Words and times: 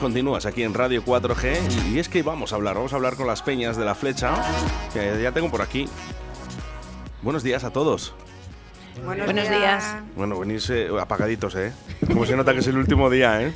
Continúas 0.00 0.46
aquí 0.46 0.62
en 0.62 0.74
Radio 0.74 1.04
4G 1.04 1.92
y, 1.92 1.98
es 1.98 2.08
que 2.08 2.22
vamos 2.22 2.52
a 2.52 2.56
hablar, 2.56 2.74
vamos 2.74 2.92
a 2.92 2.96
hablar 2.96 3.14
con 3.14 3.26
las 3.26 3.42
peñas 3.42 3.76
de 3.76 3.84
la 3.84 3.94
flecha 3.94 4.34
que 4.92 5.20
ya 5.22 5.32
tengo 5.32 5.50
por 5.50 5.62
aquí. 5.62 5.88
Buenos 7.22 7.42
días 7.42 7.62
a 7.64 7.70
todos. 7.70 8.14
Buenos, 9.04 9.28
días. 9.32 9.96
Bueno, 10.16 10.38
venís 10.38 10.68
eh, 10.70 10.88
apagaditos, 11.00 11.54
¿eh? 11.56 11.72
Como 12.06 12.26
se 12.26 12.36
nota 12.36 12.52
que 12.52 12.60
es 12.60 12.66
el 12.66 12.78
último 12.78 13.10
día, 13.10 13.42
¿eh? 13.42 13.52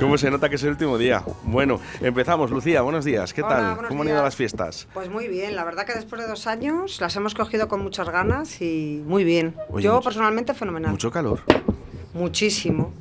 ¿Cómo 0.00 0.16
se 0.16 0.30
nota 0.30 0.48
que 0.48 0.56
es 0.56 0.62
el 0.62 0.70
último 0.70 0.96
día? 0.96 1.22
Bueno, 1.42 1.80
empezamos. 2.00 2.50
Lucía, 2.50 2.82
buenos 2.82 3.04
días. 3.04 3.34
¿Qué 3.34 3.42
tal? 3.42 3.86
¿Cómo 3.88 4.02
han 4.02 4.08
ido 4.08 4.22
las 4.22 4.36
fiestas? 4.36 4.88
Pues 4.94 5.10
muy 5.10 5.28
bien. 5.28 5.56
La 5.56 5.64
verdad 5.64 5.84
que 5.86 5.94
después 5.94 6.22
de 6.22 6.28
dos 6.28 6.46
años 6.46 7.00
las 7.00 7.14
hemos 7.16 7.34
cogido 7.34 7.68
con 7.68 7.82
muchas 7.82 8.08
ganas 8.08 8.60
y 8.62 9.02
muy 9.06 9.24
bien. 9.24 9.54
Yo 9.78 10.00
personalmente 10.00 10.54
fenomenal. 10.54 10.92
Mucho 10.92 11.10
calor. 11.10 11.40
Muchísimo. 12.14 12.92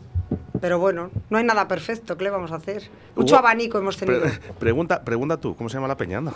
Pero 0.63 0.79
bueno, 0.79 1.11
no 1.29 1.37
hay 1.37 1.43
nada 1.43 1.67
perfecto. 1.67 2.15
¿Qué 2.15 2.23
le 2.23 2.29
vamos 2.29 2.53
a 2.53 2.55
hacer? 2.55 2.83
Mucho 3.17 3.35
abanico 3.35 3.77
hemos 3.77 3.97
tenido. 3.97 4.21
pregunta, 4.59 5.03
pregunta 5.03 5.35
tú, 5.35 5.57
¿cómo 5.57 5.67
se 5.67 5.75
llama 5.75 5.89
la 5.89 5.97
peñanda? 5.97 6.35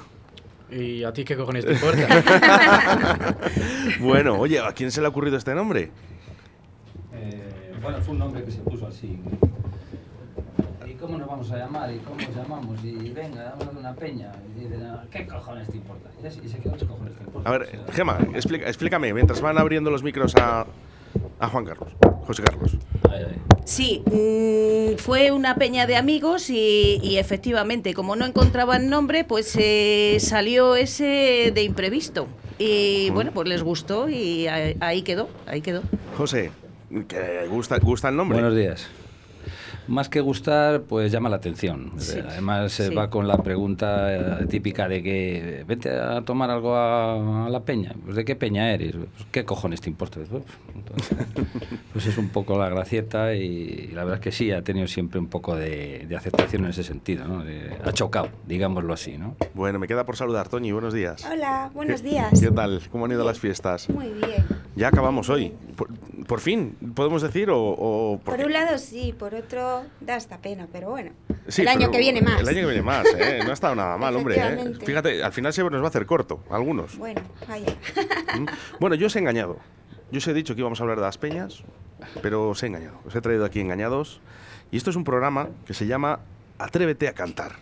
¿Y 0.70 1.05
a 1.05 1.13
ti 1.13 1.23
qué 1.23 1.38
cojones 1.38 1.66
te 1.66 1.72
importa? 1.72 3.38
bueno, 4.02 4.38
oye, 4.38 4.59
¿a 4.59 4.73
quién 4.73 4.91
se 4.91 4.99
le 4.99 5.08
ha 5.08 5.12
ocurrido 5.12 5.38
este 5.38 5.55
nombre? 5.55 5.91
Eh, 7.13 7.71
bueno, 7.82 8.02
fue 8.02 8.16
un 8.16 8.20
nombre 8.20 8.44
que 8.44 8.52
se 8.52 8.59
puso 8.59 8.88
así. 8.88 9.18
¿Y 10.85 10.94
cómo 10.96 11.18
nos 11.18 11.27
vamos 11.30 11.49
a 11.52 11.59
llamar? 11.59 11.90
¿Y 11.94 11.99
cómo 11.99 12.18
nos 12.18 12.35
llamamos? 12.35 12.84
Y 12.84 13.09
venga, 13.12 13.55
damos 13.57 13.73
una 13.80 13.96
peña. 13.96 14.34
Y 14.57 14.66
dicen, 14.66 14.84
ah, 14.88 15.05
¿qué 15.09 15.26
cojones 15.26 15.70
te 15.70 15.77
importa? 15.77 16.09
Y, 16.21 16.49
se 16.49 16.57
quedó, 16.57 16.76
¿qué 16.76 16.85
cojones 16.85 17.16
te 17.16 17.23
importa? 17.23 17.49
A 17.49 17.57
ver, 17.57 17.80
Gema, 17.94 18.18
explícame, 18.35 19.13
mientras 19.13 19.40
van 19.40 19.57
abriendo 19.57 19.90
los 19.90 20.04
micros 20.04 20.35
a, 20.35 20.66
a 21.39 21.48
Juan 21.48 21.66
Carlos, 21.66 21.89
José 22.26 22.44
Carlos. 22.44 22.77
Sí, 23.66 24.02
mm, 24.05 24.98
fue 24.98 25.31
una 25.31 25.55
peña 25.55 25.88
de 25.88 25.98
amigos 25.98 26.49
y, 26.49 27.17
efectivamente, 27.17 27.93
como 27.93 28.16
no 28.16 28.26
encontraban 28.26 28.90
nombre, 28.90 29.23
pues 29.23 29.55
eh, 29.59 30.17
salió 30.20 30.76
ese 30.76 31.51
de 31.54 31.63
imprevisto. 31.63 32.27
Y 32.59 33.09
bueno, 33.12 33.32
pues 33.34 33.48
les 33.48 33.62
gustó 33.62 34.09
y 34.09 34.48
ahí 34.48 35.01
quedó, 35.04 35.29
ahí 35.46 35.62
quedó. 35.62 35.84
José, 36.18 36.51
¿que 37.07 37.46
gusta, 37.48 37.77
¿gusta 37.77 38.09
el 38.09 38.15
nombre? 38.15 38.40
Buenos 38.40 38.55
días 38.55 38.87
más 39.88 40.10
que 40.10 40.21
gustar, 40.21 40.82
pues 40.82 41.12
llama 41.12 41.30
la 41.30 41.38
atención. 41.38 41.91
Además, 42.27 42.71
se 42.71 42.93
va 42.93 43.10
con 43.10 43.27
la 43.27 43.38
pregunta 43.38 44.41
eh, 44.41 44.46
típica 44.48 44.88
de 44.88 45.04
que 45.04 45.63
vete 45.68 45.91
a 45.91 46.21
tomar 46.21 46.49
algo 46.49 46.76
a, 46.76 47.48
la 47.49 47.62
peña. 47.62 47.96
Pues, 48.04 48.15
¿De 48.15 48.26
qué 48.26 48.35
peña 48.35 48.71
eres? 48.71 48.93
Pues, 48.93 49.27
¿Qué 49.32 49.46
cojones 49.46 49.82
te 49.82 49.90
importa? 49.90 50.20
Pues, 50.30 50.43
pues 51.93 52.05
es 52.08 52.18
un 52.18 52.30
poco 52.30 52.58
la 52.58 52.70
gracieta 52.70 53.34
y, 53.34 53.88
la 53.93 54.04
verdad 54.04 54.20
es 54.20 54.24
que 54.24 54.32
sí, 54.32 54.52
ha 54.52 54.62
tenido 54.62 54.88
siempre 54.88 55.20
un 55.20 55.27
poco 55.27 55.55
de, 55.55 56.08
aceptación 56.18 56.63
en 56.65 56.71
ese 56.71 56.84
sentido. 56.84 57.27
¿no? 57.27 57.43
ha 57.84 57.91
chocado, 57.93 58.30
digámoslo 58.46 58.93
así. 58.93 59.18
¿no? 59.18 59.35
Bueno, 59.54 59.80
me 59.80 59.88
queda 59.88 60.05
por 60.05 60.15
saludar, 60.15 60.49
Toñi. 60.49 60.71
Buenos 60.71 60.93
días. 60.93 61.26
Hola, 61.32 61.71
buenos 61.74 62.04
días. 62.04 62.40
¿Qué 62.40 62.52
tal? 62.52 62.82
¿Cómo 62.91 63.05
han 63.05 63.12
ido 63.12 63.24
las 63.24 63.40
fiestas? 63.40 63.90
Muy 63.90 64.08
bien. 64.08 64.46
Ya 64.75 64.90
acabamos 64.90 65.30
hoy. 65.30 65.53
Por, 66.28 66.42
fin, 66.42 66.78
podemos 66.94 67.22
decir, 67.22 67.50
o... 67.52 68.20
por, 68.24 68.40
un 68.40 68.52
lado 68.52 68.78
sí, 68.78 69.16
por 69.18 69.34
otro 69.34 69.84
da 70.02 70.18
esta 70.18 70.38
pena, 70.40 70.68
pero 70.72 70.90
bueno. 70.90 71.12
el 71.58 71.68
año 71.68 71.90
que 71.90 72.00
viene 72.00 72.22
más. 72.22 72.42
El 72.42 72.50
año 72.50 72.59
que 72.62 72.66
viene 72.66 72.81
más, 72.81 73.06
¿eh? 73.18 73.40
No 73.44 73.52
ha 73.52 73.53
estado 73.53 73.75
nada 73.75 73.97
mal, 73.97 74.16
hombre. 74.16 74.36
¿eh? 74.38 74.74
Fíjate, 74.86 75.24
al 75.24 75.31
final 75.31 75.53
se 75.53 75.64
nos 75.64 75.81
va 75.81 75.86
a 75.86 75.90
hacer 75.90 76.06
corto, 76.06 76.44
algunos. 76.50 76.98
Bueno, 76.98 77.22
vaya. 77.48 77.74
¿Mm? 78.38 78.46
Bueno, 78.80 78.96
yo 78.96 79.08
os 79.08 79.16
he 79.16 79.20
engañado. 79.20 79.58
Yo 80.12 80.18
os 80.18 80.28
he 80.28 80.34
dicho 80.34 80.53
que 80.53 80.62
íbamos 80.62 80.80
a 80.80 80.84
hablar 80.84 80.98
de 80.98 81.03
las 81.03 81.18
peñas, 81.18 81.64
pero 82.22 82.50
os 82.50 82.62
he 82.64 82.68
engañado. 82.68 83.00
Os 83.06 83.16
he 83.16 83.22
traído 83.22 83.46
aquí 83.46 83.59
engañados. 83.59 84.22
Y 84.72 84.78
esto 84.78 84.90
es 84.90 84.96
un 84.96 85.03
programa 85.03 85.50
que 85.66 85.74
se 85.74 85.88
llama 85.88 86.20
Atrévete 86.59 87.08
a 87.08 87.14
cantar. 87.14 87.53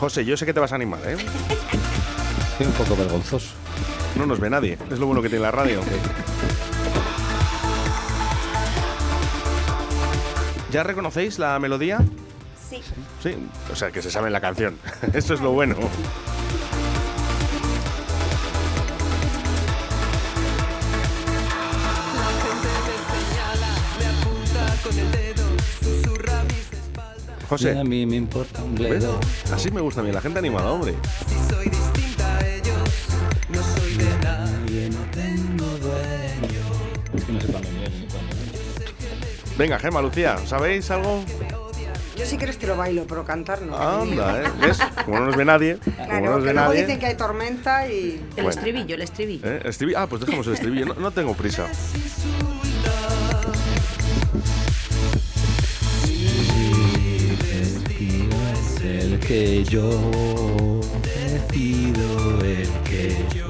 José, 0.00 0.24
yo 0.24 0.34
sé 0.34 0.46
que 0.46 0.54
te 0.54 0.60
vas 0.60 0.72
a 0.72 0.76
animar, 0.76 0.98
¿eh? 1.06 1.14
Estoy 2.52 2.66
un 2.66 2.72
poco 2.72 2.96
vergonzoso. 2.96 3.50
No 4.16 4.24
nos 4.24 4.40
ve 4.40 4.48
nadie, 4.48 4.78
es 4.90 4.98
lo 4.98 5.04
bueno 5.04 5.20
que 5.20 5.28
tiene 5.28 5.42
la 5.42 5.50
radio. 5.50 5.82
¿Ya 10.72 10.82
reconocéis 10.84 11.38
la 11.38 11.58
melodía? 11.58 11.98
Sí. 12.70 12.80
Sí, 13.22 13.36
o 13.70 13.76
sea, 13.76 13.90
que 13.90 14.00
se 14.00 14.10
sabe 14.10 14.30
la 14.30 14.40
canción. 14.40 14.78
Eso 15.12 15.34
es 15.34 15.42
lo 15.42 15.50
bueno. 15.52 15.76
José. 27.50 27.76
a 27.76 27.82
mí 27.82 28.06
me 28.06 28.14
importa 28.14 28.62
un 28.62 28.76
bledo. 28.76 29.18
Así 29.52 29.72
me 29.72 29.80
gusta 29.80 30.02
a 30.02 30.04
mí, 30.04 30.12
la 30.12 30.20
gente 30.20 30.38
animada, 30.38 30.70
hombre. 30.70 30.94
Si 31.26 31.52
soy 31.52 31.68
distinta 31.68 32.38
a 32.38 32.46
ellos, 32.46 32.78
no 33.48 33.60
soy 33.60 33.94
de 33.94 34.18
nadie, 34.22 34.90
no 34.90 35.10
tengo 35.10 35.66
dueño. 35.78 36.60
Es 37.12 37.24
que 37.24 37.32
no 37.32 37.40
sé 37.40 37.46
cuándo 37.48 37.68
Venga, 39.58 39.80
Gema, 39.80 40.00
Lucía, 40.00 40.38
¿sabéis 40.46 40.92
algo? 40.92 41.24
Yo 42.16 42.24
sí 42.24 42.36
que 42.36 42.46
te 42.46 42.66
lo 42.68 42.76
bailo, 42.76 43.04
pero 43.08 43.24
cantar 43.24 43.62
no. 43.62 43.76
Anda, 43.76 44.42
¿eh? 44.42 44.44
¿Ves? 44.60 44.78
Como 45.04 45.18
no 45.18 45.26
nos 45.26 45.36
ve 45.36 45.44
nadie. 45.44 45.78
Claro, 45.78 46.20
no 46.20 46.30
nos 46.36 46.44
ve 46.44 46.54
nadie. 46.54 46.82
dicen 46.82 47.00
que 47.00 47.06
hay 47.06 47.16
tormenta 47.16 47.88
y. 47.88 48.22
El 48.36 48.46
estribillo, 48.46 48.94
el 48.94 49.02
estribillo. 49.02 49.50
¿Eh? 49.50 49.62
estribillo. 49.64 49.98
Ah, 49.98 50.06
pues 50.06 50.20
dejamos 50.20 50.46
el 50.46 50.52
estribillo. 50.52 50.86
No, 50.86 50.94
no 50.94 51.10
tengo 51.10 51.34
prisa. 51.34 51.66
Que 59.30 59.62
yo 59.62 59.88
decido, 61.04 62.40
el 62.44 62.68
que 62.82 63.16
yo 63.32 63.46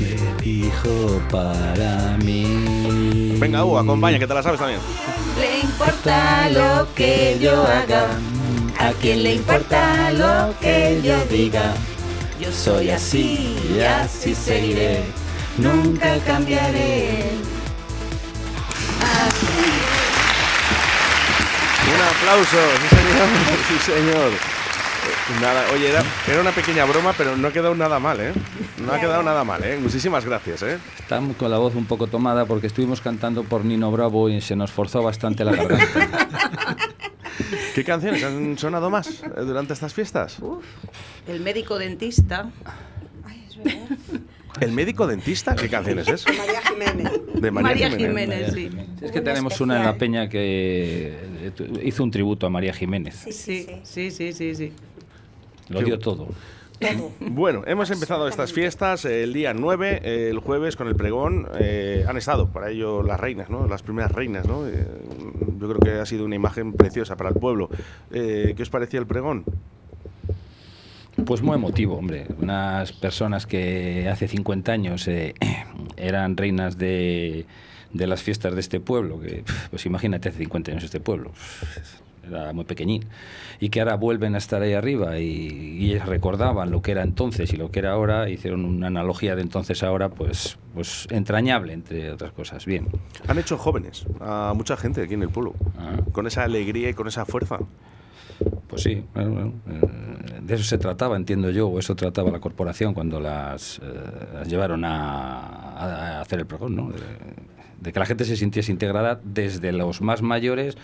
elijo 0.00 1.20
para 1.30 2.16
mí. 2.24 3.36
Venga, 3.38 3.66
Hugo, 3.66 3.78
acompaña, 3.78 4.18
que 4.18 4.26
te 4.26 4.32
la 4.32 4.42
sabes 4.42 4.58
también. 4.58 4.80
Le 5.38 5.60
importa 5.60 6.48
lo 6.48 6.88
que 6.94 7.36
yo 7.38 7.64
haga, 7.64 8.06
a 8.78 8.92
quien 8.92 9.24
le 9.24 9.34
importa 9.34 10.10
lo 10.12 10.58
que 10.58 11.02
yo 11.04 11.22
diga. 11.26 11.74
Yo 12.40 12.50
soy 12.50 12.88
así 12.88 13.58
y 13.76 13.80
así 13.80 14.34
seguiré, 14.34 15.02
nunca 15.58 16.16
cambiaré. 16.26 17.55
Aplauso, 22.26 22.56
sí 22.80 22.96
señor, 22.96 23.28
sí 23.68 23.92
señor. 23.92 24.30
Nada, 25.40 25.64
oye, 25.72 25.90
era, 25.90 26.40
una 26.40 26.50
pequeña 26.50 26.84
broma, 26.84 27.12
pero 27.16 27.36
no 27.36 27.48
ha 27.48 27.52
quedado 27.52 27.74
nada 27.74 28.00
mal, 28.00 28.20
¿eh? 28.20 28.32
No 28.84 28.92
ha 28.92 29.00
quedado 29.00 29.22
nada 29.22 29.44
mal, 29.44 29.62
¿eh? 29.62 29.78
Muchísimas 29.80 30.24
gracias, 30.24 30.62
¿eh? 30.62 30.78
Estamos 30.98 31.36
con 31.36 31.50
la 31.50 31.58
voz 31.58 31.74
un 31.76 31.86
poco 31.86 32.08
tomada 32.08 32.44
porque 32.44 32.66
estuvimos 32.66 33.00
cantando 33.00 33.44
por 33.44 33.64
Nino 33.64 33.90
Bravo 33.92 34.28
y 34.28 34.40
se 34.40 34.56
nos 34.56 34.72
forzó 34.72 35.02
bastante 35.02 35.44
la 35.44 35.52
garganta. 35.52 36.76
¿Qué 37.74 37.84
canciones 37.84 38.24
han 38.24 38.58
sonado 38.58 38.90
más 38.90 39.22
eh, 39.22 39.42
durante 39.42 39.72
estas 39.72 39.94
fiestas? 39.94 40.38
el 41.28 41.40
médico 41.40 41.78
dentista. 41.78 42.50
Ay, 43.24 43.46
es 43.48 43.56
verdad. 43.56 44.20
¿El 44.60 44.72
médico 44.72 45.06
dentista? 45.06 45.54
¿Qué 45.54 45.68
canción 45.68 45.98
es 45.98 46.08
eso? 46.08 46.28
María 46.32 46.60
Jiménez. 46.62 47.12
De 47.34 47.50
María, 47.50 47.90
Jiménez. 47.90 48.52
sí. 48.52 48.70
Es 49.00 49.12
que 49.12 49.20
tenemos 49.20 49.60
una 49.60 49.78
en 49.78 49.84
la 49.84 49.96
peña 49.96 50.28
que 50.28 51.14
hizo 51.82 52.02
un 52.02 52.10
tributo 52.10 52.46
a 52.46 52.50
María 52.50 52.72
Jiménez. 52.72 53.14
Sí, 53.30 53.32
sí, 53.84 54.10
sí, 54.10 54.32
sí, 54.32 54.54
sí. 54.54 54.72
Lo 55.68 55.82
dio 55.82 55.98
todo. 55.98 56.28
Bueno, 57.20 57.62
hemos 57.66 57.90
empezado 57.90 58.28
estas 58.28 58.52
fiestas 58.52 59.04
el 59.06 59.32
día 59.32 59.54
9, 59.54 60.28
el 60.30 60.38
jueves 60.38 60.76
con 60.76 60.88
el 60.88 60.94
pregón. 60.94 61.48
Eh, 61.58 62.04
han 62.06 62.16
estado 62.16 62.48
para 62.48 62.70
ello 62.70 63.02
las 63.02 63.18
reinas, 63.18 63.48
¿no? 63.48 63.66
las 63.66 63.82
primeras 63.82 64.12
reinas. 64.12 64.46
¿no? 64.46 64.66
Eh, 64.66 64.86
yo 65.58 65.68
creo 65.68 65.80
que 65.80 66.00
ha 66.00 66.06
sido 66.06 66.24
una 66.24 66.34
imagen 66.34 66.72
preciosa 66.72 67.16
para 67.16 67.30
el 67.30 67.36
pueblo. 67.36 67.70
Eh, 68.10 68.54
¿Qué 68.56 68.62
os 68.62 68.70
parecía 68.70 69.00
el 69.00 69.06
pregón? 69.06 69.44
Pues 71.26 71.42
muy 71.42 71.56
emotivo, 71.56 71.96
hombre. 71.96 72.28
Unas 72.40 72.92
personas 72.92 73.46
que 73.46 74.08
hace 74.08 74.28
50 74.28 74.70
años 74.70 75.08
eh, 75.08 75.34
eran 75.96 76.36
reinas 76.36 76.78
de, 76.78 77.46
de, 77.92 78.06
las 78.06 78.22
fiestas 78.22 78.54
de 78.54 78.60
este 78.60 78.78
pueblo, 78.78 79.18
que 79.20 79.42
pues 79.70 79.84
imagínate 79.86 80.28
hace 80.28 80.38
50 80.38 80.70
años 80.70 80.84
este 80.84 81.00
pueblo, 81.00 81.32
era 82.28 82.52
muy 82.52 82.64
pequeñín, 82.64 83.06
y 83.58 83.70
que 83.70 83.80
ahora 83.80 83.96
vuelven 83.96 84.36
a 84.36 84.38
estar 84.38 84.62
ahí 84.62 84.74
arriba 84.74 85.18
y, 85.18 85.24
y 85.26 85.98
recordaban 85.98 86.70
lo 86.70 86.80
que 86.80 86.92
era 86.92 87.02
entonces 87.02 87.52
y 87.52 87.56
lo 87.56 87.72
que 87.72 87.80
era 87.80 87.90
ahora, 87.90 88.30
hicieron 88.30 88.64
una 88.64 88.86
analogía 88.86 89.34
de 89.34 89.42
entonces 89.42 89.82
a 89.82 89.88
ahora, 89.88 90.10
pues, 90.10 90.58
pues 90.74 91.08
entrañable, 91.10 91.72
entre 91.72 92.12
otras 92.12 92.30
cosas. 92.30 92.66
Bien. 92.66 92.86
Han 93.26 93.38
hecho 93.40 93.58
jóvenes 93.58 94.06
a 94.20 94.52
mucha 94.54 94.76
gente 94.76 95.02
aquí 95.02 95.14
en 95.14 95.22
el 95.22 95.30
pueblo, 95.30 95.54
ah. 95.76 95.96
con 96.12 96.28
esa 96.28 96.44
alegría 96.44 96.88
y 96.88 96.94
con 96.94 97.08
esa 97.08 97.24
fuerza. 97.26 97.58
Pues 98.66 98.82
sí, 98.82 99.04
eh, 99.14 99.52
de 100.42 100.54
eso 100.54 100.64
se 100.64 100.78
trataba, 100.78 101.16
entiendo 101.16 101.50
yo, 101.50 101.68
o 101.68 101.78
eso 101.78 101.94
trataba 101.96 102.30
la 102.30 102.40
corporación 102.40 102.94
cuando 102.94 103.20
las, 103.20 103.80
llevaron 104.46 104.84
a, 104.84 106.20
hacer 106.20 106.40
el 106.40 106.46
pregón, 106.46 106.76
¿no? 106.76 106.90
de 107.80 107.92
que 107.92 107.98
la 107.98 108.06
gente 108.06 108.24
se 108.24 108.36
sintiese 108.36 108.72
integrada 108.72 109.20
desde 109.22 109.72
los 109.72 110.00
más 110.00 110.22
mayores 110.22 110.76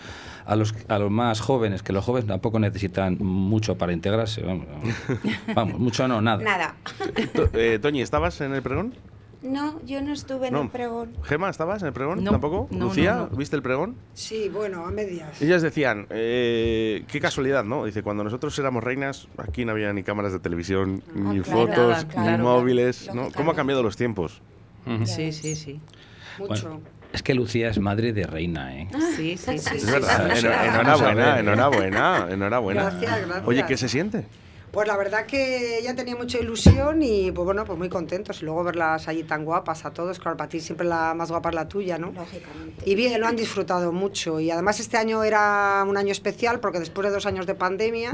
a 0.45 0.55
los, 0.55 0.75
a 0.87 0.99
los 0.99 1.11
más 1.11 1.41
jóvenes, 1.41 1.83
que 1.83 1.93
los 1.93 2.05
jóvenes 2.05 2.27
tampoco 2.27 2.59
necesitan 2.59 3.17
mucho 3.19 3.77
para 3.77 3.93
integrarse. 3.93 4.43
Vamos, 5.55 5.79
mucho 5.79 6.07
no, 6.07 6.21
nada. 6.21 6.43
Nada. 6.43 6.75
Eh, 7.53 7.79
Toñi, 7.81 8.01
¿estabas 8.01 8.39
en 8.41 8.53
el 8.53 8.61
pregón? 8.61 8.93
No, 9.43 9.81
yo 9.85 10.01
no 10.01 10.13
estuve 10.13 10.47
en 10.47 10.55
el 10.55 10.69
pregón. 10.69 11.17
¿Gema, 11.23 11.49
estabas 11.49 11.81
en 11.81 11.89
el 11.89 11.93
pregón? 11.93 12.23
¿Tampoco? 12.23 12.67
¿Lucía, 12.71 13.27
viste 13.35 13.55
el 13.57 13.61
pregón? 13.61 13.95
Sí, 14.13 14.49
bueno, 14.49 14.85
a 14.85 14.91
medias. 14.91 15.41
Ellas 15.41 15.61
decían, 15.61 16.07
eh, 16.09 17.03
qué 17.07 17.19
casualidad, 17.19 17.65
¿no? 17.65 17.83
Dice, 17.85 18.03
cuando 18.03 18.23
nosotros 18.23 18.57
éramos 18.57 18.83
reinas, 18.83 19.27
aquí 19.37 19.65
no 19.65 19.73
había 19.73 19.91
ni 19.91 20.03
cámaras 20.03 20.31
de 20.31 20.39
televisión, 20.39 21.03
ah, 21.09 21.11
ni 21.15 21.41
fotos, 21.41 22.07
ni 22.17 22.37
móviles, 22.37 23.13
¿no? 23.13 23.31
¿Cómo 23.31 23.51
han 23.51 23.57
cambiado 23.57 23.83
los 23.83 23.97
tiempos? 23.97 24.41
Sí, 25.05 25.31
sí, 25.33 25.55
sí. 25.55 25.79
Mucho. 26.39 26.81
Es 27.11 27.21
que 27.21 27.35
Lucía 27.35 27.69
es 27.69 27.79
madre 27.79 28.11
de 28.11 28.25
reina, 28.25 28.75
¿eh? 28.75 28.87
Sí, 29.15 29.37
sí, 29.37 29.59
sí. 29.59 29.75
Es 29.75 29.91
verdad. 29.91 30.35
Enhorabuena, 30.35 31.39
enhorabuena, 31.39 32.27
enhorabuena. 32.31 32.81
Gracias, 32.83 33.19
gracias. 33.27 33.47
Oye, 33.47 33.65
¿qué 33.67 33.77
se 33.77 33.87
siente? 33.87 34.25
Pues 34.73 34.87
la 34.87 34.97
verdad 34.97 35.27
que 35.27 35.77
ella 35.77 35.95
tenía 35.95 36.15
mucha 36.15 36.39
ilusión 36.39 37.03
y 37.03 37.31
pues 37.31 37.45
bueno, 37.45 37.63
pues 37.63 37.77
muy 37.77 37.89
contentos. 37.89 38.41
Y 38.41 38.45
luego 38.45 38.63
verlas 38.63 39.07
allí 39.07 39.21
tan 39.21 39.45
guapas 39.45 39.85
a 39.85 39.93
todos, 39.93 40.17
claro, 40.17 40.35
para 40.35 40.49
ti 40.49 40.59
siempre 40.59 40.87
la 40.87 41.13
más 41.13 41.29
guapa 41.29 41.49
es 41.49 41.55
la 41.55 41.67
tuya, 41.67 41.99
¿no? 41.99 42.11
Lógicamente. 42.11 42.81
Y 42.83 42.95
bien, 42.95 43.21
lo 43.21 43.27
han 43.27 43.35
disfrutado 43.35 43.91
mucho. 43.91 44.39
Y 44.39 44.49
además 44.49 44.79
este 44.79 44.97
año 44.97 45.23
era 45.23 45.85
un 45.87 45.95
año 45.95 46.11
especial 46.11 46.59
porque 46.59 46.79
después 46.79 47.05
de 47.07 47.13
dos 47.13 47.27
años 47.27 47.45
de 47.45 47.53
pandemia, 47.53 48.09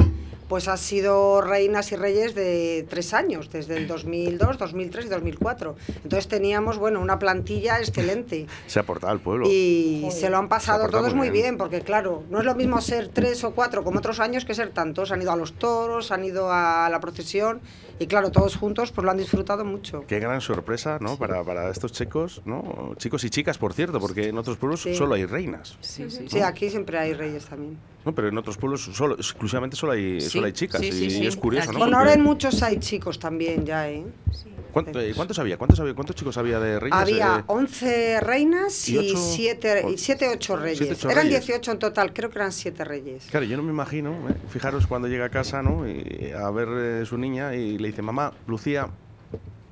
pues 0.50 0.68
ha 0.68 0.78
sido 0.78 1.42
reinas 1.42 1.92
y 1.92 1.96
reyes 1.96 2.34
de 2.34 2.86
tres 2.90 3.14
años, 3.14 3.52
desde 3.52 3.78
el 3.78 3.88
2002, 3.88 4.58
2003 4.58 5.06
y 5.06 5.10
2004. 5.10 5.76
Entonces 6.04 6.28
teníamos, 6.28 6.80
bueno, 6.80 7.00
una 7.00 7.20
plantilla 7.20 7.78
excelente. 7.78 8.48
Se 8.66 8.80
ha 8.80 8.84
portado 8.84 9.14
al 9.14 9.20
pueblo. 9.20 9.48
Y 9.48 10.10
se 10.12 10.30
lo 10.30 10.38
han 10.38 10.50
pasado 10.50 10.90
todos 10.90 11.14
muy 11.14 11.30
bien. 11.30 11.58
porque 11.58 11.82
claro, 11.82 12.24
no 12.32 12.40
es 12.40 12.46
lo 12.46 12.56
mismo 12.56 12.82
ser 12.82 13.10
tres 13.10 13.44
o 13.44 13.52
cuatro 13.52 13.84
como 13.84 14.00
otros 14.00 14.20
años 14.20 14.44
que 14.44 14.56
ser 14.56 14.72
tantos. 14.72 15.12
Han 15.12 15.22
ido 15.22 15.32
a 15.32 15.36
los 15.36 15.54
toros, 15.54 16.12
han 16.12 16.24
ido 16.24 16.52
a 16.52 16.90
la 16.90 17.00
procesión 17.00 17.62
y 18.00 18.08
claro, 18.08 18.32
todos 18.32 18.56
juntos 18.56 18.92
pues 18.92 19.04
lo 19.04 19.12
han 19.12 19.18
disfrutado 19.18 19.66
mucho. 19.66 20.06
Qué 20.08 20.20
gran 20.20 20.40
sorpresa, 20.40 20.98
¿no? 21.02 21.18
Para, 21.18 21.44
para, 21.44 21.70
estos 21.70 21.92
chicos, 21.92 22.42
¿no? 22.46 22.94
Chicos 22.98 23.26
y 23.26 23.30
chicas, 23.30 23.58
por 23.58 23.74
cierto, 23.74 24.00
porque 24.00 24.30
en 24.30 24.38
otros 24.38 24.56
pueblos 24.58 24.88
solo 24.94 25.16
hay 25.16 25.26
reinas. 25.26 25.78
Sí, 25.82 26.10
sí, 26.10 26.26
sí. 26.30 26.40
aquí 26.40 26.70
siempre 26.70 26.98
hay 26.98 27.14
reyes 27.14 27.46
también. 27.46 27.78
No, 28.06 28.16
pero 28.16 28.30
en 28.30 28.38
otros 28.38 28.58
pueblos 28.58 28.90
solo, 28.94 29.16
exclusivamente 29.16 29.76
solo 29.76 29.92
hay, 29.92 30.22
solo 30.22 30.39
hay 30.46 30.54
chicas. 30.54 30.82
y, 30.82 31.26
es 31.26 31.36
curioso, 31.36 31.72
¿no? 31.72 31.80
Bueno, 31.80 31.98
ahora 31.98 32.14
en 32.14 32.22
muchos 32.22 32.62
hay 32.64 32.80
chicos 32.80 33.20
también 33.20 33.66
ya, 33.66 33.90
¿eh? 33.90 34.06
eh 34.06 35.14
¿Cuántos 35.16 35.40
había? 35.40 35.58
¿Cuántos, 35.58 35.80
había? 35.80 35.96
¿Cuántos 35.96 36.16
chicos 36.16 36.38
había 36.38 36.60
de 36.60 36.80
reinas? 36.80 37.02
Había 37.02 37.44
11 37.48 38.12
eh, 38.14 38.20
reinas 38.20 38.90
y 38.90 39.16
7 39.16 39.86
y 39.94 39.98
7 39.98 40.30
8 40.34 40.56
reyes. 40.58 41.04
eran 41.06 41.28
18 41.28 41.72
en 41.72 41.80
total, 41.80 42.14
creo 42.14 42.30
que 42.30 42.38
eran 42.38 42.52
7 42.52 42.84
reyes. 42.84 43.28
Claro, 43.30 43.46
yo 43.46 43.58
no 43.58 43.64
me 43.64 43.72
imagino, 43.72 44.12
¿eh? 44.30 44.36
fijaros 44.50 44.88
cuando 44.88 45.08
llega 45.08 45.26
a 45.26 45.30
casa, 45.30 45.62
¿no? 45.64 45.88
Y 45.88 46.32
a 46.32 46.50
ver 46.52 47.06
su 47.06 47.18
niña 47.18 47.56
y 47.56 47.78
le 47.78 47.88
dice, 47.88 48.02
"Mamá, 48.02 48.34
Lucía, 48.48 48.90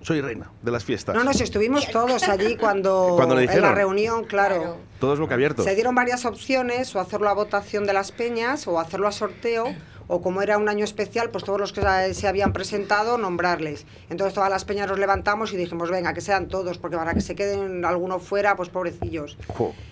soy 0.01 0.21
reina 0.21 0.49
de 0.61 0.71
las 0.71 0.83
fiestas. 0.83 1.15
No, 1.15 1.23
nos 1.23 1.41
estuvimos 1.41 1.89
todos 1.91 2.23
allí 2.29 2.55
cuando, 2.55 3.13
¿Cuando 3.17 3.39
en 3.39 3.61
la 3.61 3.73
reunión, 3.73 4.23
claro. 4.23 4.77
Todos 4.99 5.19
boca 5.19 5.33
abiertos. 5.33 5.65
Se 5.65 5.75
dieron 5.75 5.95
varias 5.95 6.25
opciones, 6.25 6.95
o 6.95 6.99
hacerlo 6.99 7.29
a 7.29 7.33
votación 7.33 7.85
de 7.85 7.93
las 7.93 8.11
peñas, 8.11 8.67
o 8.67 8.79
hacerlo 8.79 9.07
a 9.07 9.11
sorteo, 9.11 9.75
o 10.07 10.21
como 10.21 10.42
era 10.42 10.57
un 10.57 10.69
año 10.69 10.83
especial, 10.83 11.30
pues 11.30 11.44
todos 11.44 11.59
los 11.59 11.74
que 11.74 11.81
se 12.13 12.27
habían 12.27 12.54
presentado, 12.54 13.18
nombrarles. 13.18 13.86
Entonces 14.09 14.33
todas 14.33 14.50
las 14.50 14.65
peñas 14.65 14.88
nos 14.88 15.00
levantamos 15.00 15.54
y 15.54 15.57
dijimos, 15.57 15.89
venga, 15.89 16.13
que 16.13 16.21
sean 16.21 16.48
todos, 16.48 16.77
porque 16.77 16.98
para 16.98 17.13
que 17.13 17.21
se 17.21 17.36
queden 17.36 17.86
algunos 17.86 18.24
fuera, 18.24 18.56
pues 18.56 18.69
pobrecillos. 18.69 19.38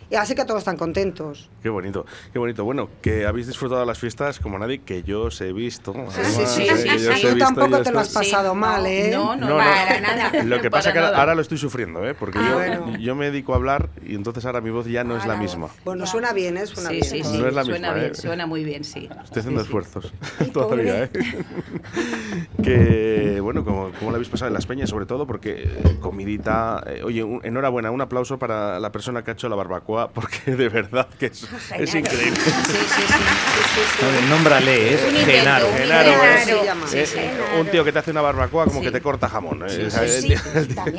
Y 0.10 0.16
así 0.16 0.36
que 0.36 0.46
todos 0.46 0.60
están 0.60 0.78
contentos. 0.78 1.50
Qué 1.64 1.70
bonito, 1.70 2.06
qué 2.32 2.38
bonito. 2.38 2.64
Bueno, 2.64 2.90
que 3.02 3.26
habéis 3.26 3.48
disfrutado 3.48 3.82
de 3.82 3.88
las 3.88 3.98
fiestas 3.98 4.40
como 4.40 4.60
nadie, 4.60 4.82
que 4.82 5.02
yo 5.02 5.24
os 5.24 5.42
he 5.42 5.52
visto. 5.52 5.94
sí, 6.10 6.46
sí, 6.46 6.68
sí, 6.68 7.28
Tú 7.32 7.38
tampoco 7.38 7.82
te 7.82 7.92
lo 7.92 8.00
has 8.00 8.10
pasado 8.10 8.54
mal, 8.54 8.86
¿eh? 8.86 9.10
No, 9.12 9.36
no, 9.36 9.58
para 9.58 10.00
nada. 10.00 10.32
Lo 10.44 10.62
que 10.62 10.70
pasa 10.70 10.90
es 10.90 10.94
que 10.94 11.00
ahora 11.00 11.34
lo 11.34 11.42
estoy 11.42 11.58
sufriendo, 11.58 12.08
¿eh? 12.08 12.14
Porque 12.14 12.38
ah, 12.38 12.82
yo, 12.88 12.98
yo 12.98 13.16
me 13.16 13.26
dedico 13.32 13.54
a 13.54 13.56
hablar 13.56 13.90
y 14.06 14.14
entonces 14.14 14.46
ahora 14.46 14.62
mi 14.62 14.70
voz 14.70 14.86
ya 14.86 15.04
no 15.04 15.18
es 15.18 15.26
la 15.26 15.38
misma. 15.38 15.70
Bueno, 15.84 16.06
suena 16.06 16.34
bien, 16.34 16.58
¿eh? 16.58 16.68
Suena 16.68 16.90
sí, 16.90 16.96
bien. 16.96 17.06
Sí, 17.06 17.24
sí, 17.24 17.38
no 17.40 17.48
es 17.48 17.54
la 17.54 17.64
suena 17.64 17.88
misma, 17.90 17.94
bien, 17.94 18.12
¿eh? 18.12 18.16
suena 18.16 18.46
muy 18.46 18.64
bien, 18.64 18.84
sí. 18.84 19.10
Estoy 19.24 19.40
haciendo 19.40 19.62
esfuerzos 19.62 20.05
todavía, 20.54 21.04
¿eh? 21.04 21.10
que, 22.64 23.40
bueno, 23.42 23.64
como, 23.64 23.92
como 23.94 24.12
lo 24.12 24.16
habéis 24.16 24.30
pasado 24.30 24.48
en 24.48 24.54
las 24.54 24.66
peñas, 24.66 24.90
sobre 24.90 25.06
todo, 25.06 25.26
porque 25.26 25.64
eh, 25.64 25.98
comidita... 26.00 26.84
Eh, 26.88 27.02
oye, 27.04 27.26
enhorabuena, 27.44 27.92
un 27.92 28.02
aplauso 28.02 28.40
para 28.40 28.80
la 28.80 28.92
persona 28.92 29.24
que 29.24 29.32
ha 29.32 29.34
hecho 29.34 29.50
la 29.50 29.56
barbacoa, 29.56 30.10
porque 30.14 30.56
de 30.56 30.70
verdad 30.70 31.08
que 31.20 31.28
es, 31.28 31.48
es 31.78 31.96
increíble. 31.96 32.36
Sí, 32.36 32.52
sí, 32.52 33.02
sí. 33.08 34.30
Nómbrale, 34.30 34.94
es 34.94 35.26
Genaro. 35.26 35.68
Genaro, 35.78 36.12
Genaro. 36.12 37.60
Un 37.60 37.68
tío 37.68 37.84
que 37.84 37.92
te 37.92 38.00
hace 38.00 38.12
una 38.12 38.22
barbacoa 38.22 38.66
como 38.66 38.82
que 38.82 38.92
te 38.92 39.02
corta 39.02 39.30
jamón. 39.30 39.60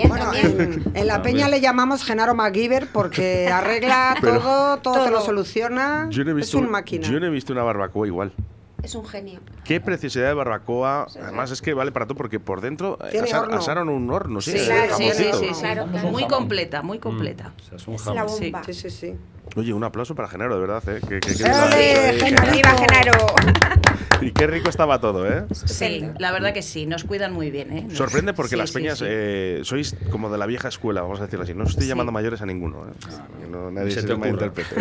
Bueno, 0.08 0.32
en, 0.34 1.06
la 1.06 1.22
peña 1.22 1.48
le 1.48 1.60
llamamos 1.60 2.04
Genaro 2.04 2.34
MacGyver 2.34 2.88
porque 2.92 3.48
arregla 3.48 4.16
todo, 4.20 4.78
todo, 4.78 5.04
te 5.04 5.10
lo 5.10 5.20
soluciona. 5.20 6.08
es 6.10 6.54
un 6.54 6.70
máquina. 6.70 7.08
Yo 7.08 7.20
no 7.20 7.26
he 7.26 7.30
visto 7.30 7.52
una 7.52 7.62
barbacoa 7.62 8.06
igual 8.06 8.32
es 8.86 8.94
un 8.94 9.04
genio. 9.04 9.40
Qué 9.64 9.80
preciosidad 9.80 10.28
de 10.28 10.34
barbacoa. 10.34 11.06
Además 11.20 11.50
es 11.50 11.60
que 11.60 11.74
vale 11.74 11.92
para 11.92 12.06
todo 12.06 12.16
porque 12.16 12.40
por 12.40 12.60
dentro 12.60 12.98
eh, 13.12 13.20
asaron 13.20 13.88
un 13.88 14.10
horno, 14.10 14.40
sí, 14.40 14.58
sí, 14.58 14.72
sí, 15.12 15.48
sí, 15.54 15.66
Muy 16.10 16.26
completa, 16.26 16.82
muy 16.82 16.98
completa. 16.98 17.52
Mm. 17.72 17.92
es, 17.92 18.06
la 18.06 18.24
bomba. 18.24 18.62
Sí, 18.64 18.72
sí, 18.72 18.90
sí. 18.90 19.14
Oye, 19.54 19.72
un 19.72 19.84
aplauso 19.84 20.14
para 20.14 20.28
Genaro, 20.28 20.54
de 20.54 20.60
verdad. 20.60 20.82
¿eh? 20.88 21.00
Que, 21.06 21.20
que, 21.20 21.34
Genaro! 21.34 23.26
Y 24.20 24.32
qué 24.32 24.46
rico 24.46 24.68
estaba 24.68 25.00
todo, 25.00 25.26
¿eh? 25.26 25.44
Sí, 25.52 26.04
la 26.18 26.32
verdad 26.32 26.52
que 26.52 26.62
sí, 26.62 26.86
nos 26.86 27.04
cuidan 27.04 27.32
muy 27.32 27.50
bien, 27.50 27.72
¿eh? 27.72 27.86
Sorprende 27.92 28.32
porque 28.34 28.56
las 28.56 28.72
peñas 28.72 29.02
eh, 29.04 29.60
sois 29.64 29.96
como 30.10 30.30
de 30.30 30.38
la 30.38 30.46
vieja 30.46 30.68
escuela, 30.68 31.02
vamos 31.02 31.20
a 31.20 31.24
decirlo 31.24 31.44
así. 31.44 31.54
No 31.54 31.64
os 31.64 31.70
estoy 31.70 31.86
llamando 31.86 32.12
mayores 32.12 32.40
a 32.40 32.46
ninguno, 32.46 32.86
¿eh? 32.86 33.46
no, 33.50 33.70
nadie 33.70 33.90
se, 33.90 34.02
se 34.02 34.16
me 34.16 34.28
interprete. 34.28 34.74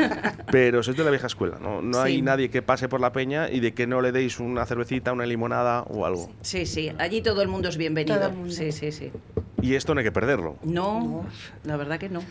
Pero 0.50 0.82
sois 0.82 0.96
de 0.96 1.04
la 1.04 1.10
vieja 1.10 1.26
escuela, 1.26 1.58
¿no? 1.60 1.82
No 1.82 2.00
hay 2.00 2.22
nadie 2.22 2.50
que 2.50 2.62
pase 2.62 2.88
por 2.88 3.00
la 3.00 3.12
peña 3.12 3.50
y 3.50 3.60
de 3.60 3.74
que 3.74 3.86
no 3.86 4.00
le 4.00 4.12
deis 4.12 4.40
una 4.40 4.64
cervecita, 4.66 5.12
una 5.12 5.26
limonada 5.26 5.82
o 5.82 6.06
algo. 6.06 6.30
Sí, 6.42 6.66
sí, 6.66 6.92
allí 6.98 7.20
todo 7.20 7.42
el 7.42 7.48
mundo 7.48 7.68
es 7.68 7.76
bienvenido. 7.76 8.32
Sí, 8.48 8.72
sí, 8.72 8.92
sí. 8.92 9.12
Y 9.60 9.74
esto 9.74 9.94
no 9.94 10.00
hay 10.00 10.04
que 10.04 10.12
perderlo. 10.12 10.56
No, 10.62 11.26
la 11.64 11.76
verdad 11.76 11.98
que 11.98 12.08
no. 12.08 12.22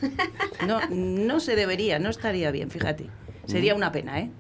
No, 0.66 0.80
no 0.90 1.40
se 1.40 1.56
debería, 1.56 2.00
no 2.00 2.10
estaría 2.10 2.52
bien, 2.52 2.72
fíjate. 2.72 3.10
Sería 3.46 3.76
una 3.76 3.92
pena, 3.92 4.20
¿eh? 4.20 4.32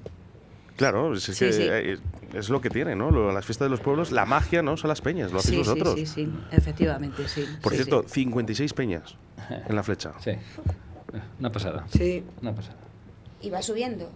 Claro, 0.77 1.13
es, 1.13 1.37
que 1.37 1.49
eh, 1.49 1.97
es 2.33 2.49
lo 2.49 2.61
que 2.61 2.69
tiene, 2.69 2.95
¿no? 2.95 3.11
Las 3.31 3.45
fiestas 3.45 3.65
de 3.65 3.69
los 3.69 3.79
pueblos, 3.79 4.11
la 4.11 4.25
magia, 4.25 4.61
¿no? 4.61 4.77
Son 4.77 4.87
las 4.89 5.01
peñas, 5.01 5.31
lo 5.31 5.39
hacéis 5.39 5.59
vosotros. 5.59 5.95
Sí, 5.95 6.05
sí, 6.05 6.25
sí, 6.25 6.33
efectivamente, 6.51 7.27
sí. 7.27 7.45
Por 7.61 7.73
cierto, 7.73 8.03
56 8.07 8.73
peñas 8.73 9.15
en 9.67 9.75
la 9.75 9.83
flecha. 9.83 10.13
Sí, 10.19 10.31
una 11.39 11.51
pasada. 11.51 11.85
Sí. 11.89 12.23
Una 12.41 12.53
pasada. 12.53 12.77
Y 13.41 13.49
va 13.49 13.61
subiendo. 13.61 14.09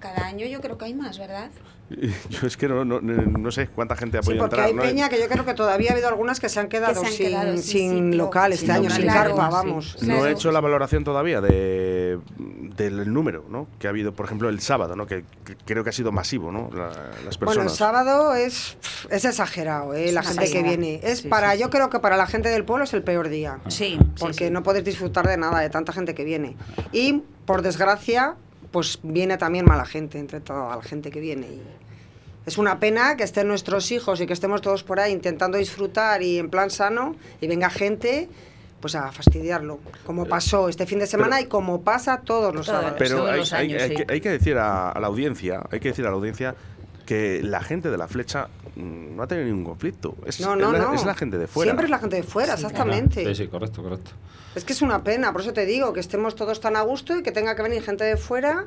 Cada 0.00 0.26
año 0.26 0.46
yo 0.46 0.60
creo 0.60 0.76
que 0.76 0.86
hay 0.86 0.94
más, 0.94 1.18
¿verdad? 1.18 1.50
Yo 2.30 2.46
es 2.46 2.56
que 2.56 2.68
no, 2.68 2.84
no, 2.84 3.00
no, 3.00 3.50
sé 3.50 3.68
cuánta 3.68 3.96
gente 3.96 4.18
ha 4.18 4.20
podido 4.20 4.44
sí, 4.44 4.48
porque 4.48 4.60
hay 4.60 4.74
peña 4.74 5.08
que 5.08 5.18
yo 5.18 5.28
creo 5.28 5.44
que 5.44 5.54
todavía 5.54 5.90
ha 5.90 5.92
habido 5.92 6.08
algunas 6.08 6.38
que 6.38 6.48
se 6.48 6.60
han 6.60 6.68
quedado, 6.68 7.02
sin, 7.04 8.16
local 8.16 8.52
este 8.52 8.70
año, 8.70 8.90
sin 8.90 9.06
carpa, 9.06 9.48
vamos. 9.48 10.00
No 10.02 10.24
he 10.24 10.32
hecho 10.32 10.52
la 10.52 10.60
valoración 10.60 11.02
todavía 11.02 11.40
de, 11.40 12.18
del 12.76 13.12
número 13.12 13.44
¿no? 13.48 13.66
que 13.78 13.88
ha 13.88 13.90
habido, 13.90 14.14
por 14.14 14.26
ejemplo, 14.26 14.48
el 14.48 14.60
sábado, 14.60 14.94
¿no? 14.94 15.06
que, 15.06 15.24
creo 15.64 15.82
que 15.82 15.90
ha 15.90 15.92
sido 15.92 16.12
masivo, 16.12 16.52
¿no? 16.52 16.70
las 16.72 17.36
personas. 17.36 17.40
Bueno, 17.40 17.62
el 17.62 17.70
sábado 17.70 18.34
es, 18.34 18.76
es 19.10 19.24
exagerado, 19.24 19.94
¿eh? 19.94 20.12
la 20.12 20.22
gente 20.22 20.50
que 20.50 20.62
viene. 20.62 21.00
Es 21.02 21.22
para, 21.22 21.56
yo 21.56 21.70
creo 21.70 21.90
que 21.90 21.98
para 21.98 22.16
la 22.16 22.26
gente 22.26 22.50
del 22.50 22.64
pueblo 22.64 22.84
es 22.84 22.94
el 22.94 23.02
peor 23.02 23.28
día. 23.28 23.58
Sí. 23.68 23.98
Porque 24.18 24.50
no 24.50 24.62
puedes 24.62 24.84
disfrutar 24.84 25.26
de 25.26 25.36
nada, 25.36 25.58
de 25.60 25.70
tanta 25.70 25.92
gente 25.92 26.14
que 26.14 26.24
viene. 26.24 26.56
Y, 26.92 27.24
por 27.46 27.62
desgracia, 27.62 28.36
pues 28.70 28.98
viene 29.02 29.36
también 29.36 29.64
mala 29.64 29.84
gente 29.84 30.18
entre 30.18 30.40
toda 30.40 30.76
la 30.76 30.82
gente 30.82 31.10
que 31.10 31.20
viene. 31.20 31.46
Y 31.46 31.62
es 32.46 32.58
una 32.58 32.78
pena 32.80 33.16
que 33.16 33.24
estén 33.24 33.48
nuestros 33.48 33.90
hijos 33.92 34.20
y 34.20 34.26
que 34.26 34.32
estemos 34.32 34.62
todos 34.62 34.82
por 34.82 35.00
ahí 35.00 35.12
intentando 35.12 35.58
disfrutar 35.58 36.22
y 36.22 36.38
en 36.38 36.50
plan 36.50 36.70
sano 36.70 37.16
y 37.40 37.46
venga 37.46 37.70
gente 37.70 38.28
pues 38.80 38.94
a 38.94 39.12
fastidiarlo, 39.12 39.78
como 40.06 40.24
pasó 40.24 40.70
este 40.70 40.86
fin 40.86 40.98
de 40.98 41.06
semana 41.06 41.40
y 41.40 41.46
como 41.46 41.82
pasa 41.82 42.22
todos 42.22 42.54
los 42.54 42.64
sábados. 42.64 42.94
Pero 42.98 43.26
hay, 43.52 43.74
hay, 43.74 44.20
que, 44.22 44.30
decir 44.30 44.56
a, 44.56 44.98
la 44.98 45.06
audiencia, 45.06 45.62
hay 45.70 45.80
que 45.80 45.88
decir 45.88 46.06
a 46.06 46.08
la 46.08 46.16
audiencia 46.16 46.54
que 47.10 47.40
la 47.42 47.60
gente 47.60 47.90
de 47.90 47.98
la 47.98 48.06
flecha 48.06 48.46
mm, 48.76 49.16
no 49.16 49.22
ha 49.24 49.26
tenido 49.26 49.48
ningún 49.48 49.64
conflicto. 49.64 50.14
Es, 50.24 50.40
no, 50.40 50.54
no, 50.54 50.70
la, 50.70 50.94
es 50.94 51.04
la 51.04 51.14
gente 51.16 51.38
de 51.38 51.48
fuera. 51.48 51.70
Siempre 51.70 51.86
es 51.86 51.90
la 51.90 51.98
gente 51.98 52.14
de 52.14 52.22
fuera, 52.22 52.54
exactamente. 52.54 53.24
Sí, 53.26 53.34
sí, 53.34 53.48
correcto, 53.48 53.82
correcto. 53.82 54.12
Es 54.54 54.64
que 54.64 54.72
es 54.72 54.80
una 54.80 55.02
pena, 55.02 55.32
por 55.32 55.40
eso 55.40 55.52
te 55.52 55.66
digo, 55.66 55.92
que 55.92 55.98
estemos 55.98 56.36
todos 56.36 56.60
tan 56.60 56.76
a 56.76 56.82
gusto 56.82 57.16
y 57.18 57.24
que 57.24 57.32
tenga 57.32 57.56
que 57.56 57.62
venir 57.62 57.82
gente 57.82 58.04
de 58.04 58.16
fuera 58.16 58.66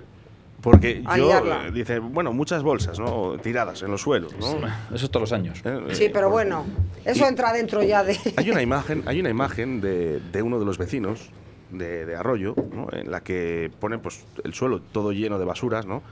Porque 0.60 1.02
A 1.06 1.18
yo, 1.18 1.28
liarla. 1.28 1.68
eh, 1.68 1.72
dice, 1.72 2.00
bueno, 2.00 2.34
muchas 2.34 2.64
bolsas, 2.64 3.00
¿no? 3.00 3.38
Tiradas 3.42 3.82
en 3.82 3.92
los 3.92 4.02
suelos, 4.02 4.34
¿no? 4.38 4.58
Eso 4.94 5.10
todos 5.10 5.22
los 5.22 5.32
años. 5.32 5.62
Eh, 5.64 5.80
Sí, 5.94 6.06
eh, 6.06 6.10
pero 6.14 6.26
por- 6.28 6.34
bueno, 6.34 6.66
eso 7.06 7.24
y- 7.24 7.28
entra 7.30 7.54
dentro 7.54 7.82
ya 7.82 8.04
de... 8.04 8.18
Hay 8.36 8.50
una 8.50 8.62
imagen, 8.70 9.04
hay 9.06 9.22
una 9.22 9.30
imagen 9.30 9.80
de, 9.80 10.20
de 10.20 10.42
uno 10.42 10.60
de 10.60 10.66
los 10.66 10.78
vecinos 10.78 11.30
de, 11.72 12.06
de 12.06 12.16
Arroyo, 12.18 12.56
¿no? 12.74 12.88
en 12.92 13.10
la 13.10 13.22
que 13.24 13.72
pone 13.80 14.00
pues, 14.00 14.26
el 14.44 14.54
suelo 14.54 14.82
todo 14.82 15.14
lleno 15.14 15.40
de 15.40 15.46
basuras, 15.46 15.86
¿no? 15.86 16.04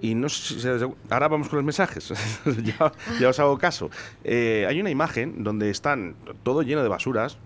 Y 0.00 0.14
no 0.14 0.28
sé 0.28 0.54
si 0.54 0.60
se- 0.60 0.88
ahora 1.10 1.28
vamos 1.28 1.48
con 1.48 1.56
los 1.58 1.64
mensajes, 1.64 2.08
ya, 2.64 2.92
ya 3.20 3.28
os 3.28 3.38
hago 3.40 3.58
caso. 3.58 3.90
Eh, 4.24 4.64
hay 4.68 4.80
una 4.80 4.90
imagen 4.90 5.42
donde 5.42 5.70
están 5.70 6.14
todo 6.44 6.62
lleno 6.62 6.82
de 6.82 6.88
basuras, 6.88 7.36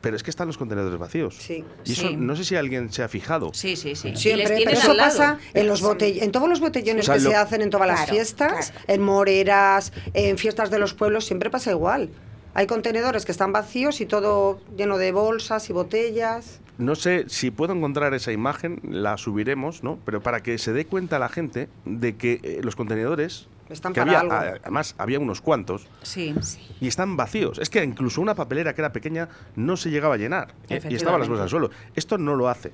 pero 0.00 0.16
es 0.16 0.22
que 0.22 0.30
están 0.30 0.46
los 0.48 0.58
contenedores 0.58 0.98
vacíos. 0.98 1.36
Sí. 1.38 1.64
Y 1.84 1.92
eso 1.92 2.08
Sí. 2.08 2.16
no 2.16 2.34
sé 2.34 2.44
si 2.44 2.56
alguien 2.56 2.90
se 2.92 3.02
ha 3.02 3.08
fijado. 3.08 3.50
Sí, 3.54 3.76
sí, 3.76 3.94
sí. 3.94 4.16
Siempre, 4.16 4.62
pero 4.64 4.70
eso 4.78 4.96
pasa 4.96 5.38
en, 5.54 5.68
los 5.68 5.82
botell- 5.82 6.22
en 6.22 6.32
todos 6.32 6.48
los 6.48 6.58
botellones 6.60 7.04
O 7.04 7.06
sea, 7.06 7.16
que 7.18 7.20
lo- 7.22 7.30
se 7.30 7.36
hacen 7.36 7.62
en 7.62 7.70
todas 7.70 7.86
las 7.86 8.08
fiestas, 8.10 8.70
claro. 8.72 8.84
en 8.88 9.02
moreras, 9.02 9.92
en 10.14 10.38
fiestas 10.38 10.70
de 10.70 10.78
los 10.78 10.94
pueblos, 10.94 11.24
siempre 11.26 11.50
pasa 11.50 11.70
igual. 11.70 12.08
Hay 12.54 12.66
contenedores 12.66 13.24
que 13.24 13.32
están 13.32 13.52
vacíos 13.52 14.00
y 14.00 14.06
todo 14.06 14.60
lleno 14.76 14.98
de 14.98 15.12
bolsas 15.12 15.70
y 15.70 15.72
botellas. 15.72 16.58
No 16.78 16.94
sé 16.94 17.24
si 17.28 17.50
puedo 17.50 17.74
encontrar 17.74 18.14
esa 18.14 18.32
imagen, 18.32 18.80
la 18.82 19.16
subiremos, 19.16 19.82
¿no? 19.84 19.98
Pero 20.04 20.20
para 20.22 20.42
que 20.42 20.56
se 20.58 20.72
dé 20.72 20.86
cuenta 20.86 21.18
la 21.18 21.28
gente 21.28 21.68
de 21.84 22.16
que 22.16 22.40
eh, 22.42 22.60
los 22.62 22.76
contenedores, 22.76 23.46
Están 23.68 23.92
que 23.92 24.00
para 24.00 24.20
había, 24.20 24.20
algo. 24.20 24.32
a- 24.34 24.58
además 24.62 24.94
había 24.98 25.20
unos 25.20 25.40
cuantos, 25.40 25.86
Sí. 26.02 26.34
y 26.80 26.88
están 26.88 27.16
vacíos. 27.16 27.58
Es 27.58 27.68
que 27.70 27.84
incluso 27.84 28.20
una 28.20 28.34
papelera 28.34 28.74
que 28.74 28.80
era 28.80 28.92
pequeña 28.92 29.28
no 29.54 29.76
se 29.76 29.90
llegaba 29.90 30.14
a 30.14 30.18
llenar 30.18 30.54
¿eh? 30.70 30.80
y 30.88 30.94
estaban 30.94 31.20
las 31.20 31.28
bolsas 31.28 31.44
al 31.44 31.50
suelo. 31.50 31.70
Esto 31.94 32.16
no 32.18 32.34
lo 32.36 32.48
hace 32.48 32.72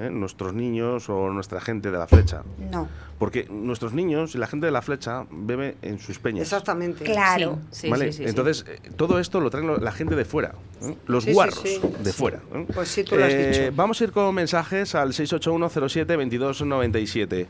¿eh? 0.00 0.10
nuestros 0.10 0.54
niños 0.54 1.08
o 1.08 1.30
nuestra 1.30 1.60
gente 1.60 1.90
de 1.90 1.98
la 1.98 2.06
flecha. 2.06 2.42
No. 2.70 2.86
Porque 3.18 3.46
nuestros 3.50 3.92
niños 3.92 4.34
y 4.34 4.38
la 4.38 4.46
gente 4.46 4.66
de 4.66 4.72
la 4.72 4.82
flecha 4.82 5.26
bebe 5.30 5.76
en 5.82 5.98
sus 5.98 6.18
peñas. 6.18 6.42
Exactamente. 6.42 7.04
Claro. 7.04 7.58
Sí, 7.70 7.82
sí, 7.82 7.90
¿Vale? 7.90 8.06
sí, 8.06 8.12
sí, 8.12 8.24
sí. 8.24 8.28
Entonces, 8.28 8.64
eh, 8.68 8.80
todo 8.96 9.18
esto 9.18 9.40
lo 9.40 9.50
traen 9.50 9.82
la 9.82 9.92
gente 9.92 10.16
de 10.16 10.24
fuera, 10.24 10.54
¿eh? 10.82 10.96
los 11.06 11.26
guarros 11.26 11.60
sí. 11.62 11.80
de 12.02 12.12
fuera. 12.12 12.40
¿eh? 12.54 12.66
Pues 12.74 12.88
sí, 12.88 13.04
tú 13.04 13.16
lo 13.16 13.24
has 13.24 13.36
dicho. 13.36 13.70
Vamos 13.74 14.00
a 14.00 14.04
ir 14.04 14.12
con 14.12 14.34
mensajes 14.34 14.94
al 14.94 15.12
681072297. 15.12 17.46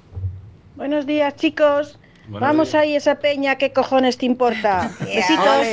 Buenos 0.76 1.06
días, 1.06 1.36
chicos. 1.36 1.98
Buenos 2.30 2.48
Vamos 2.48 2.68
días. 2.72 2.82
ahí, 2.82 2.94
esa 2.94 3.16
peña, 3.16 3.56
¿qué 3.56 3.72
cojones 3.72 4.16
te 4.16 4.24
importa? 4.24 4.92
Besitos. 5.00 5.66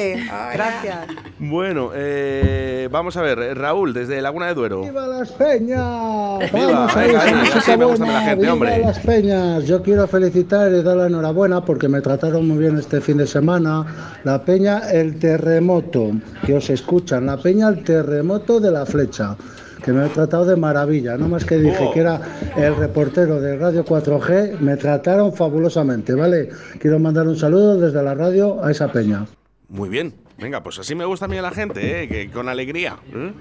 Gracias. 0.54 1.08
Bueno, 1.38 1.92
eh, 1.94 2.90
vamos 2.92 3.16
a 3.16 3.22
ver, 3.22 3.56
Raúl, 3.56 3.94
desde 3.94 4.20
Laguna 4.24 4.48
de 4.48 4.54
Duero. 4.56 4.82
¡Viva 4.82 5.06
las 5.06 5.32
peñas! 5.34 6.52
Viva, 6.52 6.88
venga, 6.96 7.78
me 7.78 7.86
gusta 7.86 8.06
la 8.08 8.22
gente, 8.22 8.42
¡Viva 8.42 8.54
hombre! 8.54 8.80
las 8.80 8.98
peñas! 9.00 9.66
Yo 9.66 9.84
quiero 9.84 10.08
felicitar 10.08 10.72
y 10.72 10.82
dar 10.82 10.98
la 10.98 11.06
enhorabuena 11.06 11.64
porque 11.64 11.88
me 11.88 12.02
trataron 12.02 12.48
muy 12.48 12.58
bien 12.58 12.78
este 12.80 13.02
fin 13.02 13.18
de 13.18 13.28
semana. 13.28 13.86
La 14.24 14.44
peña 14.44 14.90
El 14.92 15.20
Terremoto, 15.20 16.12
que 16.44 16.56
os 16.56 16.70
escuchan. 16.72 17.28
La 17.28 17.38
peña 17.38 17.68
El 17.68 17.84
Terremoto 17.84 18.60
de 18.60 18.72
la 18.72 18.86
Flecha, 18.88 19.38
que 19.84 19.92
me 19.94 20.04
ha 20.04 20.08
tratado 20.10 20.46
de 20.46 20.56
maravilla. 20.56 21.18
No 21.18 21.28
más 21.30 21.46
que 21.46 21.58
dije 21.58 21.78
Oh. 21.82 21.92
que 21.94 22.00
era 22.02 22.20
el 22.56 22.76
reportero 22.76 23.40
de 23.42 23.58
Radio 23.58 23.84
4G, 23.86 24.60
me 24.60 24.76
trataron 24.78 25.34
fabulosamente, 25.34 26.14
¿vale? 26.14 26.50
Quiero 26.80 27.00
mandar 27.00 27.28
un 27.28 27.38
saludo 27.38 27.80
desde 27.80 28.02
la 28.04 28.14
radio 28.16 28.64
a 28.64 28.72
esa 28.72 28.92
peña. 28.92 29.26
Muy 29.70 29.90
bien. 29.90 30.14
Venga, 30.40 30.62
pues 30.62 30.78
así 30.80 30.94
me 30.96 31.06
gusta 31.06 31.26
a 31.26 31.28
mí 31.28 31.38
a 31.38 31.42
la 31.42 31.52
gente, 31.52 32.04
¿eh? 32.04 32.08
que 32.08 32.30
con 32.30 32.48
alegría. 32.48 32.98
¿eh? 33.14 33.34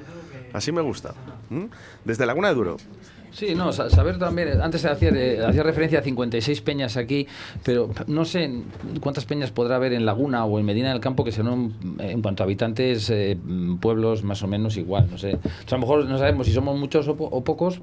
Así 0.52 0.73
me 0.73 0.81
gusta. 0.81 1.14
¿eh? 1.50 1.69
Desde 2.05 2.25
Laguna 2.25 2.49
de 2.49 2.55
Duero. 2.55 2.76
Sí, 3.37 3.55
no, 3.55 3.71
sa- 3.71 3.90
saber 3.90 4.19
también, 4.19 4.49
eh, 4.49 4.52
antes 4.62 4.83
hacía, 4.87 5.11
eh, 5.11 5.45
hacía 5.47 5.62
referencia 5.62 5.99
a 5.99 6.02
56 6.02 6.62
peñas 6.62 6.97
aquí, 6.97 7.26
pero 7.62 7.90
no 8.07 8.25
sé 8.25 8.50
cuántas 9.02 9.26
peñas 9.26 9.50
podrá 9.50 9.76
haber 9.76 9.93
en 9.93 10.07
Laguna 10.07 10.47
o 10.47 10.59
en 10.59 10.64
Medina 10.64 10.88
del 10.88 11.00
Campo 11.00 11.23
que 11.23 11.33
sean, 11.33 11.75
eh, 11.99 12.12
en 12.12 12.23
cuanto 12.23 12.43
a 12.43 12.45
habitantes, 12.45 13.11
eh, 13.11 13.37
pueblos 13.78 14.23
más 14.23 14.43
o 14.43 14.47
menos 14.49 14.78
igual, 14.78 15.09
no 15.11 15.19
sé. 15.19 15.35
O 15.35 15.69
sea, 15.69 15.76
a 15.76 15.81
lo 15.81 15.81
mejor 15.81 16.07
no 16.07 16.16
sabemos 16.16 16.47
si 16.47 16.55
somos 16.55 16.78
muchos 16.78 17.07
o, 17.09 17.16
po- 17.16 17.26
o 17.31 17.45
pocos, 17.45 17.83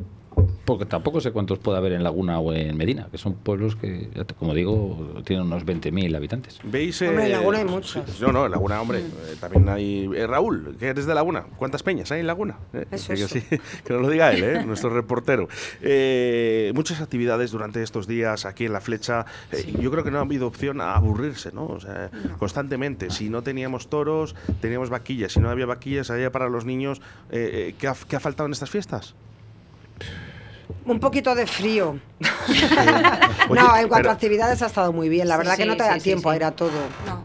porque 0.65 0.85
tampoco 0.85 1.19
sé 1.21 1.31
cuántos 1.31 1.59
puede 1.59 1.77
haber 1.77 1.91
en 1.93 2.03
Laguna 2.03 2.39
o 2.39 2.53
en 2.53 2.75
Medina, 2.77 3.07
que 3.11 3.17
son 3.17 3.33
pueblos 3.33 3.75
que, 3.75 4.09
como 4.39 4.53
digo, 4.53 5.21
tienen 5.25 5.45
unos 5.45 5.65
20.000 5.65 6.15
habitantes. 6.15 6.59
¿Veis? 6.63 7.01
Hombre, 7.01 7.25
en 7.25 7.31
eh, 7.31 7.35
Laguna 7.35 7.57
hay 7.59 7.65
muchas. 7.65 8.09
sí, 8.09 8.17
No, 8.21 8.31
no, 8.31 8.45
en 8.45 8.51
Laguna, 8.51 8.81
hombre. 8.81 8.99
eh, 8.99 9.35
también 9.39 9.67
hay. 9.69 10.09
eh, 10.15 10.25
Raúl, 10.27 10.75
que 10.79 10.87
eres 10.87 11.05
de 11.05 11.13
Laguna. 11.13 11.45
¿Cuántas 11.57 11.83
peñas 11.83 12.11
hay 12.11 12.21
en 12.21 12.27
Laguna? 12.27 12.57
Eh, 12.73 12.85
Eso, 12.91 13.07
que, 13.09 13.13
eso. 13.13 13.27
sí, 13.27 13.41
que 13.85 13.93
nos 13.93 14.01
lo 14.01 14.09
diga 14.09 14.31
él, 14.31 14.43
¿eh? 14.43 14.63
nuestro 14.65 14.89
reportero. 14.89 15.47
Eh, 15.81 16.71
muchas 16.75 17.01
actividades 17.01 17.51
durante 17.51 17.83
estos 17.83 18.07
días 18.07 18.45
aquí 18.45 18.65
en 18.65 18.73
La 18.73 18.81
Flecha. 18.81 19.25
Eh, 19.51 19.73
Yo 19.81 19.91
creo 19.91 20.03
que 20.03 20.11
no 20.11 20.19
ha 20.19 20.21
habido 20.21 20.47
opción 20.47 20.79
a 20.81 20.95
aburrirse, 20.95 21.51
¿no? 21.51 21.65
O 21.65 21.79
sea, 21.79 22.09
constantemente. 22.39 23.09
Si 23.09 23.29
no 23.29 23.41
teníamos 23.43 23.89
toros, 23.89 24.35
teníamos 24.61 24.89
vaquillas. 24.89 25.33
Si 25.33 25.39
no 25.39 25.49
había 25.49 25.65
vaquillas, 25.65 26.09
había 26.09 26.31
para 26.31 26.47
los 26.49 26.65
niños. 26.65 27.01
¿qué, 27.29 27.75
ha, 27.87 27.95
qué 28.07 28.15
ha 28.15 28.19
faltado 28.19 28.47
en 28.47 28.53
estas 28.53 28.69
fiestas? 28.69 29.15
Un 30.85 30.99
poquito 30.99 31.33
de 31.35 31.47
frío. 31.47 31.97
Oye, 33.49 33.61
no, 33.61 33.75
en 33.77 33.87
cuanto 33.87 33.95
pero- 33.95 34.09
a 34.09 34.13
actividades 34.13 34.61
ha 34.61 34.65
estado 34.67 34.91
muy 34.91 35.07
bien. 35.09 35.27
La 35.27 35.35
Sí, 35.35 35.37
verdad 35.39 35.55
que 35.57 35.65
no 35.65 35.77
te 35.77 35.83
da 35.83 35.93
sí, 35.93 35.99
sí, 35.99 36.03
tiempo 36.05 36.29
sí. 36.29 36.33
a 36.33 36.35
ir 36.37 36.43
a 36.43 36.51
todo. 36.51 36.71
No. 37.07 37.23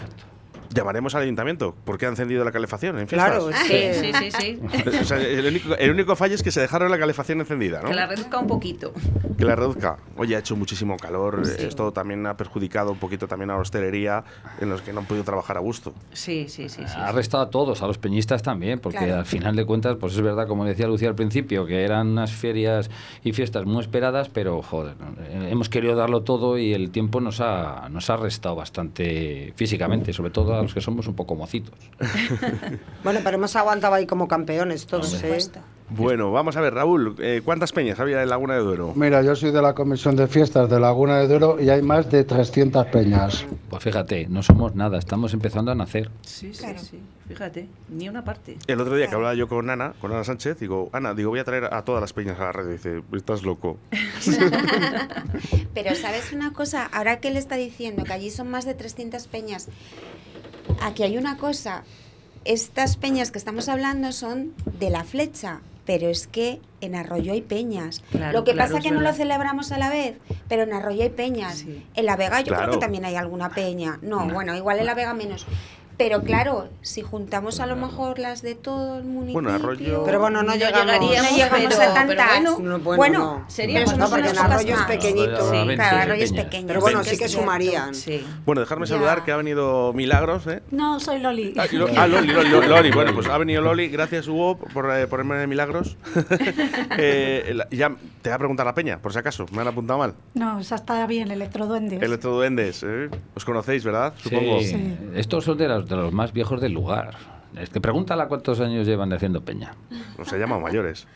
Llamaremos 0.74 1.14
al 1.14 1.22
ayuntamiento 1.22 1.74
porque 1.84 2.06
ha 2.06 2.08
encendido 2.08 2.44
la 2.44 2.52
calefacción 2.52 2.98
en 2.98 3.08
fiestas. 3.08 3.30
Claro, 3.30 3.50
Sí, 3.66 3.90
sí, 3.94 4.12
sí, 4.12 4.30
sí. 4.30 4.60
O 5.00 5.04
sea, 5.04 5.18
el, 5.20 5.46
único, 5.46 5.74
el 5.76 5.90
único 5.90 6.14
fallo 6.16 6.34
es 6.34 6.42
que 6.42 6.50
se 6.50 6.60
dejaron 6.60 6.90
la 6.90 6.98
calefacción 6.98 7.40
encendida, 7.40 7.80
¿no? 7.82 7.88
Que 7.88 7.94
la 7.94 8.06
reduzca 8.06 8.38
un 8.38 8.46
poquito. 8.46 8.92
Que 9.36 9.44
la 9.44 9.54
reduzca. 9.56 9.98
Oye, 10.16 10.36
ha 10.36 10.40
hecho 10.40 10.56
muchísimo 10.56 10.96
calor. 10.96 11.46
Sí. 11.46 11.64
Esto 11.66 11.92
también 11.92 12.26
ha 12.26 12.36
perjudicado 12.36 12.92
un 12.92 12.98
poquito 12.98 13.26
también 13.28 13.50
a 13.50 13.54
la 13.54 13.60
hostelería, 13.60 14.24
en 14.60 14.68
los 14.70 14.82
que 14.82 14.92
no 14.92 15.00
han 15.00 15.06
podido 15.06 15.24
trabajar 15.24 15.56
a 15.56 15.60
gusto. 15.60 15.94
Sí, 16.12 16.46
sí, 16.48 16.68
sí. 16.68 16.82
sí, 16.86 16.94
Ha 16.96 17.08
sí. 17.10 17.14
restado 17.14 17.44
a 17.44 17.50
todos, 17.50 17.82
a 17.82 17.86
los 17.86 17.98
peñistas 17.98 18.42
también, 18.42 18.78
porque 18.80 18.98
Claro. 18.98 19.16
al 19.16 19.26
final 19.26 19.56
de 19.56 19.64
cuentas, 19.64 19.96
pues 19.98 20.14
es 20.14 20.20
verdad, 20.20 20.46
como 20.46 20.64
decía 20.64 20.86
Lucía 20.86 21.08
al 21.08 21.14
principio, 21.14 21.64
que 21.66 21.82
eran 21.84 22.08
unas 22.08 22.32
ferias 22.32 22.90
y 23.24 23.32
fiestas 23.32 23.64
muy 23.64 23.80
esperadas, 23.80 24.28
pero 24.28 24.60
joder, 24.62 24.94
hemos 25.48 25.68
querido 25.68 25.94
darlo 25.94 26.22
todo 26.22 26.58
y 26.58 26.72
el 26.74 26.90
tiempo 26.90 27.20
nos 27.20 27.40
ha, 27.40 27.88
nos 27.90 28.10
ha 28.10 28.16
restado 28.16 28.56
bastante 28.56 29.52
físicamente, 29.56 30.12
sobre 30.12 30.30
todo 30.30 30.57
a 30.58 30.62
los 30.62 30.74
que 30.74 30.80
somos 30.80 31.06
un 31.06 31.14
poco 31.14 31.34
mocitos. 31.34 31.78
Bueno, 33.04 33.20
pero 33.22 33.36
hemos 33.36 33.54
aguantado 33.56 33.94
ahí 33.94 34.06
como 34.06 34.28
campeones 34.28 34.86
todos, 34.86 35.14
Por 35.14 35.24
¿eh? 35.24 35.38
Bueno, 35.90 36.30
vamos 36.32 36.54
a 36.56 36.60
ver, 36.60 36.74
Raúl, 36.74 37.16
eh, 37.18 37.40
¿cuántas 37.42 37.72
peñas 37.72 37.98
había 37.98 38.22
en 38.22 38.28
Laguna 38.28 38.54
de 38.54 38.60
Duero? 38.60 38.92
Mira, 38.94 39.22
yo 39.22 39.34
soy 39.34 39.52
de 39.52 39.62
la 39.62 39.74
Comisión 39.74 40.16
de 40.16 40.26
Fiestas 40.26 40.68
de 40.68 40.78
Laguna 40.78 41.18
de 41.18 41.28
Duero 41.28 41.58
y 41.60 41.70
hay 41.70 41.80
más 41.80 42.10
de 42.10 42.24
300 42.24 42.86
peñas. 42.88 43.46
Pues 43.70 43.82
fíjate, 43.84 44.26
no 44.28 44.42
somos 44.42 44.74
nada, 44.74 44.98
estamos 44.98 45.32
empezando 45.32 45.70
a 45.72 45.74
nacer. 45.74 46.10
Sí, 46.22 46.52
sí, 46.52 46.60
Claro. 46.60 46.78
sí. 46.78 47.00
Fíjate, 47.26 47.68
ni 47.90 48.08
una 48.08 48.24
parte. 48.24 48.56
El 48.66 48.80
otro 48.80 48.96
día 48.96 49.06
que 49.08 49.14
hablaba 49.14 49.34
yo 49.34 49.48
con 49.48 49.68
Ana, 49.68 49.92
con 50.00 50.10
Ana 50.12 50.24
Sánchez, 50.24 50.58
digo, 50.60 50.88
Ana, 50.92 51.12
digo, 51.14 51.30
voy 51.30 51.38
a 51.40 51.44
traer 51.44 51.64
a 51.72 51.82
todas 51.84 52.00
las 52.00 52.12
peñas 52.14 52.38
a 52.38 52.44
la 52.44 52.52
radio. 52.52 52.70
Dice, 52.70 53.02
estás 53.14 53.42
loco. 53.42 53.76
Pero 55.74 55.94
¿sabes 55.94 56.32
una 56.32 56.52
cosa? 56.52 56.86
Ahora 56.86 57.20
que 57.20 57.28
él 57.28 57.36
está 57.36 57.56
diciendo 57.56 58.04
que 58.04 58.12
allí 58.12 58.30
son 58.30 58.50
más 58.50 58.64
de 58.64 58.74
300 58.74 59.26
peñas, 59.28 59.68
aquí 60.82 61.02
hay 61.02 61.18
una 61.18 61.36
cosa. 61.36 61.84
Estas 62.44 62.96
peñas 62.96 63.30
que 63.30 63.38
estamos 63.38 63.68
hablando 63.68 64.12
son 64.12 64.52
de 64.78 64.88
la 64.88 65.04
flecha, 65.04 65.60
pero 65.88 66.10
es 66.10 66.26
que 66.26 66.60
en 66.82 66.94
Arroyo 66.94 67.32
hay 67.32 67.40
peñas. 67.40 68.02
Claro, 68.10 68.32
lo 68.40 68.44
que 68.44 68.52
claro, 68.52 68.68
pasa 68.68 68.78
es 68.78 68.84
que 68.84 68.90
no 68.90 69.00
lo 69.00 69.10
celebramos 69.14 69.72
a 69.72 69.78
la 69.78 69.88
vez, 69.88 70.18
pero 70.46 70.64
en 70.64 70.74
Arroyo 70.74 71.02
hay 71.02 71.08
peñas. 71.08 71.60
Sí. 71.60 71.82
En 71.94 72.04
La 72.04 72.14
Vega 72.14 72.42
yo 72.42 72.48
Claro. 72.48 72.64
creo 72.64 72.74
que 72.74 72.78
también 72.84 73.06
hay 73.06 73.16
alguna 73.16 73.48
peña. 73.48 73.98
No, 74.02 74.28
bueno, 74.28 74.54
igual 74.54 74.78
en 74.80 74.84
La 74.84 74.92
Vega 74.94 75.14
menos. 75.14 75.46
Pero 75.98 76.22
claro, 76.22 76.68
si 76.80 77.02
juntamos 77.02 77.58
a 77.58 77.66
lo 77.66 77.74
mejor 77.74 78.20
las 78.20 78.40
de 78.40 78.54
todo 78.54 78.98
el 78.98 79.04
municipio... 79.04 79.42
Bueno, 79.42 79.50
Arroyo- 79.50 80.04
Pero 80.04 80.20
bueno, 80.20 80.42
no, 80.44 80.50
No 80.50 80.54
llegamos. 80.54 80.86
llegaríamos, 80.86 81.30
No 81.32 81.36
llegamos 81.36 81.74
pero- 81.76 81.90
a 81.90 81.94
tantas. 81.94 82.16
pero 82.16 82.28
bueno, 82.28 82.50
No, 82.50 82.78
bueno, 82.78 82.96
bueno, 82.96 83.18
no. 83.18 83.44
Sería 83.50 83.80
pero 83.80 83.90
más 83.90 83.98
No, 83.98 84.08
porque 84.10 84.28
pocas 84.30 84.44
Arroyo 84.44 84.72
es 84.74 84.78
más. 84.78 84.86
pequeñito. 84.86 85.44
Sí. 85.50 85.56
20 85.56 85.74
Claro, 85.74 85.96
Arroyo 85.98 86.24
es 86.24 86.32
pequeño. 86.32 86.66
Pero 86.68 86.80
bueno, 86.80 87.02
sí 87.04 87.18
que 87.18 87.28
sumarían. 87.28 87.94
Sí. 87.96 88.24
Bueno, 88.46 88.60
dejarme 88.60 88.86
Ya. 88.86 88.94
saludar 88.94 89.24
que 89.24 89.32
ha 89.32 89.36
venido 89.36 89.92
Milagros, 89.92 90.46
¿eh? 90.46 90.62
No, 90.70 91.00
soy 91.00 91.18
Loli. 91.18 91.52
Ah, 91.58 91.66
Lo- 91.72 91.88
ah, 91.96 92.06
Loli, 92.06 92.28
Loli, 92.32 92.48
Loli, 92.48 92.68
Loli. 92.68 92.90
Bueno, 92.92 93.12
pues 93.12 93.26
ha 93.26 93.36
venido 93.36 93.60
Loli. 93.60 93.88
Gracias, 93.88 94.28
Hugo, 94.28 94.56
por 94.56 94.88
eh, 94.96 95.08
ponerme 95.08 95.36
de 95.38 95.46
milagros. 95.48 95.96
Eh, 96.98 97.52
la- 97.54 97.68
ya 97.70 97.88
te 98.22 98.28
voy 98.30 98.34
a 98.34 98.38
preguntar 98.38 98.66
la 98.66 98.74
peña, 98.74 98.98
por 99.00 99.12
si 99.12 99.18
acaso. 99.18 99.46
Me 99.52 99.60
han 99.62 99.68
apuntado 99.68 99.98
mal. 99.98 100.14
No, 100.34 100.58
esa 100.60 100.76
está 100.76 101.06
bien, 101.06 101.30
Electroduendes. 101.30 102.00
Electroduendes, 102.02 102.82
¿eh? 102.82 103.08
Os 103.34 103.44
conocéis, 103.44 103.84
¿verdad? 103.84 104.14
Supongo. 104.22 104.60
Sí, 104.60 104.66
Sí. 104.68 104.98
Estos 105.14 105.44
son 105.44 105.58
de 105.88 105.96
los, 105.96 106.12
más 106.12 106.32
viejos 106.32 106.60
del 106.60 106.72
lugar. 106.72 107.16
Es 107.56 107.70
que 107.70 107.80
pregúntala 107.80 108.28
cuántos 108.28 108.60
años 108.60 108.86
llevan 108.86 109.08
de 109.08 109.16
haciendo 109.16 109.42
peña. 109.42 109.72
No 110.18 110.24
se 110.24 110.38
llaman 110.38 110.62
mayores. 110.62 111.06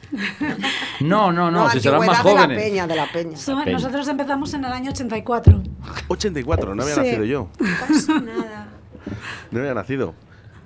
No, 1.00 1.30
no, 1.30 1.50
no, 1.50 1.68
si 1.70 1.78
serán 1.80 2.04
más 2.06 2.18
jóvenes. 2.20 2.48
de 2.48 2.54
la 2.56 2.60
peña, 2.62 2.86
de 2.86 2.96
la 2.96 3.12
peña. 3.12 3.36
So- 3.36 3.58
peña. 3.62 3.72
Nosotros 3.72 4.08
empezamos 4.08 4.54
en 4.54 4.64
el 4.64 4.72
año 4.72 4.90
84. 4.90 5.62
84, 6.08 6.74
no 6.74 6.82
había 6.82 6.94
Sí. 6.94 7.00
nacido 7.00 7.24
yo. 7.24 7.48
No 7.60 7.66
pasa 7.86 8.20
nada. 8.20 8.68
No 9.50 9.60
había 9.60 9.74
nacido. 9.74 10.14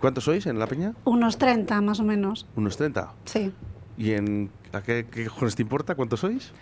¿Cuántos 0.00 0.24
sois 0.24 0.46
en 0.46 0.58
la 0.58 0.66
peña? 0.66 0.92
Unos 1.04 1.36
30 1.38 1.80
más 1.80 1.98
o 2.00 2.04
menos. 2.04 2.46
Unos 2.54 2.76
30. 2.76 3.12
Sí. 3.24 3.52
¿Y 3.98 4.12
en 4.12 4.50
a 4.76 4.82
qué, 4.82 5.06
qué 5.10 5.26
cojones 5.26 5.56
te 5.56 5.62
importa? 5.62 5.94
¿Cuántos 5.94 6.20
sois? 6.20 6.52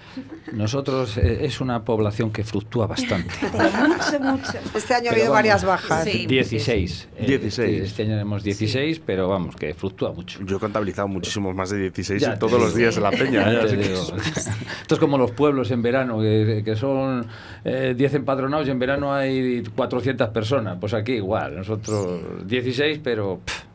Nosotros 0.52 1.16
eh, 1.16 1.44
es 1.44 1.60
una 1.60 1.84
población 1.84 2.30
que 2.30 2.44
fluctúa 2.44 2.86
bastante. 2.86 3.34
mucho, 3.52 4.20
mucho. 4.20 4.58
Este 4.74 4.94
año 4.94 5.10
ha 5.10 5.12
habido 5.12 5.32
varias 5.32 5.64
bajas. 5.64 6.04
Sí. 6.04 6.26
16. 6.26 7.08
eh, 7.16 7.26
16. 7.26 7.82
Este 7.82 8.02
año 8.02 8.12
tenemos 8.12 8.42
16, 8.42 9.00
pero 9.04 9.28
vamos, 9.28 9.56
que 9.56 9.74
fluctúa 9.74 10.12
mucho. 10.12 10.40
Yo 10.44 10.56
he 10.56 10.60
contabilizado 10.60 11.08
muchísimos 11.08 11.54
más 11.54 11.70
de 11.70 11.78
16 11.78 12.22
Ya 12.22 12.32
en 12.32 12.38
todos 12.38 12.60
los 12.60 12.74
días 12.74 12.94
de 12.94 13.00
la 13.00 13.10
peña. 13.10 13.44
Ya 13.54 13.60
¿eh? 13.60 13.66
te 13.66 13.76
digo. 13.76 14.00
Esto 14.82 14.94
es 14.94 15.00
como 15.00 15.18
los 15.18 15.32
pueblos 15.32 15.70
en 15.70 15.82
verano, 15.82 16.18
que, 16.20 16.62
que 16.64 16.76
son 16.76 17.26
eh, 17.64 17.94
10 17.96 18.14
empadronados 18.14 18.66
y 18.68 18.70
en 18.70 18.78
verano 18.78 19.12
hay 19.12 19.62
400 19.74 20.28
personas. 20.30 20.78
Pues 20.80 20.94
aquí 20.94 21.12
igual, 21.12 21.56
nosotros 21.56 22.46
16, 22.46 23.00
pero 23.02 23.40
pff, 23.44 23.73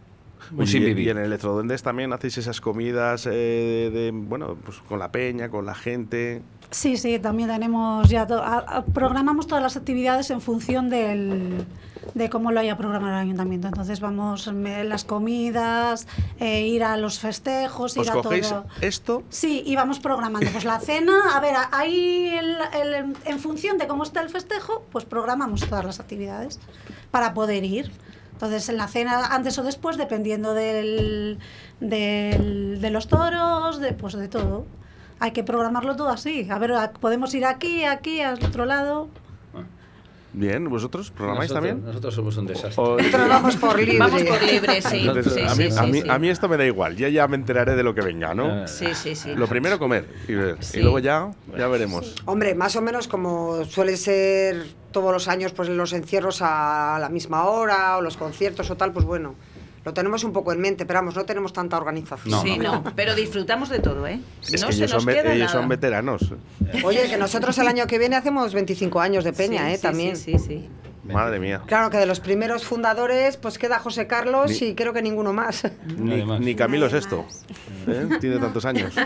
un 0.51 0.63
y- 0.67 0.79
vivir. 0.79 1.07
Y 1.07 1.09
en 1.09 1.17
el 1.17 1.25
Electroduendes 1.25 1.83
también 1.83 2.11
hacéis 2.13 2.37
esas 2.37 2.61
comidas 2.61 3.25
eh, 3.25 3.89
de, 3.93 3.99
de, 3.99 4.11
bueno, 4.11 4.55
pues 4.63 4.77
con 4.79 4.99
la 4.99 5.11
peña, 5.11 5.49
con 5.49 5.65
la 5.65 5.75
gente. 5.75 6.41
Sí, 6.71 6.97
sí, 6.97 7.17
también 7.19 7.49
tenemos 7.49 8.09
ya 8.09 8.27
to- 8.27 8.41
a- 8.43 8.57
a- 8.59 8.85
programamos 8.85 9.47
todas 9.47 9.63
las 9.63 9.75
actividades 9.75 10.29
en 10.29 10.39
función 10.39 10.89
del, 10.89 11.65
de 12.13 12.29
cómo 12.29 12.51
lo 12.51 12.59
haya 12.59 12.77
programado 12.77 13.13
el 13.15 13.21
ayuntamiento. 13.21 13.67
Entonces 13.67 13.99
vamos 13.99 14.51
me- 14.53 14.83
las 14.83 15.03
comidas, 15.03 16.07
eh, 16.39 16.67
ir 16.67 16.83
a 16.83 16.95
los 16.97 17.19
festejos, 17.19 17.95
ir 17.95 18.01
¿Os 18.01 18.09
a 18.09 18.13
cogéis 18.13 18.49
todo. 18.49 18.65
esto? 18.81 19.23
Sí, 19.29 19.63
y 19.65 19.75
vamos 19.75 19.99
programando. 19.99 20.47
Pues 20.51 20.63
la 20.63 20.79
cena, 20.79 21.35
a 21.35 21.39
ver, 21.39 21.55
ahí 21.71 22.27
el- 22.37 22.57
el- 22.79 23.15
en 23.25 23.39
función 23.39 23.79
de 23.79 23.87
cómo 23.87 24.03
está 24.03 24.21
el 24.21 24.29
festejo, 24.29 24.85
pues 24.91 25.05
programamos 25.05 25.67
todas 25.67 25.85
las 25.85 25.99
actividades 25.99 26.59
para 27.09 27.33
poder 27.33 27.63
ir. 27.63 27.91
Entonces, 28.39 28.69
en 28.69 28.77
la 28.77 28.87
cena, 28.87 29.25
antes 29.35 29.57
o 29.59 29.63
después, 29.63 29.97
dependiendo 29.97 30.53
del, 30.53 31.39
del- 31.81 32.79
de 32.79 32.89
los 32.89 33.09
toros, 33.09 33.81
de, 33.81 33.91
pues 33.91 34.13
de 34.13 34.29
todo. 34.29 34.65
Hay 35.19 35.31
que 35.31 35.43
programarlo 35.43 35.97
todo 35.97 36.07
así. 36.07 36.47
A 36.49 36.57
ver, 36.57 36.71
podemos 37.01 37.33
ir 37.33 37.43
aquí, 37.43 37.83
aquí, 37.83 38.21
al 38.21 38.41
otro 38.41 38.63
lado. 38.65 39.09
Bien, 40.31 40.69
¿vosotros 40.69 41.11
programáis 41.11 41.49
nosotros, 41.49 41.69
también? 41.69 41.85
Nosotros 41.85 42.13
somos 42.15 42.37
un 42.37 42.45
desastre. 42.47 42.73
O- 42.81 42.95
Nosotros 42.97 43.27
vamos 43.27 43.55
por 43.57 43.77
libre. 43.83 43.97
Vamos 43.99 44.23
por 44.23 44.41
libre, 44.43 44.81
sí. 44.83 44.99
Entonces, 45.05 45.33
sí, 45.33 45.41
a, 45.41 45.55
mí, 45.55 45.71
sí, 45.71 45.77
a, 45.77 45.83
mí, 45.83 46.01
sí. 46.01 46.09
a 46.09 46.17
mí 46.19 46.29
esto 46.29 46.47
me 46.47 46.55
da 46.55 46.65
igual, 46.65 46.95
ya 46.95 47.09
ya 47.09 47.27
me 47.27 47.35
enteraré 47.35 47.75
de 47.75 47.83
lo 47.83 47.93
que 47.93 47.99
venga, 48.01 48.33
¿no? 48.33 48.65
Sí, 48.69 48.85
sí, 48.93 49.15
sí. 49.15 49.33
Lo 49.35 49.47
primero 49.47 49.77
comer 49.79 50.07
y 50.29 50.35
ver. 50.35 50.55
Sí. 50.63 50.79
Y 50.79 50.81
luego 50.83 50.99
ya, 50.99 51.29
ya 51.57 51.67
veremos. 51.67 52.15
Hombre, 52.25 52.55
más 52.55 52.73
o 52.77 52.81
menos 52.81 53.09
como 53.09 53.65
suele 53.65 53.97
ser 53.97 54.65
todos 54.91 55.11
los 55.13 55.27
años, 55.27 55.51
pues 55.53 55.69
los 55.69 55.93
encierros 55.93 56.41
a 56.41 56.97
la 56.99 57.09
misma 57.09 57.45
hora 57.45 57.97
o 57.97 58.01
los 58.01 58.17
conciertos 58.17 58.69
o 58.71 58.77
tal, 58.77 58.91
pues 58.91 59.05
bueno, 59.05 59.35
lo 59.85 59.93
tenemos 59.93 60.23
un 60.23 60.33
poco 60.33 60.51
en 60.51 60.59
mente, 60.59 60.85
pero 60.85 60.99
vamos, 60.99 61.15
no 61.15 61.23
tenemos 61.25 61.53
tanta 61.53 61.77
organización. 61.77 62.31
No, 62.31 62.41
sí, 62.41 62.57
no, 62.57 62.83
pero 62.95 63.15
disfrutamos 63.15 63.69
de 63.69 63.79
todo, 63.79 64.05
¿eh? 64.07 64.19
Es 64.43 64.61
no 64.61 64.67
que 64.67 64.73
se 64.73 64.79
ellos, 64.79 64.93
nos 64.93 65.03
son, 65.03 65.13
queda 65.13 65.33
ellos 65.33 65.47
nada. 65.47 65.59
son 65.59 65.69
veteranos. 65.69 66.33
Oye, 66.83 67.07
que 67.09 67.17
nosotros 67.17 67.57
el 67.59 67.67
año 67.67 67.87
que 67.87 67.97
viene 67.97 68.15
hacemos 68.15 68.53
25 68.53 68.99
años 68.99 69.23
de 69.23 69.33
peña, 69.33 69.67
Sí, 69.67 69.73
¿eh? 69.73 69.75
sí, 69.77 69.81
También. 69.81 70.15
Sí, 70.17 70.37
sí, 70.37 70.45
sí. 70.47 70.69
Madre 71.05 71.39
mía. 71.39 71.61
Claro 71.65 71.89
que 71.89 71.97
de 71.97 72.05
los 72.05 72.19
primeros 72.19 72.65
fundadores, 72.65 73.37
pues 73.37 73.57
queda 73.57 73.79
José 73.79 74.05
Carlos 74.05 74.51
Ni- 74.61 74.67
y 74.67 74.75
creo 74.75 74.93
que 74.93 75.01
ninguno 75.01 75.33
más. 75.33 75.63
Ni, 75.97 76.53
Camilo 76.55 76.87
Sesto. 76.89 77.25
¿eh? 77.87 78.07
Tiene 78.21 78.37
tantos 78.37 78.65
años. 78.65 78.93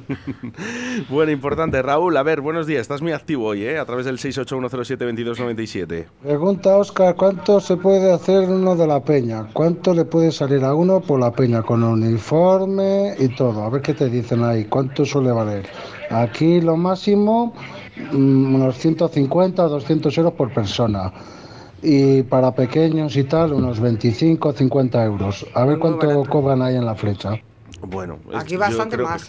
bueno, 1.10 1.32
importante. 1.32 1.82
Raúl, 1.82 2.16
a 2.16 2.22
ver, 2.22 2.40
buenos 2.40 2.66
días. 2.66 2.82
Estás 2.82 3.02
muy 3.02 3.12
activo 3.12 3.46
hoy, 3.46 3.64
¿eh? 3.64 3.78
A 3.78 3.84
través 3.84 4.06
del 4.06 4.18
681072297. 4.18 6.06
Pregunta 6.22 6.76
Oscar, 6.76 7.14
¿cuánto 7.16 7.60
se 7.60 7.76
puede 7.76 8.12
hacer 8.12 8.48
uno 8.48 8.74
de 8.76 8.86
la 8.86 9.00
peña? 9.00 9.48
¿Cuánto 9.52 9.94
le 9.94 10.04
puede 10.04 10.30
salir 10.32 10.64
a 10.64 10.74
uno 10.74 11.00
por 11.00 11.20
la 11.20 11.32
peña 11.32 11.62
con 11.62 11.82
uniforme 11.82 13.14
y 13.18 13.28
todo? 13.28 13.64
A 13.64 13.70
ver 13.70 13.82
qué 13.82 13.94
te 13.94 14.08
dicen 14.08 14.42
ahí, 14.42 14.64
¿cuánto 14.64 15.04
suele 15.04 15.32
valer? 15.32 15.68
Aquí 16.10 16.60
lo 16.60 16.76
máximo, 16.76 17.54
mm, 18.12 18.54
unos 18.54 18.76
150 18.78 19.64
o 19.64 19.68
200 19.68 20.16
euros 20.18 20.34
por 20.34 20.52
persona. 20.52 21.12
Y 21.82 22.22
para 22.22 22.54
pequeños 22.54 23.16
y 23.16 23.24
tal, 23.24 23.52
unos 23.54 23.80
25 23.80 24.50
o 24.50 24.52
50 24.52 25.04
euros. 25.04 25.44
A 25.54 25.64
ver 25.64 25.80
cuánto 25.80 26.22
cobran 26.26 26.62
ahí 26.62 26.76
en 26.76 26.86
la 26.86 26.94
flecha. 26.94 27.40
Bueno, 27.92 28.18
Aquí 28.34 28.56
bastante 28.56 28.96
más. 28.96 29.28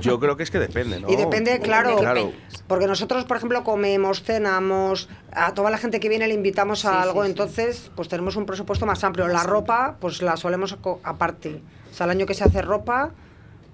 Yo 0.00 0.20
creo 0.20 0.36
que 0.36 0.42
es 0.42 0.50
que 0.50 0.58
depende, 0.58 1.00
¿no? 1.00 1.10
Y 1.10 1.16
depende, 1.16 1.58
claro, 1.60 1.96
Claro. 1.96 2.32
porque 2.66 2.86
nosotros, 2.86 3.24
por 3.24 3.36
ejemplo, 3.38 3.64
comemos, 3.64 4.22
cenamos, 4.22 5.08
a 5.32 5.54
toda 5.54 5.70
la 5.70 5.78
gente 5.78 5.98
que 6.00 6.08
viene 6.08 6.28
le 6.28 6.34
invitamos 6.34 6.84
a 6.84 6.90
Sí, 6.90 7.08
algo, 7.08 7.22
sí, 7.22 7.26
sí. 7.26 7.30
entonces 7.30 7.90
pues 7.96 8.08
tenemos 8.08 8.36
un 8.36 8.46
presupuesto 8.46 8.86
más 8.86 9.02
amplio. 9.04 9.26
La 9.28 9.42
ropa, 9.42 9.96
pues 10.00 10.22
la 10.22 10.36
solemos 10.36 10.74
co- 10.76 11.00
aparte. 11.04 11.62
O 11.90 11.94
sea, 11.94 12.04
el 12.04 12.10
año 12.10 12.26
que 12.26 12.34
se 12.34 12.44
hace 12.44 12.62
ropa, 12.62 13.10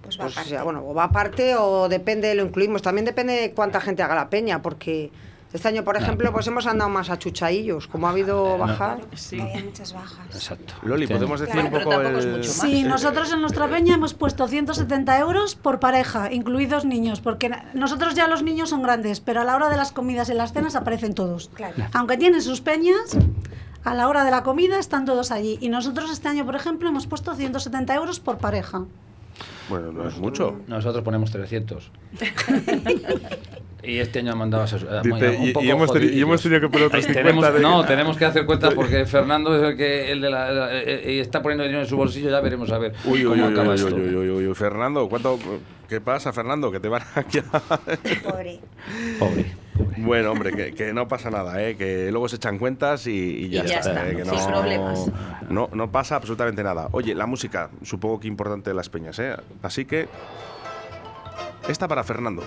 Pues 0.03 0.17
va 0.19 0.23
pues 0.25 0.35
aparte. 0.37 0.51
ya, 0.51 0.63
bueno, 0.63 0.83
o 0.87 0.95
va 0.95 1.05
aparte 1.05 1.57
o 1.57 1.89
depende, 1.89 2.35
lo 2.35 2.45
incluimos. 2.45 2.83
También 2.83 3.05
depende 3.05 3.33
de 3.35 3.53
cuánta 3.53 3.81
gente 3.81 4.03
haga 4.03 4.15
la 4.15 4.31
peña, 4.31 4.63
porque 4.63 5.11
este 5.53 5.69
año, 5.69 5.83
por 5.83 5.97
ejemplo, 5.97 6.31
pues 6.33 6.47
hemos 6.47 6.67
andado 6.67 6.91
más 6.91 7.09
a 7.09 7.19
chuchaillos, 7.19 7.89
como 7.89 8.07
ha 8.07 8.11
habido 8.11 8.59
bajar. 8.59 9.01
Sí. 9.15 9.41
Había 9.41 9.65
muchas 9.65 9.95
bajas. 9.95 10.27
Exacto. 10.35 10.75
Loli, 10.83 11.07
podemos 11.07 11.41
decir 11.41 11.55
Claro, 11.55 11.77
un 11.77 11.85
poco 11.85 12.01
el-. 12.01 12.45
Sí, 12.45 12.83
nosotros 12.85 13.33
en 13.33 13.41
nuestra 13.41 13.67
peña 13.67 13.95
hemos 13.95 14.13
puesto 14.13 14.47
170 14.47 15.19
euros 15.19 15.55
por 15.55 15.81
pareja, 15.81 16.31
incluidos 16.33 16.85
niños, 16.85 17.21
porque 17.21 17.51
nosotros 17.73 18.15
ya 18.15 18.29
los 18.29 18.43
niños 18.43 18.69
son 18.71 18.83
grandes, 18.83 19.21
pero 19.21 19.41
a 19.41 19.45
la 19.45 19.57
hora 19.57 19.71
de 19.71 19.77
las 19.77 19.93
comidas 19.93 20.29
y 20.29 20.35
las 20.35 20.53
cenas 20.53 20.77
aparecen 20.77 21.15
todos. 21.15 21.51
Claro. 21.55 21.75
Aunque 21.95 22.19
tienen 22.19 22.43
sus 22.43 22.61
peñas, 22.61 23.17
a 23.85 23.95
la 23.95 24.09
hora 24.09 24.25
de 24.25 24.31
la 24.31 24.43
comida 24.43 24.79
están 24.79 25.07
todos 25.07 25.31
allí. 25.31 25.57
Y 25.63 25.71
nosotros 25.71 26.11
este 26.11 26.29
año, 26.29 26.45
por 26.45 26.57
ejemplo, 26.57 26.89
hemos 26.91 27.07
puesto 27.07 27.35
170 27.35 27.95
euros 27.95 28.21
por 28.21 28.37
pareja. 28.37 28.85
Bueno, 29.69 29.93
no 29.93 30.09
es 30.09 30.17
mucho. 30.19 30.61
Nosotros 30.67 31.05
ponemos 31.05 31.31
300. 31.31 31.91
y 33.83 33.99
este 33.99 34.19
año 34.19 34.33
han 34.33 34.39
mandado 34.39 34.65
a 34.65 35.03
Dice, 35.03 35.29
un 35.39 35.45
y- 35.45 35.49
y 35.51 35.53
poco 35.53 35.67
hemos 35.67 35.91
teni- 35.91 36.13
y 36.13 36.21
hemos 36.21 36.43
tenido 36.43 36.61
que 36.61 36.69
poner 36.69 36.87
otros 36.89 37.07
Tenemos- 37.07 37.45
50 37.45 37.53
de- 37.53 37.61
No, 37.61 37.85
tenemos 37.85 38.17
que 38.17 38.25
hacer 38.25 38.45
cuentas 38.45 38.75
porque 38.75 39.05
Fernando 39.07 39.57
es 39.57 39.71
el 39.71 39.77
que 39.77 40.11
el 40.13 40.21
de 40.21 40.31
la, 40.31 40.51
la- 40.53 40.75
eh, 40.75 40.85
eh, 41.17 41.21
está 41.21 41.43
poniendo 41.43 41.65
dinero 41.65 41.83
en 41.83 41.89
su 41.89 41.97
bolsillo. 41.97 42.31
Ya 42.31 42.41
veremos 42.41 42.71
a 42.73 42.79
ver 42.79 42.93
Uy, 43.05 43.23
cómo 43.25 43.35
uy, 43.35 43.53
acaba 43.53 43.69
uy, 43.71 43.75
esto. 43.77 43.95
uy, 43.95 44.15
uy, 44.15 44.31
uy, 44.31 44.47
uy. 44.49 44.55
Fernando, 44.55 45.09
¿cuánto, 45.09 45.39
¿qué 45.89 46.01
pasa, 46.01 46.33
Fernando? 46.33 46.71
Que 46.73 46.81
te 46.81 46.89
van 46.89 47.03
aquí 47.15 47.39
a... 47.39 47.43
Pobre. 48.31 48.61
Pobre. 49.19 49.53
Bueno, 49.99 50.33
hombre, 50.33 50.53
que, 50.53 50.75
que 50.75 50.93
no 50.93 51.09
pasa 51.09 51.31
nada, 51.31 51.63
¿eh? 51.63 51.77
que 51.77 52.11
luego 52.11 52.29
se 52.29 52.37
echan 52.37 52.59
cuentas 52.59 53.07
y, 53.07 53.11
y 53.11 53.49
ya, 53.51 53.65
Y 53.65 53.69
ya 53.69 53.79
está. 53.79 53.91
está, 53.91 54.09
¿eh? 54.09 54.17
que 54.17 54.25
sin 54.25 54.35
no, 54.35 54.47
problemas. 54.47 55.07
No, 55.49 55.69
no 55.73 55.91
pasa 55.91 56.17
absolutamente 56.17 56.63
nada. 56.63 56.89
Oye, 56.93 57.15
la 57.15 57.27
música, 57.27 57.71
supongo 57.83 58.21
que 58.21 58.29
importante 58.29 58.71
de 58.71 58.75
las 58.75 58.89
peñas, 58.89 59.19
¿eh? 59.19 59.35
Así 59.63 59.85
que. 59.85 60.09
Esta 61.69 61.87
para 61.89 62.03
Fernando. 62.05 62.43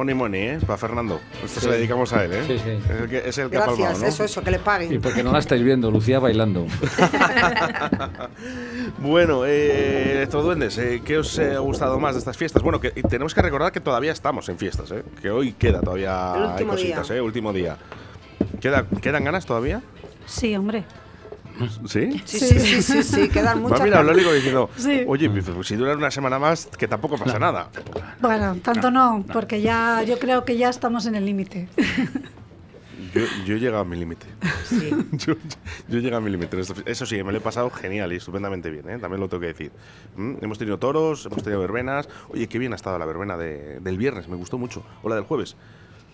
Money 0.00 0.14
money, 0.14 0.40
¿eh? 0.42 0.58
Para 0.66 0.78
Fernando. 0.78 1.20
Esto 1.44 1.60
se 1.60 1.66
lo 1.66 1.72
dedicamos 1.74 2.10
a 2.14 2.24
él, 2.24 2.32
¿eh? 2.32 2.44
Sí, 2.46 2.58
sí. 2.58 2.70
Es 2.70 3.00
el 3.00 3.08
que, 3.08 3.28
es 3.28 3.38
el 3.38 3.50
que 3.50 3.56
ha 3.58 3.60
palmado, 3.66 3.76
Gracias, 3.82 4.00
¿no? 4.00 4.06
eso, 4.08 4.24
eso, 4.24 4.42
que 4.42 4.50
le 4.50 4.56
Y 4.56 4.60
paguen. 4.60 5.00
porque 5.02 5.22
no 5.22 5.30
la 5.32 5.38
estáis 5.38 5.62
viendo, 5.62 5.90
Lucía 5.90 6.18
bailando. 6.18 6.66
Bueno, 8.98 9.44
eh, 9.46 10.12
Electroduendes, 10.16 10.76
eh, 10.78 11.00
¿qué 11.04 11.18
os 11.18 11.38
eh, 11.38 11.54
ha 11.54 11.58
gustado 11.60 11.98
más 11.98 12.14
de 12.14 12.18
estas 12.18 12.36
fiestas? 12.36 12.62
Bueno, 12.62 12.80
que 12.80 12.92
y 12.94 13.02
tenemos 13.02 13.34
que 13.34 13.40
recordar 13.42 13.72
que 13.72 13.80
todavía 13.80 14.12
estamos 14.12 14.48
en 14.48 14.58
fiestas, 14.58 14.90
¿eh? 14.90 15.02
Que 15.22 15.30
hoy 15.30 15.52
queda 15.52 15.80
todavía 15.80 16.32
El 16.36 16.42
hay 16.44 16.50
último 16.52 16.72
cositas, 16.72 17.08
día. 17.08 17.16
¿eh? 17.16 17.20
Último 17.20 17.52
día. 17.52 17.76
¿Queda, 18.60 18.84
¿Quedan 19.00 19.24
ganas 19.24 19.46
todavía? 19.46 19.80
Sí, 20.26 20.54
hombre. 20.56 20.84
¿Sí? 21.86 22.22
Sí, 22.24 22.38
sí, 22.38 22.58
sí, 22.60 22.82
sí, 22.82 23.02
sí, 23.02 23.28
quedan 23.28 23.58
Va 23.58 23.60
muchas. 23.68 23.80
a 23.80 23.84
mirar 23.84 24.14
diciendo, 24.14 24.70
Sí. 24.76 25.04
oye, 25.06 25.28
pues, 25.30 25.66
si 25.66 25.76
dura 25.76 25.94
una 25.96 26.10
semana 26.10 26.38
más, 26.38 26.66
que 26.66 26.88
tampoco 26.88 27.18
pasa 27.18 27.38
nada. 27.38 27.68
Bueno, 28.20 28.56
tanto 28.62 28.90
no, 28.90 29.24
porque 29.32 29.60
ya 29.60 30.02
yo 30.02 30.18
creo 30.18 30.44
que 30.44 30.56
ya 30.56 30.68
estamos 30.70 31.06
en 31.06 31.14
el 31.14 31.24
límite. 31.26 31.68
Yo, 33.14 33.22
yo 33.44 33.56
he 33.56 33.58
llegado 33.58 33.80
a 33.82 33.84
mi 33.84 33.96
límite. 33.96 34.26
yo, 35.12 35.34
yo 35.88 35.98
he 35.98 36.00
llegado 36.00 36.18
a 36.18 36.20
mi 36.20 36.30
límite. 36.30 36.60
Eso 36.86 37.06
sí, 37.06 37.24
me 37.24 37.32
lo 37.32 37.38
he 37.38 37.40
pasado 37.40 37.68
genial 37.70 38.12
y 38.12 38.16
estupendamente 38.16 38.70
bien, 38.70 38.88
¿eh? 38.88 38.98
también 38.98 39.20
lo 39.20 39.28
tengo 39.28 39.40
que 39.40 39.48
decir. 39.48 39.72
¿Mm? 40.16 40.34
Hemos 40.42 40.58
tenido 40.58 40.78
toros, 40.78 41.26
hemos 41.26 41.42
tenido 41.42 41.60
verbenas. 41.60 42.08
Oye, 42.28 42.46
qué 42.46 42.60
bien 42.60 42.72
ha 42.72 42.76
estado 42.76 42.98
la 43.00 43.06
verbena 43.06 43.36
de- 43.36 43.80
del 43.80 43.98
viernes, 43.98 44.28
me 44.28 44.36
gustó 44.36 44.58
mucho. 44.58 44.84
O 45.02 45.08
la 45.08 45.16
del 45.16 45.24
jueves. 45.24 45.56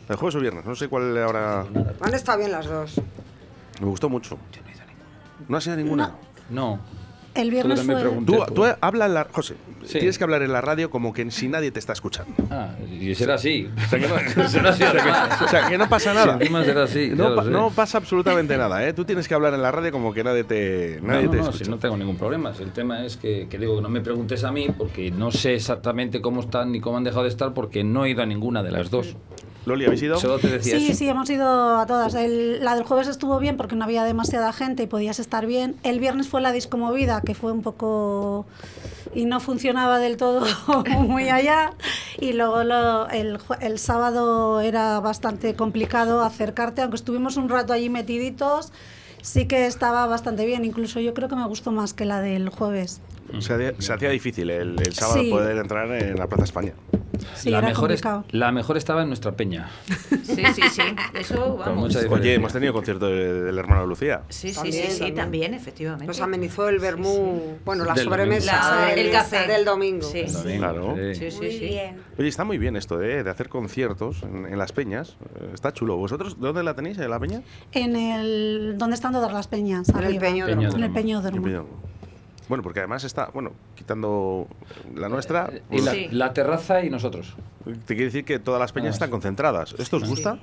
¿La 0.02 0.14
del 0.14 0.16
jueves 0.16 0.36
o 0.36 0.40
viernes? 0.40 0.64
No 0.64 0.74
sé 0.74 0.88
cuál 0.88 1.18
ahora. 1.18 1.66
Han 2.00 2.14
estado 2.14 2.38
bien 2.38 2.52
las 2.52 2.66
dos. 2.66 2.94
Me 3.80 3.86
gustó 3.88 4.08
mucho. 4.08 4.38
¿No 5.48 5.56
ha 5.56 5.60
sido 5.60 5.76
ninguna? 5.76 6.12
No. 6.50 6.78
El 7.34 7.50
viernes 7.50 7.82
fue... 7.82 8.02
Tú, 8.24 8.38
tú 8.54 8.64
habla 8.80 9.04
en 9.04 9.12
la. 9.12 9.26
José, 9.30 9.56
Sí. 9.84 9.98
tienes 9.98 10.16
que 10.16 10.24
hablar 10.24 10.40
en 10.42 10.52
la 10.52 10.62
radio 10.62 10.88
como 10.90 11.12
que 11.12 11.30
si 11.30 11.48
nadie 11.48 11.70
te 11.70 11.78
está 11.78 11.92
escuchando. 11.92 12.32
Ah, 12.50 12.70
y 12.90 13.14
será 13.14 13.34
así. 13.34 13.68
O 13.76 13.88
sea, 13.90 13.98
que 14.00 14.08
no, 14.08 14.48
Será 14.48 14.70
así, 14.70 14.82
o 14.82 14.90
sea, 14.90 15.02
que- 15.38 15.44
o 15.44 15.48
sea, 15.48 15.68
que 15.68 15.76
no 15.78 15.86
pasa 15.88 16.14
nada. 16.14 16.38
Si 16.38 16.42
encima 16.44 16.64
será 16.64 16.84
así, 16.84 17.10
ya 17.10 17.14
No, 17.14 17.28
lo 17.28 17.36
pa- 17.36 17.44
sé. 17.44 17.50
no 17.50 17.70
pasa 17.70 17.98
absolutamente 17.98 18.56
nada, 18.56 18.88
¿eh? 18.88 18.94
Tú 18.94 19.04
tienes 19.04 19.28
que 19.28 19.34
hablar 19.34 19.52
en 19.52 19.60
la 19.60 19.70
radio 19.70 19.92
como 19.92 20.14
que 20.14 20.24
nadie 20.24 20.44
te, 20.44 20.98
No, 21.02 21.08
nadie 21.08 21.26
no, 21.26 21.30
te 21.30 21.36
no, 21.36 21.42
escucha. 21.44 21.64
si 21.66 21.70
no 21.70 21.76
tengo 21.78 21.96
ningún 21.98 22.16
problema. 22.16 22.54
Si 22.54 22.62
El 22.62 22.72
tema 22.72 23.04
es 23.04 23.18
que, 23.18 23.48
que 23.50 23.58
digo 23.58 23.76
que 23.76 23.82
no 23.82 23.90
me 23.90 24.00
preguntes 24.00 24.42
a 24.42 24.50
mí 24.50 24.68
porque 24.76 25.10
no 25.10 25.30
sé 25.30 25.54
exactamente 25.54 26.22
cómo 26.22 26.40
están 26.40 26.72
ni 26.72 26.80
cómo 26.80 26.96
han 26.96 27.04
dejado 27.04 27.24
de 27.24 27.28
estar 27.28 27.52
porque 27.52 27.84
no 27.84 28.06
he 28.06 28.10
ido 28.10 28.22
a 28.22 28.26
ninguna 28.26 28.62
de 28.62 28.70
las 28.72 28.90
dos. 28.90 29.14
Loli, 29.66 29.84
¿habéis 29.84 30.02
ido? 30.02 30.18
Solo 30.18 30.38
te 30.38 30.48
decía 30.48 30.78
Sí, 30.78 30.86
eso. 30.90 30.98
sí, 30.98 31.08
hemos 31.08 31.28
ido 31.28 31.76
a 31.78 31.86
todas. 31.86 32.14
El- 32.14 32.64
la 32.64 32.74
del 32.76 32.84
jueves 32.84 33.08
estuvo 33.08 33.38
bien 33.40 33.56
porque 33.56 33.74
no 33.76 33.84
había 33.84 34.04
demasiada 34.04 34.52
gente 34.52 34.84
y 34.84 34.86
podías 34.86 35.18
estar 35.18 35.44
bien. 35.44 35.74
El 35.82 35.98
viernes 36.00 36.28
fue 36.28 36.40
la 36.40 36.52
discomovida, 36.52 37.20
que 37.20 37.34
fue 37.34 37.50
un 37.52 37.62
poco... 37.62 38.46
y 39.14 39.24
no 39.24 39.40
funcionaba 39.40 39.98
del 39.98 40.16
todo 40.16 40.46
muy 41.00 41.28
allá. 41.30 41.72
Y 42.20 42.32
luego 42.32 42.62
lo- 42.62 43.08
el, 43.10 43.38
el 43.60 43.78
sábado 43.80 44.60
era 44.60 45.00
bastante 45.00 45.54
complicado 45.54 46.22
acercarte, 46.22 46.82
aunque 46.82 46.96
estuvimos 46.96 47.36
un 47.36 47.48
rato 47.48 47.72
allí 47.72 47.88
metiditos, 47.90 48.72
sí 49.20 49.46
que 49.46 49.66
estaba 49.66 50.06
bastante 50.06 50.46
bien. 50.46 50.64
Incluso 50.64 51.00
yo 51.00 51.12
creo 51.12 51.28
que 51.28 51.34
me 51.36 51.46
gustó 51.48 51.72
más 51.72 51.92
que 51.92 52.04
la 52.04 52.20
del 52.20 52.50
jueves. 52.50 53.00
Se, 53.40 53.52
hacía- 53.54 53.74
se 53.78 53.92
hacía 53.92 54.10
difícil 54.10 54.50
el, 54.50 54.76
el 54.80 54.92
sábado 54.92 55.20
Sí. 55.22 55.30
poder 55.30 55.56
entrar 55.58 55.90
en 55.92 56.16
la 56.16 56.26
Plaza 56.26 56.44
España. 56.44 56.72
Sí, 57.34 57.48
la, 57.50 57.62
mejor 57.62 57.92
es- 57.92 58.02
la 58.30 58.52
mejor 58.52 58.76
estaba 58.76 59.02
en 59.02 59.08
nuestra 59.08 59.32
peña. 59.32 59.70
Sí, 59.86 60.42
sí, 60.54 60.62
sí. 60.70 60.82
Eso, 61.18 61.56
vamos. 61.56 61.96
Oye, 61.96 62.34
hemos 62.34 62.52
tenido 62.52 62.72
concierto 62.74 63.06
de- 63.06 63.42
del 63.44 63.58
hermano 63.58 63.82
de 63.82 63.86
Lucía. 63.88 64.22
Sí, 64.28 64.50
sí, 64.50 64.54
También, 64.54 64.74
sí, 64.74 64.90
sí, 64.92 64.98
también. 64.98 65.14
también, 65.16 65.54
efectivamente. 65.54 66.06
Nos 66.06 66.20
amenizó 66.20 66.68
el 66.68 66.78
vermú, 66.78 67.56
bueno, 67.64 67.84
la 67.84 67.94
Del 67.94 68.04
sobremesa. 68.04 68.80
La- 68.80 68.86
del, 68.94 69.06
el 69.06 69.12
café. 69.12 69.46
del 69.46 69.64
domingo. 69.64 70.02
Sí. 70.06 70.22
Domingo, 70.24 70.58
Claro. 70.58 70.96
Sí, 71.14 71.30
sí, 71.30 71.36
Muy 71.38 71.50
sí. 71.52 71.58
bien. 71.60 71.96
Oye, 72.18 72.28
está 72.28 72.44
muy 72.44 72.58
bien 72.58 72.76
esto 72.76 72.98
de, 72.98 73.22
de 73.24 73.30
hacer 73.30 73.48
conciertos 73.48 74.22
en, 74.22 74.46
en 74.46 74.58
las 74.58 74.72
peñas. 74.72 75.16
Eh, 75.40 75.50
Está 75.54 75.72
chulo. 75.72 75.96
¿Vosotros 75.96 76.38
dónde 76.38 76.62
la 76.62 76.74
tenéis, 76.74 76.98
en 76.98 77.08
la 77.10 77.18
peña? 77.18 77.40
En 77.72 77.96
el... 77.96 78.74
¿Dónde 78.76 78.94
están 78.94 79.12
todas 79.12 79.32
las 79.32 79.48
peñas? 79.48 79.88
En 79.88 79.96
el. 80.04 80.18
Peñódromo. 80.18 80.62
En 80.74 80.82
el 80.82 80.90
Peñódromo. 80.92 81.64
Bueno, 82.48 82.62
porque 82.62 82.80
además 82.80 83.02
está, 83.04 83.30
bueno, 83.34 83.52
quitando 83.74 84.46
la 84.94 85.08
nuestra, 85.08 85.50
Eh, 85.52 85.62
Y 85.70 85.80
la, 85.80 85.92
Sí. 85.92 86.08
la 86.12 86.32
terraza 86.32 86.84
y 86.84 86.90
nosotros. 86.90 87.34
te 87.64 87.94
quiere 87.94 88.04
decir 88.06 88.24
que 88.24 88.38
todas 88.38 88.60
las 88.60 88.72
peñas 88.72 88.90
Ah, 88.90 88.94
están 88.94 89.08
sí. 89.08 89.12
concentradas. 89.12 89.74
¿Esto 89.78 89.96
os 89.96 90.08
gusta? 90.08 90.38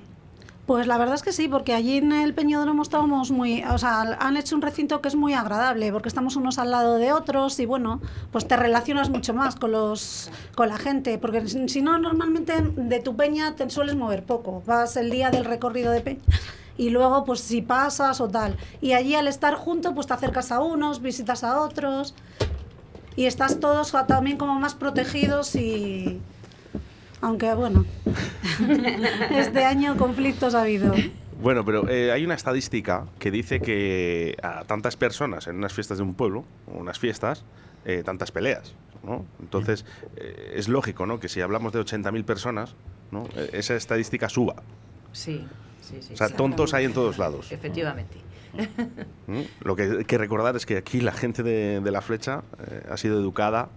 Pues 0.65 0.87
la 0.87 0.97
verdad 0.97 1.15
es 1.15 1.23
que 1.23 1.33
sí, 1.33 1.49
porque 1.49 1.73
allí 1.73 1.97
en 1.97 2.13
el 2.13 2.33
Peñódromo 2.33 2.83
estábamos 2.83 3.31
muy, 3.31 3.63
o 3.65 3.77
sea, 3.77 4.01
han 4.01 4.37
hecho 4.37 4.55
un 4.55 4.61
recinto 4.61 5.01
que 5.01 5.09
es 5.09 5.15
muy 5.15 5.33
agradable, 5.33 5.91
porque 5.91 6.07
estamos 6.07 6.37
unos 6.37 6.57
al 6.57 6.71
lado 6.71 6.95
de 6.95 7.11
otros 7.11 7.59
y 7.59 7.65
bueno, 7.65 7.99
pues 8.31 8.47
te 8.47 8.55
relacionas 8.55 9.09
mucho 9.09 9.33
más 9.33 9.55
con 9.57 9.73
los, 9.73 10.31
con 10.55 10.69
la 10.69 10.77
gente, 10.77 11.17
porque 11.17 11.45
si 11.49 11.67
si 11.67 11.81
no 11.81 11.97
normalmente 11.99 12.53
de 12.61 12.99
tu 13.01 13.13
peña 13.17 13.55
te 13.57 13.69
sueles 13.69 13.95
mover 13.95 14.23
poco, 14.23 14.63
vas 14.65 14.95
el 14.95 15.09
día 15.11 15.31
del 15.31 15.43
recorrido 15.43 15.91
de 15.91 15.99
peña 15.99 16.21
y 16.77 16.89
luego 16.89 17.23
pues 17.25 17.39
si 17.39 17.61
pasas 17.61 18.21
o 18.21 18.29
tal, 18.29 18.57
y 18.81 18.93
allí 18.93 19.15
al 19.15 19.27
estar 19.27 19.55
junto 19.55 19.93
pues 19.93 20.07
te 20.07 20.13
acercas 20.13 20.51
a 20.51 20.59
unos, 20.59 21.01
visitas 21.01 21.43
a 21.43 21.61
otros 21.61 22.15
y 23.15 23.25
estás 23.25 23.59
todos 23.59 23.93
también 24.07 24.37
como 24.37 24.59
más 24.59 24.75
protegidos 24.75 25.55
y 25.55 26.19
aunque 27.21 27.53
bueno, 27.53 27.85
este 29.31 29.65
año 29.65 29.97
conflictos 29.97 30.55
ha 30.55 30.61
habido. 30.61 30.93
Bueno, 31.41 31.65
pero 31.65 31.89
eh, 31.89 32.11
hay 32.11 32.23
una 32.23 32.35
estadística 32.35 33.05
que 33.19 33.31
dice 33.31 33.59
que 33.59 34.37
a 34.41 34.63
tantas 34.63 34.95
personas 34.95 35.47
en 35.47 35.57
unas 35.57 35.73
fiestas 35.73 35.97
de 35.97 36.03
un 36.03 36.13
pueblo, 36.13 36.45
unas 36.67 36.99
fiestas, 36.99 37.43
eh, 37.85 38.01
tantas 38.05 38.31
peleas, 38.31 38.73
¿no? 39.03 39.25
Entonces, 39.41 39.85
eh, 40.15 40.53
es 40.55 40.69
lógico, 40.69 41.05
¿no? 41.05 41.19
Que 41.19 41.27
si 41.27 41.41
hablamos 41.41 41.73
de 41.73 41.81
80.000 41.81 42.23
personas, 42.23 42.75
¿no? 43.11 43.27
Eh, 43.35 43.49
esa 43.53 43.75
estadística 43.75 44.29
suba. 44.29 44.55
Sí, 45.11 45.45
sí, 45.83 45.97
sí. 46.01 46.13
O 46.13 46.17
sea, 46.17 46.29
tontos 46.29 46.73
hay 46.73 46.85
en 46.85 46.93
todos 46.93 47.17
lados. 47.17 47.51
Efectivamente. 47.51 48.17
¿m? 49.27 49.47
Lo 49.61 49.75
que 49.75 49.83
hay 49.83 50.05
que 50.05 50.17
recordar 50.17 50.55
es 50.55 50.65
que 50.65 50.77
aquí 50.77 51.01
la 51.01 51.11
gente 51.11 51.43
de, 51.43 51.79
de 51.81 51.91
la 51.91 52.01
flecha 52.01 52.43
eh, 52.67 52.83
ha 52.89 52.97
sido 52.97 53.19
educada 53.19 53.69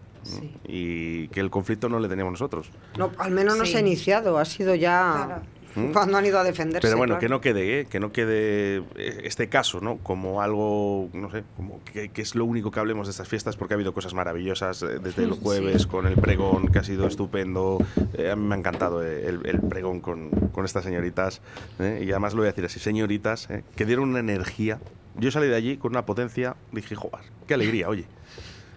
y 0.66 1.28
que 1.28 1.38
el 1.40 1.50
conflicto 1.50 1.88
no 1.88 2.00
le 2.00 2.08
teníamos 2.08 2.32
nosotros. 2.32 2.68
No, 2.98 3.12
al 3.18 3.30
menos 3.30 3.56
no 3.56 3.64
se 3.64 3.76
ha 3.76 3.80
iniciado, 3.80 4.38
ha 4.38 4.44
sido 4.44 4.74
ya 4.74 5.24
Claro. 5.26 5.42
¿Mm? 5.76 5.86
cuando 5.92 6.18
han 6.18 6.26
ido 6.26 6.38
a 6.38 6.44
defenderse. 6.44 6.86
Pero 6.86 6.98
bueno, 6.98 7.14
claro. 7.14 7.20
que 7.20 7.28
no 7.28 7.40
quede, 7.40 7.80
¿eh? 7.80 7.86
que 7.86 8.00
no 8.00 8.12
quede 8.12 8.78
eh, 8.96 9.20
este 9.24 9.48
caso, 9.48 9.80
¿no? 9.80 9.98
Como 9.98 10.42
algo, 10.42 11.08
no 11.12 11.30
sé, 11.30 11.44
como 11.56 11.80
que, 11.84 12.08
que 12.08 12.22
es 12.22 12.34
lo 12.34 12.44
único 12.44 12.70
que 12.70 12.80
hablemos 12.80 13.06
de 13.06 13.12
estas 13.12 13.28
fiestas, 13.28 13.56
porque 13.56 13.74
ha 13.74 13.76
habido 13.76 13.92
cosas 13.92 14.14
maravillosas 14.14 14.82
eh, 14.82 14.98
desde 15.02 15.24
el 15.24 15.30
jueves 15.42 15.86
con 15.86 16.06
el 16.06 16.16
pregón, 16.16 16.68
que 16.68 16.78
ha 16.78 16.84
sido 16.84 17.06
estupendo. 17.06 17.78
Eh, 18.14 18.30
a 18.30 18.36
mí 18.36 18.46
me 18.46 18.54
ha 18.54 18.58
encantado 18.58 19.04
eh, 19.04 19.28
el, 19.28 19.40
el 19.44 19.60
pregón 19.60 20.00
con, 20.00 20.30
con 20.52 20.64
estas 20.64 20.84
señoritas, 20.84 21.40
¿eh? 21.78 22.02
y 22.04 22.10
además 22.10 22.34
lo 22.34 22.38
voy 22.40 22.48
a 22.48 22.52
decir 22.52 22.64
así, 22.64 22.80
señoritas, 22.80 23.48
que 23.74 23.84
dieron 23.84 24.08
una 24.10 24.20
energía. 24.20 24.80
Yo 25.18 25.30
salí 25.30 25.48
de 25.48 25.56
allí 25.56 25.76
con 25.76 25.92
una 25.92 26.04
potencia, 26.04 26.56
dije, 26.72 26.94
joder, 26.94 27.24
qué 27.46 27.54
alegría, 27.54 27.88
oye. 27.88 28.04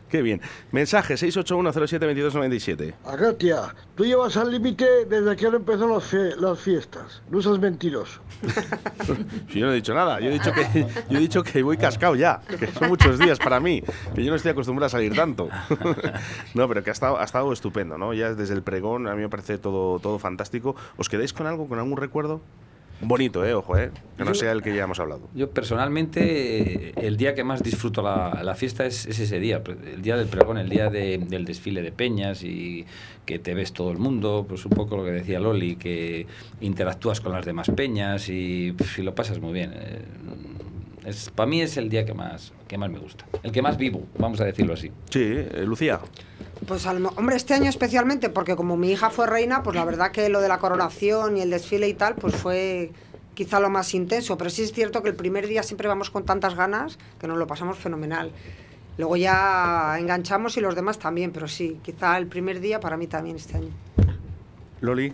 Qué 0.09 0.21
bien. 0.23 0.41
Mensaje 0.71 1.13
681072297. 1.15 2.93
Agatia, 3.05 3.75
tú 3.95 4.05
llevas 4.05 4.35
al 4.37 4.51
límite 4.51 5.05
desde 5.05 5.35
que 5.35 5.45
han 5.47 5.55
empezado 5.55 5.87
las, 5.89 6.11
fie- 6.11 6.35
las 6.37 6.59
fiestas. 6.59 7.21
No 7.29 7.41
seas 7.41 7.59
mentiroso. 7.59 8.21
Yo 9.49 9.65
no 9.65 9.71
he 9.71 9.75
dicho 9.75 9.93
nada, 9.93 10.19
yo 10.19 10.29
he 10.29 10.33
dicho 10.33 10.51
que 10.53 10.87
yo 11.09 11.17
he 11.17 11.21
dicho 11.21 11.43
que 11.43 11.61
voy 11.61 11.75
cascado 11.77 12.15
ya, 12.15 12.39
que 12.47 12.67
son 12.67 12.87
muchos 12.87 13.19
días 13.19 13.37
para 13.37 13.59
mí, 13.59 13.83
que 14.15 14.23
yo 14.23 14.29
no 14.29 14.35
estoy 14.37 14.51
acostumbrado 14.51 14.85
a 14.87 14.89
salir 14.89 15.13
tanto. 15.15 15.49
No, 16.53 16.67
pero 16.67 16.83
que 16.83 16.89
ha 16.89 16.93
estado, 16.93 17.19
ha 17.19 17.23
estado 17.23 17.51
estupendo, 17.53 17.97
¿no? 17.97 18.13
Ya 18.13 18.33
desde 18.33 18.53
el 18.53 18.63
pregón 18.63 19.07
a 19.07 19.15
mí 19.15 19.21
me 19.21 19.29
parece 19.29 19.57
todo, 19.57 19.99
todo 19.99 20.17
fantástico. 20.19 20.75
¿Os 20.97 21.09
quedáis 21.09 21.33
con 21.33 21.47
algo, 21.47 21.67
con 21.67 21.77
algún 21.79 21.97
recuerdo? 21.97 22.41
Bonito, 23.01 23.45
eh, 23.45 23.53
ojo, 23.53 23.77
eh, 23.77 23.91
que 24.17 24.23
no 24.25 24.31
Yo- 24.31 24.35
sea 24.35 24.51
el 24.51 24.61
que 24.61 24.75
ya 24.75 24.83
hemos 24.83 24.99
hablado. 24.99 25.29
Yo 25.33 25.49
personalmente, 25.51 26.89
eh, 26.89 26.93
el 26.97 27.15
día 27.15 27.33
que 27.33 27.43
más 27.45 27.63
disfruto 27.63 28.01
la, 28.01 28.41
la 28.43 28.55
fiesta 28.55 28.85
es, 28.85 29.05
es 29.05 29.19
ese 29.19 29.39
día, 29.39 29.63
pre- 29.63 29.77
el 29.93 30.01
día 30.01 30.17
del 30.17 30.27
pregón, 30.27 30.57
el 30.57 30.67
día 30.69 30.89
de- 30.89 31.17
del 31.17 31.45
desfile 31.45 31.81
de 31.81 31.91
peñas 31.93 32.43
y 32.43 32.85
que 33.25 33.39
te 33.39 33.53
ves 33.53 33.71
todo 33.71 33.91
el 33.91 33.99
mundo, 33.99 34.45
pues 34.49 34.65
un 34.65 34.71
poco 34.71 34.97
lo 34.97 35.05
que 35.05 35.11
decía 35.11 35.39
Loli, 35.39 35.77
que 35.77 36.27
interactúas 36.59 37.21
con 37.21 37.31
las 37.31 37.45
demás 37.45 37.69
peñas 37.69 38.27
y, 38.27 38.75
y 38.97 39.01
lo 39.01 39.15
pasas 39.15 39.39
muy 39.39 39.53
bien. 39.53 39.71
Es, 41.09 41.29
para 41.31 41.49
mí 41.49 41.61
es 41.61 41.75
el 41.77 41.89
día 41.89 42.05
que 42.05 42.13
más, 42.13 42.53
que 42.67 42.77
más 42.77 42.89
me 42.91 42.99
gusta, 42.99 43.25
el 43.41 43.51
que 43.51 43.61
más 43.63 43.77
vivo, 43.77 44.03
vamos 44.19 44.39
a 44.41 44.45
decirlo 44.45 44.73
así. 44.75 44.89
Sí, 45.09 45.21
eh, 45.23 45.63
Lucía. 45.65 45.99
Pues 46.67 46.85
al 46.85 46.99
mo- 46.99 47.13
hombre, 47.15 47.35
este 47.35 47.55
año 47.55 47.67
especialmente, 47.67 48.29
porque 48.29 48.55
como 48.55 48.77
mi 48.77 48.91
hija 48.91 49.09
fue 49.09 49.25
reina, 49.25 49.63
pues 49.63 49.75
la 49.75 49.85
verdad 49.85 50.11
que 50.11 50.29
lo 50.29 50.39
de 50.39 50.47
la 50.47 50.59
coronación 50.59 51.37
y 51.37 51.41
el 51.41 51.49
desfile 51.49 51.87
y 51.87 51.95
tal, 51.95 52.13
pues 52.15 52.35
fue 52.35 52.91
quizá 53.33 53.59
lo 53.59 53.69
más 53.71 53.93
intenso. 53.95 54.37
Pero 54.37 54.51
sí 54.51 54.61
es 54.61 54.71
cierto 54.71 55.01
que 55.01 55.09
el 55.09 55.15
primer 55.15 55.47
día 55.47 55.63
siempre 55.63 55.87
vamos 55.87 56.11
con 56.11 56.25
tantas 56.25 56.53
ganas 56.55 56.99
que 57.19 57.27
nos 57.27 57.37
lo 57.39 57.47
pasamos 57.47 57.77
fenomenal. 57.79 58.31
Luego 58.99 59.15
ya 59.17 59.95
enganchamos 59.97 60.57
y 60.57 60.61
los 60.61 60.75
demás 60.75 60.99
también, 60.99 61.31
pero 61.31 61.47
sí, 61.47 61.79
quizá 61.81 62.17
el 62.19 62.27
primer 62.27 62.59
día 62.59 62.79
para 62.79 62.97
mí 62.97 63.07
también 63.07 63.37
este 63.37 63.57
año. 63.57 63.69
Loli. 64.81 65.11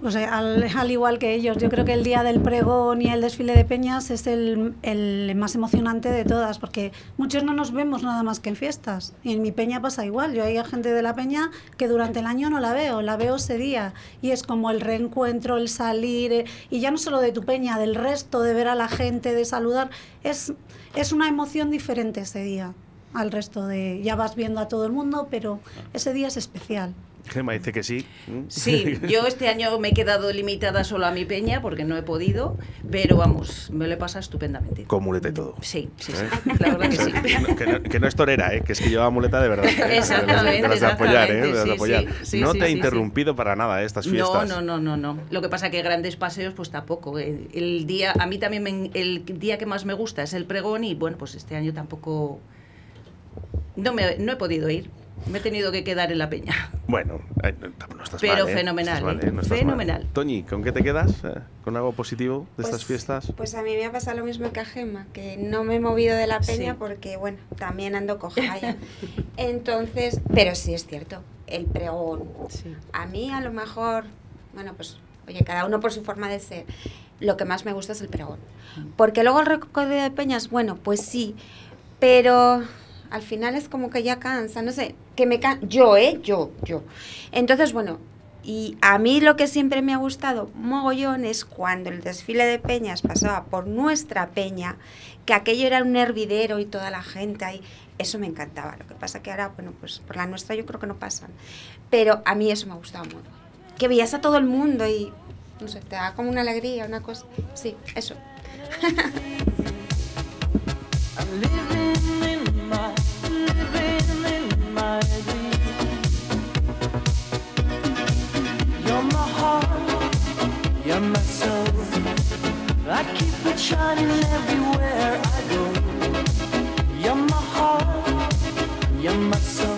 Pues 0.00 0.14
eh, 0.14 0.26
al, 0.26 0.62
al 0.62 0.90
igual 0.92 1.18
que 1.18 1.34
ellos, 1.34 1.56
yo 1.56 1.68
creo 1.68 1.84
que 1.84 1.92
el 1.92 2.04
día 2.04 2.22
del 2.22 2.40
pregón 2.40 3.02
y 3.02 3.10
el 3.10 3.20
desfile 3.20 3.56
de 3.56 3.64
peñas 3.64 4.12
es 4.12 4.28
el, 4.28 4.76
el 4.82 5.34
más 5.34 5.56
emocionante 5.56 6.12
de 6.12 6.24
todas, 6.24 6.60
porque 6.60 6.92
muchos 7.16 7.42
no 7.42 7.52
nos 7.52 7.72
vemos 7.72 8.04
nada 8.04 8.22
más 8.22 8.38
que 8.38 8.50
en 8.50 8.54
fiestas. 8.54 9.14
Y 9.24 9.32
en 9.32 9.42
mi 9.42 9.50
peña 9.50 9.82
pasa 9.82 10.06
igual. 10.06 10.34
Yo 10.34 10.44
hay 10.44 10.56
gente 10.62 10.92
de 10.92 11.02
la 11.02 11.16
peña 11.16 11.50
que 11.76 11.88
durante 11.88 12.20
el 12.20 12.26
año 12.26 12.48
no 12.48 12.60
la 12.60 12.74
veo, 12.74 13.02
la 13.02 13.16
veo 13.16 13.36
ese 13.36 13.58
día. 13.58 13.92
Y 14.22 14.30
es 14.30 14.44
como 14.44 14.70
el 14.70 14.80
reencuentro, 14.80 15.56
el 15.56 15.68
salir, 15.68 16.32
eh, 16.32 16.44
y 16.70 16.78
ya 16.78 16.92
no 16.92 16.98
solo 16.98 17.18
de 17.18 17.32
tu 17.32 17.42
peña, 17.42 17.76
del 17.76 17.96
resto, 17.96 18.40
de 18.42 18.54
ver 18.54 18.68
a 18.68 18.76
la 18.76 18.86
gente, 18.86 19.34
de 19.34 19.44
saludar. 19.44 19.90
Es, 20.22 20.52
es 20.94 21.10
una 21.10 21.26
emoción 21.26 21.72
diferente 21.72 22.20
ese 22.20 22.44
día 22.44 22.72
al 23.14 23.32
resto 23.32 23.66
de... 23.66 24.00
Ya 24.04 24.14
vas 24.14 24.36
viendo 24.36 24.60
a 24.60 24.68
todo 24.68 24.86
el 24.86 24.92
mundo, 24.92 25.26
pero 25.28 25.58
ese 25.92 26.12
día 26.12 26.28
es 26.28 26.36
especial. 26.36 26.94
Gema 27.28 27.52
dice 27.52 27.72
que 27.72 27.82
sí. 27.82 28.06
¿Mm? 28.26 28.42
Sí, 28.48 28.98
yo 29.08 29.26
este 29.26 29.48
año 29.48 29.78
me 29.78 29.88
he 29.88 29.92
quedado 29.94 30.32
limitada 30.32 30.84
solo 30.84 31.06
a 31.06 31.10
mi 31.12 31.24
peña 31.24 31.60
porque 31.62 31.84
no 31.84 31.96
he 31.96 32.02
podido, 32.02 32.56
pero 32.90 33.16
vamos, 33.16 33.70
me 33.70 33.86
lo 33.86 33.94
he 33.94 33.96
pasado 33.96 34.20
estupendamente. 34.20 34.84
Con 34.84 35.02
muleta 35.04 35.28
y 35.28 35.32
todo. 35.32 35.54
Sí, 35.60 35.88
sí, 35.98 36.12
¿Eh? 36.12 36.28
sí, 36.44 36.50
la 36.58 36.76
verdad 36.76 36.90
que 36.90 36.96
sí. 36.96 37.12
No, 37.48 37.56
que, 37.56 37.66
no, 37.66 37.82
que 37.82 38.00
no 38.00 38.06
es 38.08 38.14
torera, 38.14 38.54
¿eh? 38.54 38.62
que 38.62 38.72
es 38.72 38.80
que 38.80 38.88
lleva 38.90 39.08
muleta 39.10 39.40
de 39.40 39.48
verdad. 39.48 39.66
¿eh? 39.66 39.96
Exactamente, 39.98 40.68
de 40.78 40.86
apoyar, 40.86 41.30
¿eh? 41.30 41.38
exactamente, 41.50 41.62
sí, 41.64 41.70
apoyar. 41.70 42.04
sí, 42.04 42.08
sí, 42.22 42.40
no 42.40 42.52
sí, 42.52 42.58
te 42.58 42.64
he 42.64 42.68
sí, 42.68 42.74
interrumpido 42.74 43.36
para 43.36 43.54
nada 43.56 43.82
¿eh? 43.82 43.86
estas 43.86 44.06
No, 44.06 44.12
fiestas. 44.12 44.48
no, 44.48 44.60
no, 44.60 44.78
no, 44.78 44.96
no. 44.96 45.18
Lo 45.30 45.42
que 45.42 45.48
pasa 45.48 45.70
que 45.70 45.82
grandes 45.82 46.16
paseos, 46.16 46.54
pues 46.54 46.70
tampoco. 46.70 47.18
El, 47.18 47.48
el 47.54 47.86
día, 47.86 48.12
a 48.18 48.26
mí 48.26 48.38
también 48.38 48.62
me- 48.62 48.90
el 48.94 49.24
día 49.24 49.58
que 49.58 49.66
más 49.66 49.84
me 49.84 49.94
gusta 49.94 50.22
es 50.22 50.32
el 50.34 50.44
pregón 50.44 50.84
y 50.84 50.94
bueno, 50.94 51.16
pues 51.18 51.34
este 51.34 51.56
año 51.56 51.72
tampoco 51.72 52.40
no 53.76 53.92
me 53.92 54.16
no 54.18 54.32
he 54.32 54.36
podido 54.36 54.68
ir. 54.70 54.90
Me 55.26 55.38
he 55.38 55.40
tenido 55.40 55.70
que 55.72 55.84
quedar 55.84 56.10
en 56.12 56.18
la 56.18 56.30
peña. 56.30 56.54
Bueno, 56.86 57.20
eh, 57.42 57.54
no, 57.60 58.02
estás 58.02 58.20
Pero 58.20 58.44
mal, 58.44 58.48
¿eh? 58.52 58.54
fenomenal, 58.56 59.02
No 59.04 59.10
estás 59.10 59.22
¿eh? 59.22 59.26
mal, 59.26 59.34
No 59.34 59.40
estás 59.42 59.50
mal. 59.50 59.58
Fenomenal. 59.58 60.06
Toñi, 60.12 60.42
¿con 60.44 60.62
qué 60.62 60.72
te 60.72 60.82
quedas? 60.82 61.12
¿Con 61.64 61.76
algo 61.76 61.92
positivo 61.92 62.46
de 62.56 62.62
estas 62.62 62.80
Pues- 62.80 62.86
fiestas? 62.86 63.32
Pues 63.36 63.54
a 63.54 63.62
mí 63.62 63.74
me 63.76 63.84
ha 63.84 63.92
pasado 63.92 64.16
lo 64.18 64.24
mismo 64.24 64.50
que 64.52 64.60
a 64.60 64.64
Gema, 64.64 65.06
que 65.12 65.36
no 65.36 65.64
me 65.64 65.76
he 65.76 65.80
movido 65.80 66.16
de 66.16 66.26
la 66.26 66.40
peña 66.40 66.72
Sí. 66.72 66.76
porque, 66.78 67.16
bueno, 67.18 67.38
también 67.58 67.94
ando 67.94 68.18
coja 68.18 68.58
ya. 68.58 68.76
Entonces, 69.36 70.20
pero 70.34 70.54
sí 70.54 70.74
es 70.74 70.86
cierto, 70.86 71.22
el 71.46 71.66
pregón. 71.66 72.24
A 72.92 73.06
mí 73.06 73.30
a 73.30 73.40
lo 73.40 73.52
mejor, 73.52 74.04
bueno, 74.54 74.72
pues, 74.74 74.98
oye, 75.26 75.44
cada 75.44 75.66
uno 75.66 75.80
por 75.80 75.92
su 75.92 76.02
forma 76.04 76.28
de 76.28 76.40
ser. 76.40 76.64
Lo 77.20 77.36
que 77.36 77.44
más 77.44 77.64
me 77.64 77.72
gusta 77.72 77.92
es 77.92 78.00
el 78.00 78.08
pregón. 78.08 78.38
Porque 78.96 79.22
luego 79.24 79.40
el 79.40 79.46
recorrido 79.46 80.02
de 80.02 80.10
peñas, 80.10 80.50
bueno, 80.50 80.76
pues 80.76 81.00
sí, 81.00 81.34
pero 81.98 82.62
al 83.10 83.22
final 83.22 83.54
es 83.54 83.68
como 83.68 83.90
que 83.90 84.02
ya 84.02 84.18
cansa, 84.18 84.62
no 84.62 84.72
sé, 84.72 84.94
que 85.16 85.26
me 85.26 85.40
can 85.40 85.60
yo, 85.68 85.96
¿eh? 85.96 86.20
Yo, 86.22 86.50
yo. 86.64 86.82
Entonces, 87.32 87.72
bueno, 87.72 87.98
y 88.42 88.76
a 88.80 88.98
mí 88.98 89.20
lo 89.20 89.36
que 89.36 89.46
siempre 89.46 89.82
me 89.82 89.92
ha 89.92 89.98
gustado 89.98 90.50
mogollón 90.54 91.24
es 91.24 91.44
cuando 91.44 91.90
el 91.90 92.00
desfile 92.00 92.46
de 92.46 92.58
peñas 92.58 93.02
pasaba 93.02 93.44
por 93.44 93.66
nuestra 93.66 94.28
peña, 94.28 94.76
que 95.26 95.34
aquello 95.34 95.66
era 95.66 95.82
un 95.82 95.96
hervidero 95.96 96.58
y 96.58 96.64
toda 96.64 96.90
la 96.90 97.02
gente 97.02 97.44
ahí. 97.44 97.62
Eso 97.98 98.18
me 98.18 98.26
encantaba. 98.26 98.76
Lo 98.78 98.86
que 98.86 98.94
pasa 98.94 99.22
que 99.22 99.30
ahora, 99.30 99.48
bueno, 99.48 99.72
pues 99.78 99.98
por 99.98 100.16
la 100.16 100.26
nuestra 100.26 100.54
yo 100.54 100.64
creo 100.64 100.80
que 100.80 100.86
no 100.86 100.96
pasan. 100.96 101.30
Pero 101.90 102.22
a 102.24 102.34
mí 102.34 102.50
eso 102.50 102.66
me 102.66 102.72
ha 102.72 102.76
gustado 102.76 103.04
mucho. 103.04 103.18
Que 103.76 103.88
veías 103.88 104.14
a 104.14 104.20
todo 104.20 104.38
el 104.38 104.44
mundo 104.44 104.86
y, 104.86 105.12
no 105.60 105.68
sé, 105.68 105.80
te 105.80 105.96
da 105.96 106.14
como 106.14 106.30
una 106.30 106.40
alegría, 106.40 106.86
una 106.86 107.02
cosa. 107.02 107.26
Sí, 107.54 107.76
eso. 107.96 108.14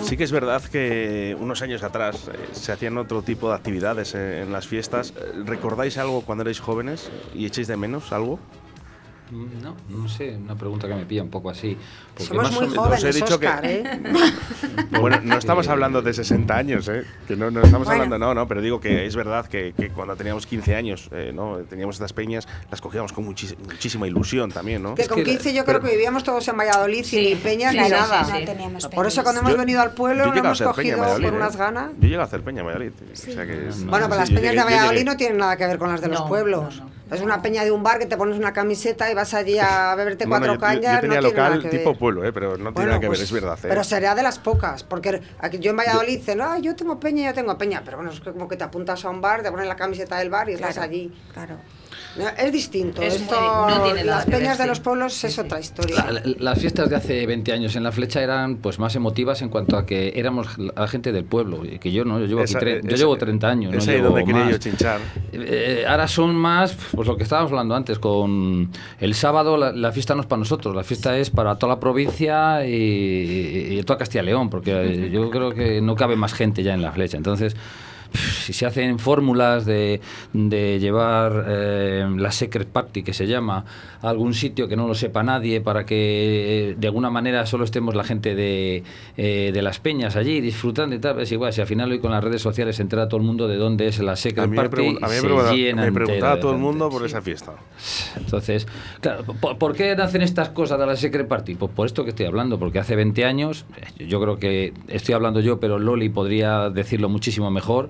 Sí 0.03 0.17
que 0.17 0.23
es 0.23 0.31
verdad 0.31 0.61
que 0.61 1.35
unos 1.39 1.61
años 1.61 1.83
atrás 1.83 2.27
eh, 2.27 2.49
se 2.51 2.71
hacían 2.71 2.97
otro 2.97 3.21
tipo 3.21 3.49
de 3.49 3.55
actividades 3.55 4.13
eh, 4.15 4.41
en 4.41 4.51
las 4.51 4.67
fiestas. 4.67 5.13
Eh, 5.15 5.43
¿Recordáis 5.45 5.97
algo 5.97 6.21
cuando 6.21 6.41
erais 6.43 6.59
jóvenes 6.59 7.09
y 7.33 7.45
echáis 7.45 7.67
de 7.67 7.77
menos 7.77 8.11
algo? 8.11 8.39
No, 9.31 9.75
no 9.89 10.09
sé, 10.09 10.35
una 10.35 10.55
pregunta 10.55 10.87
que 10.87 10.93
me 10.95 11.05
pilla 11.05 11.23
un 11.23 11.29
poco 11.29 11.49
así. 11.49 11.77
Somos 12.17 12.51
más 12.51 12.51
muy 12.61 12.67
jóvenes, 12.75 13.03
os 13.03 13.15
he 13.15 13.19
dicho 13.21 13.39
que- 13.39 13.47
¿eh? 13.63 13.83
Bueno, 14.99 15.19
no 15.23 15.37
estamos 15.37 15.67
hablando 15.69 16.01
de 16.01 16.13
60 16.13 16.55
años, 16.55 16.87
¿eh? 16.89 17.03
Que 17.27 17.35
no, 17.37 17.49
no 17.49 17.61
estamos 17.63 17.87
Bueno. 17.87 18.03
hablando, 18.03 18.17
no, 18.25 18.33
no, 18.33 18.47
pero 18.47 18.61
digo 18.61 18.79
que 18.81 19.05
es 19.05 19.15
verdad 19.15 19.45
que, 19.47 19.73
que 19.75 19.89
cuando 19.89 20.15
teníamos 20.17 20.45
15 20.45 20.75
años, 20.75 21.07
eh, 21.13 21.31
¿no? 21.33 21.57
Teníamos 21.69 21.95
estas 21.95 22.11
peñas, 22.13 22.47
las 22.69 22.81
cogíamos 22.81 23.13
con 23.13 23.25
muchis- 23.25 23.55
muchísima 23.57 24.05
ilusión 24.07 24.51
también, 24.51 24.83
¿no? 24.83 24.95
Que 24.95 25.07
con 25.07 25.23
15 25.23 25.53
yo 25.53 25.63
creo 25.65 25.79
que 25.79 25.91
vivíamos 25.91 26.23
todos 26.23 26.45
en 26.49 26.57
Valladolid 26.57 27.03
sin 27.03 27.23
ni 27.23 27.35
peñas 27.35 27.73
ni 27.73 27.79
nada. 27.87 28.25
sí, 28.25 28.31
sí. 28.33 28.39
No 28.39 28.45
teníamos 28.45 28.87
Por 28.87 29.07
eso 29.07 29.23
cuando 29.23 29.39
hemos 29.41 29.53
Yo- 29.53 29.57
venido 29.59 29.81
al 29.81 29.91
pueblo 29.93 30.25
lo 30.25 30.33
hemos 30.35 30.61
cogido 30.61 30.97
por 30.97 31.23
¿eh? 31.23 31.29
unas 31.31 31.55
ganas. 31.55 31.91
Yo 31.99 32.01
llegué 32.07 32.17
a 32.17 32.23
hacer 32.23 32.41
peña 32.41 32.59
en 32.61 32.65
Valladolid. 32.67 32.91
o 33.13 33.15
sea 33.15 33.45
que 33.45 33.69
es- 33.69 33.85
Bueno, 33.85 34.07
pero 34.09 34.19
las 34.19 34.27
sí, 34.29 34.35
peñas 34.35 34.51
llegué- 34.53 34.57
de 34.59 34.63
Valladolid 34.75 35.05
no 35.05 35.15
tienen 35.15 35.37
nada 35.37 35.55
que 35.55 35.65
ver 35.67 35.77
con 35.77 35.89
las 35.89 36.01
de 36.01 36.09
los 36.09 36.21
pueblos. 36.23 36.81
Es 37.11 37.21
una 37.21 37.41
peña 37.41 37.63
de 37.63 37.71
un 37.71 37.83
bar 37.83 37.99
que 37.99 38.05
te 38.05 38.15
pones 38.17 38.37
una 38.37 38.53
camiseta 38.53 39.11
y 39.11 39.13
vas 39.13 39.33
allí 39.33 39.59
a 39.59 39.93
beberte 39.97 40.25
cuatro 40.27 40.47
yo- 40.47 40.53
yo- 40.53 40.59
cañas. 40.59 40.95
Yo 40.95 41.01
tenía 41.01 41.21
no 41.21 41.27
tiene 41.27 41.37
nada 41.37 41.49
local 41.55 41.61
que 41.69 41.77
tipo 41.77 41.89
ver. 41.91 41.99
pueblo, 41.99 42.25
¿eh? 42.25 42.31
Pero 42.33 42.49
no 42.51 42.55
tiene 42.57 42.71
Bueno, 42.71 42.87
nada 42.91 42.99
que 43.01 43.07
pues, 43.07 43.19
ver, 43.19 43.25
es 43.25 43.31
verdad. 43.31 43.57
¿eh? 43.59 43.67
Pero 43.67 43.83
sería 43.83 44.15
de 44.15 44.23
las 44.23 44.39
pocas, 44.39 44.83
porque 44.83 45.21
aquí 45.39 45.59
yo 45.59 45.71
en 45.71 45.77
Valladolid 45.77 46.17
dicen, 46.19 46.41
ah, 46.41 46.57
yo 46.59 46.75
tengo 46.75 46.99
peña, 46.99 47.25
yo 47.29 47.33
tengo 47.35 47.57
peña, 47.57 47.81
pero 47.83 47.97
bueno, 47.97 48.11
es 48.11 48.19
que 48.21 48.31
como 48.31 48.47
que 48.47 48.55
te 48.57 48.63
apuntas 48.63 49.03
a 49.05 49.09
un 49.09 49.19
bar, 49.21 49.43
te 49.43 49.51
pones 49.51 49.67
la 49.67 49.75
camiseta 49.75 50.17
del 50.17 50.29
bar 50.29 50.49
y 50.49 50.53
estás 50.53 50.73
Claro, 50.75 50.89
allí. 50.89 51.13
Claro. 51.33 51.57
Es 52.37 52.51
distinto. 52.51 53.01
Es 53.01 53.15
Esto, 53.21 53.35
muy- 53.39 53.73
no 53.73 53.83
tiene 53.83 54.03
nada 54.03 54.17
las 54.17 54.25
ver, 54.27 54.37
peñas 54.39 54.57
de 54.57 54.67
los 54.67 54.79
pueblos 54.81 55.23
es 55.23 55.39
otra 55.39 55.59
historia. 55.59 55.95
La- 56.05 56.11
la- 56.11 56.21
Las 56.39 56.59
fiestas 56.59 56.89
de 56.89 56.95
hace 56.97 57.25
20 57.25 57.53
años 57.53 57.75
en 57.77 57.83
la 57.83 57.91
flecha 57.91 58.21
eran 58.21 58.57
pues 58.57 58.79
más 58.79 58.95
emotivas 58.95 59.41
en 59.41 59.49
cuanto 59.49 59.77
a 59.77 59.85
que 59.85 60.11
éramos 60.15 60.57
la 60.57 60.87
gente 60.87 61.11
del 61.13 61.23
pueblo, 61.23 61.63
y 61.63 61.79
que 61.79 61.91
yo 61.91 62.03
no, 62.03 62.19
yo 62.19 62.25
llevo, 62.25 62.41
aquí 62.41 62.51
Esa- 62.51 62.59
tre- 62.59 62.81
yo 62.87 62.95
llevo 62.97 63.17
30 63.17 63.47
años, 63.49 63.73
Es 63.73 63.85
no 63.85 63.91
ahí 63.91 63.97
llevo 63.99 64.09
donde 64.09 64.25
quería 64.25 64.43
más. 64.43 64.51
yo 64.51 64.57
chinchar. 64.57 64.99
Eh, 65.31 65.85
ahora 65.87 66.07
son 66.07 66.35
más, 66.35 66.75
pues 66.93 67.07
lo 67.07 67.15
que 67.15 67.23
estábamos 67.23 67.51
hablando 67.51 67.75
antes, 67.75 67.97
con 67.99 68.69
el 68.99 69.13
sábado 69.15 69.55
la, 69.55 69.71
la 69.71 69.91
fiesta 69.93 70.13
no 70.13 70.21
es 70.21 70.27
para 70.27 70.39
nosotros, 70.39 70.75
la 70.75 70.83
fiesta 70.83 71.17
es 71.17 71.29
para 71.29 71.55
toda 71.55 71.75
la 71.75 71.79
provincia 71.79 72.65
y, 72.67 73.77
y 73.79 73.83
toda 73.83 73.97
Castilla 73.99 74.23
y 74.23 74.25
León, 74.25 74.49
porque 74.49 74.71
eh, 74.71 75.09
yo 75.11 75.29
creo 75.29 75.51
que 75.53 75.81
no 75.81 75.95
cabe 75.95 76.15
más 76.15 76.33
gente 76.33 76.61
ya 76.63 76.73
en 76.73 76.81
la 76.81 76.91
flecha. 76.91 77.15
Entonces, 77.17 77.55
si 78.13 78.53
se 78.53 78.65
hacen 78.65 78.99
fórmulas 78.99 79.65
de, 79.65 80.01
de 80.33 80.79
llevar 80.79 81.45
eh, 81.47 82.07
la 82.17 82.31
Secret 82.31 82.67
Party, 82.67 83.03
que 83.03 83.13
se 83.13 83.27
llama, 83.27 83.65
a 84.01 84.09
algún 84.09 84.33
sitio 84.33 84.67
que 84.67 84.75
no 84.75 84.87
lo 84.87 84.95
sepa 84.95 85.23
nadie, 85.23 85.61
para 85.61 85.85
que 85.85 86.71
eh, 86.71 86.75
de 86.77 86.87
alguna 86.87 87.09
manera 87.09 87.45
solo 87.45 87.63
estemos 87.63 87.95
la 87.95 88.03
gente 88.03 88.35
de, 88.35 88.83
eh, 89.17 89.51
de 89.53 89.61
las 89.61 89.79
peñas 89.79 90.15
allí 90.15 90.41
disfrutando 90.41 90.95
y 90.95 90.99
tal, 90.99 91.19
es 91.19 91.31
igual, 91.31 91.53
si 91.53 91.61
al 91.61 91.67
final 91.67 91.91
hoy 91.91 91.99
con 91.99 92.11
las 92.11 92.23
redes 92.23 92.41
sociales 92.41 92.75
se 92.77 92.81
entera 92.81 93.07
todo 93.07 93.19
el 93.19 93.25
mundo 93.25 93.47
de 93.47 93.55
dónde 93.57 93.87
es 93.87 93.99
la 93.99 94.15
Secret 94.15 94.43
A 94.43 94.47
mí 94.47 94.55
me, 94.55 94.55
Party, 94.57 94.75
pregun- 94.75 94.97
a 95.03 95.07
mí 95.07 95.13
me 95.15 95.21
preguntaba- 95.21 95.51
me 96.31 96.35
de 96.35 96.41
todo 96.41 96.51
el 96.53 96.57
mundo 96.57 96.89
por 96.89 97.05
esa 97.05 97.21
fiesta. 97.21 97.53
Entonces, 98.17 98.67
claro, 98.99 99.23
¿por, 99.23 99.57
por 99.57 99.75
qué 99.75 99.91
hacen 99.91 100.21
estas 100.21 100.49
cosas 100.49 100.79
de 100.79 100.85
la 100.85 100.95
Secret 100.95 101.27
Party? 101.27 101.55
Pues 101.55 101.71
por 101.71 101.85
esto 101.85 102.03
que 102.03 102.09
estoy 102.11 102.25
hablando, 102.25 102.59
porque 102.59 102.79
hace 102.79 102.95
20 102.95 103.25
años, 103.25 103.65
yo 103.99 104.19
creo 104.21 104.37
que 104.37 104.73
estoy 104.87 105.13
hablando 105.15 105.39
yo, 105.39 105.59
pero 105.59 105.79
Loli 105.79 106.09
podría 106.09 106.69
decirlo 106.69 107.09
muchísimo 107.09 107.51
mejor, 107.51 107.89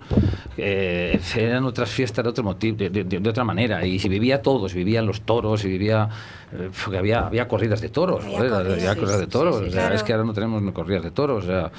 eh, 0.58 1.19
eran 1.36 1.63
otras 1.65 1.89
fiestas 1.89 2.24
de 2.24 2.30
otro 2.30 2.43
motivo, 2.43 2.78
de, 2.78 2.89
de- 2.89 3.04
de 3.04 3.30
otra 3.30 3.43
manera, 3.43 3.86
y 3.86 4.00
se 4.00 4.10
vivía 4.10 4.41
todo, 4.41 4.67
se 4.69 4.76
vivían 4.78 5.06
los 5.06 5.21
toros, 5.21 5.62
se 5.62 5.67
vivía, 5.67 6.08
eh, 6.54 6.69
porque 6.84 6.97
había, 6.97 7.26
había 7.28 7.47
corridas 7.47 7.82
de 7.82 7.89
toros, 7.89 8.24
Había 8.26 8.38
corridas, 8.38 8.60
había 8.78 8.95
corridas 8.95 9.19
de 9.19 9.28
toros, 9.28 9.56
sí, 9.58 9.62
sí, 9.63 9.67
o 9.69 9.71
sea, 9.71 9.80
claro. 9.82 9.95
es 9.95 10.04
que 10.04 10.13
ahora 10.13 10.26
no 10.26 10.34
tenemos 10.34 10.71
corridas 10.74 11.04
de 11.04 11.12
toros, 11.12 11.43
o 11.43 11.47
sea, 11.47 11.71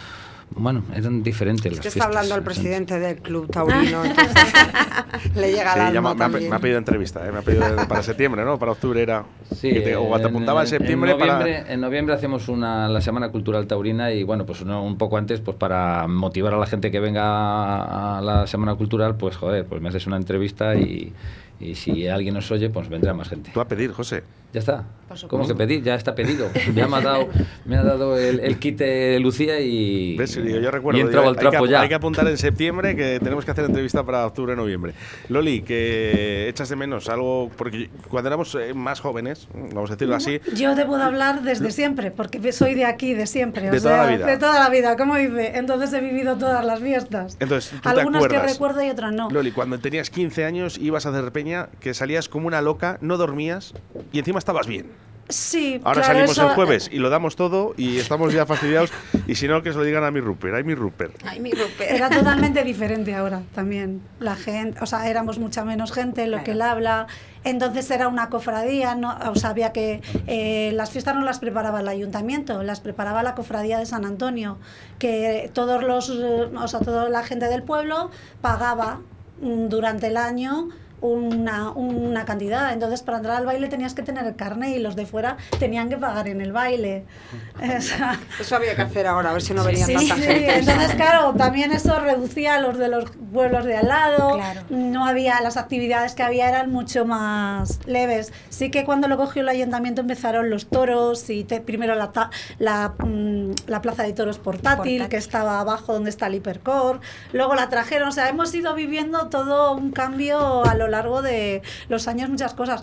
bueno, 0.56 0.82
eran 0.94 1.22
diferentes 1.22 1.66
Es 1.66 1.72
las 1.78 1.82
que 1.82 1.88
está 1.88 2.04
fiestas. 2.04 2.06
hablando 2.16 2.34
el 2.36 2.42
presidente 2.42 2.98
del 2.98 3.18
club 3.18 3.50
taurino, 3.50 4.04
entonces 4.04 4.52
le 5.34 5.50
llega 5.52 5.72
Sí, 5.74 5.78
ya 5.80 5.86
alma 5.88 6.14
me, 6.14 6.24
ha, 6.24 6.28
me 6.28 6.54
ha 6.54 6.58
pedido 6.58 6.78
entrevista, 6.78 7.26
¿eh? 7.26 7.32
me 7.32 7.38
ha 7.38 7.42
pedido 7.42 7.64
para 7.88 8.02
septiembre, 8.02 8.44
¿no? 8.44 8.58
Para 8.58 8.72
octubre 8.72 9.00
era. 9.02 9.24
Sí, 9.54 9.70
que 9.72 9.80
te- 9.80 9.96
o 9.96 10.14
te 10.16 10.22
en- 10.22 10.28
apuntaba 10.28 10.62
en, 10.62 10.66
septiembre 10.66 11.12
noviembre, 11.12 11.60
para. 11.62 11.72
En 11.72 11.80
noviembre 11.80 12.14
hacemos 12.14 12.48
una, 12.48 12.88
la 12.88 13.00
Semana 13.00 13.30
Cultural 13.30 13.66
Taurina 13.66 14.12
y 14.12 14.22
bueno, 14.24 14.46
pues 14.46 14.60
uno- 14.62 14.82
un 14.84 14.96
poco 14.98 15.16
antes, 15.18 15.40
pues 15.40 15.56
para 15.56 16.06
motivar 16.08 16.54
a 16.54 16.58
la 16.58 16.66
gente 16.66 16.90
que 16.90 17.00
venga 17.00 18.18
a 18.18 18.20
la 18.20 18.46
Semana 18.46 18.74
Cultural, 18.74 19.16
pues 19.16 19.36
joder, 19.36 19.66
pues 19.66 19.80
me 19.82 19.88
haces 19.88 20.06
una 20.06 20.16
entrevista 20.16 20.74
y, 20.74 21.12
y 21.62 21.74
si 21.74 22.08
alguien 22.08 22.34
nos 22.34 22.50
oye, 22.50 22.70
pues 22.70 22.88
vendrá 22.88 23.14
más 23.14 23.28
gente. 23.28 23.50
Tú 23.52 23.60
a 23.60 23.68
pedir, 23.68 23.92
José. 23.92 24.22
Ya 24.52 24.60
está. 24.60 24.84
¿Cómo 25.28 25.46
que 25.46 25.54
pedir? 25.54 25.82
Ya 25.82 25.94
está 25.94 26.14
pedido. 26.14 26.46
Ya 26.74 26.86
me 26.88 26.96
ha 26.96 27.00
dado, 27.00 27.28
me 27.64 27.76
ha 27.76 27.82
dado 27.82 28.18
el, 28.18 28.38
el 28.40 28.58
kit 28.58 28.78
de 28.78 29.18
Lucía 29.20 29.60
y, 29.60 30.14
¿Ves? 30.16 30.42
Digo, 30.42 30.58
yo 30.58 30.70
recuerdo. 30.70 30.98
y 30.98 31.00
he 31.00 31.04
digo, 31.04 31.08
entrado 31.08 31.28
al 31.28 31.36
hay, 31.36 31.40
trapo 31.40 31.64
que, 31.64 31.70
ya. 31.70 31.80
hay 31.80 31.88
que 31.88 31.94
apuntar 31.94 32.26
en 32.28 32.36
septiembre 32.36 32.94
que 32.96 33.18
tenemos 33.18 33.44
que 33.46 33.50
hacer 33.50 33.64
entrevista 33.64 34.04
para 34.04 34.26
octubre, 34.26 34.54
noviembre. 34.54 34.92
Loli, 35.30 35.62
que 35.62 36.48
echas 36.48 36.68
de 36.68 36.76
menos 36.76 37.08
algo. 37.08 37.50
Porque 37.56 37.88
cuando 38.08 38.28
éramos 38.28 38.54
eh, 38.54 38.74
más 38.74 39.00
jóvenes, 39.00 39.48
vamos 39.54 39.90
a 39.90 39.94
decirlo 39.94 40.16
así, 40.16 40.38
Yo 40.54 40.74
debo 40.74 40.96
de 40.98 41.04
hablar 41.04 41.42
desde 41.42 41.70
siempre, 41.70 42.10
porque 42.10 42.52
soy 42.52 42.74
de 42.74 42.84
aquí, 42.84 43.14
de 43.14 43.26
siempre. 43.26 43.68
o 43.70 43.72
De 43.72 43.80
toda 43.80 43.96
la 43.98 44.04
sea, 44.06 44.16
vida. 44.16 44.26
De 44.26 44.36
toda 44.36 44.60
la 44.60 44.68
vida, 44.68 44.96
como 44.98 45.16
dice. 45.16 45.52
Entonces 45.56 45.92
he 45.94 46.00
vivido 46.00 46.36
todas 46.36 46.64
las 46.64 46.80
fiestas. 46.80 47.36
Entonces, 47.40 47.70
¿tú 47.70 47.80
te 47.80 47.88
Algunas 47.88 48.20
que 48.26 48.26
acuerdas? 48.36 48.52
recuerdo 48.52 48.84
y 48.84 48.90
otras 48.90 49.12
no. 49.14 49.30
Loli, 49.30 49.52
cuando 49.52 49.78
tenías 49.78 50.10
15 50.10 50.44
años 50.44 50.78
ibas 50.78 51.06
a 51.06 51.08
hacer 51.10 51.32
peña, 51.32 51.51
que 51.80 51.94
salías 51.94 52.28
como 52.28 52.46
una 52.46 52.60
loca, 52.60 52.98
no 53.00 53.16
dormías 53.16 53.74
y 54.12 54.18
encima 54.18 54.38
estabas 54.38 54.66
bien. 54.66 54.86
Sí, 55.28 55.80
Ahora 55.84 56.00
claro, 56.02 56.06
salimos 56.14 56.30
eso- 56.32 56.48
el 56.48 56.54
jueves 56.54 56.90
y 56.92 56.98
lo 56.98 57.08
damos 57.08 57.36
todo 57.36 57.72
y 57.78 57.96
estamos 57.98 58.34
ya 58.34 58.44
fastidiados. 58.44 58.90
Y 59.26 59.36
si 59.36 59.48
no, 59.48 59.62
que 59.62 59.72
se 59.72 59.78
lo 59.78 59.84
digan 59.84 60.04
a 60.04 60.10
mi 60.10 60.20
Rupert. 60.20 60.54
Ay, 60.56 60.64
mi 60.64 60.74
Rupert. 60.74 61.14
Ay, 61.24 61.40
mi 61.40 61.52
Rupert. 61.52 61.90
Era 61.90 62.10
totalmente 62.10 62.62
diferente 62.64 63.14
ahora 63.14 63.40
también. 63.54 64.02
La 64.18 64.34
gente, 64.34 64.78
o 64.82 64.86
sea, 64.86 65.08
éramos 65.08 65.38
mucha 65.38 65.64
menos 65.64 65.92
gente, 65.92 66.26
lo 66.26 66.42
que 66.44 66.50
él 66.50 66.60
habla. 66.60 67.06
Entonces 67.44 67.90
era 67.90 68.08
una 68.08 68.28
cofradía, 68.28 68.94
no, 68.94 69.16
o 69.30 69.34
sea, 69.36 69.50
había 69.50 69.72
que. 69.72 70.02
eh, 70.26 70.72
las 70.74 70.90
fiestas 70.90 71.14
no 71.14 71.22
las 71.22 71.38
preparaba 71.38 71.80
el 71.80 71.88
ayuntamiento, 71.88 72.62
las 72.62 72.80
preparaba 72.80 73.22
la 73.22 73.34
cofradía 73.34 73.78
de 73.78 73.86
San 73.86 74.04
Antonio, 74.04 74.58
que 74.98 75.50
todos 75.54 75.82
los, 75.82 76.10
eh, 76.10 76.50
o 76.54 76.68
sea, 76.68 76.80
toda 76.80 77.08
la 77.08 77.22
gente 77.22 77.46
del 77.48 77.62
pueblo 77.62 78.10
pagaba 78.42 79.00
mm, 79.40 79.68
durante 79.68 80.08
el 80.08 80.16
año 80.18 80.68
una, 81.02 81.70
una 81.70 82.24
cantidad. 82.24 82.72
Entonces, 82.72 83.02
para 83.02 83.18
entrar 83.18 83.36
al 83.36 83.44
baile 83.46 83.68
tenías 83.68 83.92
que 83.94 84.02
tener 84.02 84.24
el 84.24 84.34
carnet 84.36 84.70
y 84.76 84.78
los 84.78 84.96
de 84.96 85.04
fuera 85.04 85.36
tenían 85.58 85.88
que 85.90 85.98
pagar 85.98 86.28
en 86.28 86.40
el 86.40 86.52
baile. 86.52 87.04
O 87.62 87.80
sea, 87.80 88.18
Eso 88.40 88.56
había 88.56 88.74
que 88.74 88.82
hacer 88.82 89.06
ahora, 89.06 89.30
a 89.30 89.32
ver 89.34 89.42
si 89.42 89.52
no 89.54 89.62
venía 89.64 89.84
Sí, 89.86 89.94
tanta 89.94 90.16
sí, 90.16 90.22
gente. 90.22 90.58
entonces 90.58 90.94
claro, 90.94 91.34
también 91.34 91.72
eso 91.72 91.98
reducía 92.00 92.54
a 92.56 92.60
los 92.60 92.78
de 92.78 92.88
los 92.88 93.04
pueblos 93.32 93.64
de 93.64 93.76
al 93.76 93.88
lado, 93.88 94.36
Claro. 94.36 94.60
no 94.70 95.06
había, 95.06 95.40
las 95.40 95.56
actividades 95.56 96.14
que 96.14 96.22
había 96.22 96.48
eran 96.48 96.70
mucho 96.70 97.04
más 97.04 97.80
leves. 97.86 98.32
Sí 98.50 98.70
que 98.70 98.84
cuando 98.84 99.08
lo 99.08 99.16
cogió 99.16 99.42
el 99.42 99.48
ayuntamiento 99.48 100.00
empezaron 100.00 100.50
los 100.50 100.66
toros 100.66 101.28
y 101.30 101.44
te- 101.44 101.60
primero 101.60 101.94
la, 101.94 102.12
ta- 102.12 102.30
la, 102.58 102.94
mm, 102.98 103.50
la 103.66 103.80
plaza 103.82 104.02
de 104.04 104.12
toros 104.12 104.38
portátil, 104.38 104.76
Portátil. 104.98 105.08
que 105.08 105.16
estaba 105.16 105.60
abajo 105.60 105.92
donde 105.92 106.10
está 106.10 106.26
el 106.28 106.36
hipercore, 106.36 107.00
luego 107.32 107.54
la 107.54 107.68
trajeron, 107.68 108.08
o 108.08 108.12
sea, 108.12 108.28
hemos 108.28 108.54
ido 108.54 108.74
viviendo 108.74 109.28
todo 109.28 109.72
un 109.74 109.90
cambio 109.92 110.64
a 110.64 110.74
lo 110.74 110.88
largo 110.92 111.20
de 111.22 111.62
los 111.88 112.06
años, 112.06 112.30
muchas 112.30 112.54
cosas. 112.54 112.82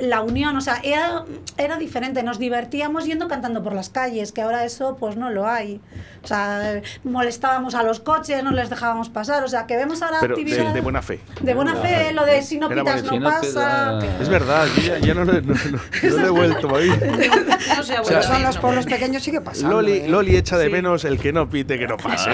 La 0.00 0.22
unión, 0.22 0.56
o 0.56 0.60
sea, 0.62 0.80
era, 0.82 1.24
era 1.58 1.76
diferente, 1.76 2.22
nos 2.22 2.38
divertíamos 2.38 3.04
yendo 3.04 3.28
cantando 3.28 3.62
por 3.62 3.74
las 3.74 3.90
calles, 3.90 4.32
que 4.32 4.40
ahora 4.40 4.64
eso 4.64 4.96
pues 4.96 5.16
no 5.16 5.28
lo 5.30 5.46
hay. 5.46 5.80
O 6.24 6.26
sea, 6.26 6.80
molestábamos 7.04 7.74
a 7.74 7.82
los 7.82 8.00
coches, 8.00 8.42
no 8.42 8.50
les 8.52 8.70
dejábamos 8.70 9.10
pasar, 9.10 9.44
o 9.44 9.48
sea, 9.48 9.66
que 9.66 9.76
vemos 9.76 10.00
ahora 10.02 10.18
Pero 10.20 10.36
de, 10.36 10.42
actividades 10.42 10.74
de 10.74 10.80
buena 10.80 11.02
fe. 11.02 11.20
de 11.42 11.54
buena 11.54 11.74
fe, 11.76 12.12
lo 12.12 12.24
de 12.24 12.42
si 12.42 12.58
no 12.58 12.68
pitas 12.68 13.02
no 13.04 13.10
Si 13.10 13.18
no 13.18 13.28
pasa. 13.30 13.98
Es 14.20 14.28
verdad, 14.28 14.66
ya, 14.84 14.98
ya 14.98 15.14
no, 15.14 15.24
no, 15.24 15.32
no- 15.34 15.40
no 15.42 16.16
lo 16.16 16.26
he 16.26 16.30
vuelto 16.38 16.68
a 16.70 16.72
oír. 16.72 16.92
No 17.76 17.82
se 17.82 17.94
ha 17.96 18.00
O 18.00 18.04
sea, 18.04 18.16
vuelto 18.16 18.16
a 18.16 18.20
Eso 18.20 18.32
en 18.34 18.40
ir, 18.40 18.46
los 18.46 18.58
pueblos 18.58 18.86
pequeños 18.86 19.22
sigue 19.22 19.40
pasando. 19.40 19.76
Loli, 19.76 19.92
¿eh? 19.98 20.08
Loli 20.08 20.36
echa 20.36 20.56
de 20.56 20.68
menos 20.70 21.04
el 21.04 21.18
que 21.18 21.32
no 21.32 21.48
pite, 21.50 21.78
que 21.78 21.86
no 21.86 21.96
pase. 21.96 22.30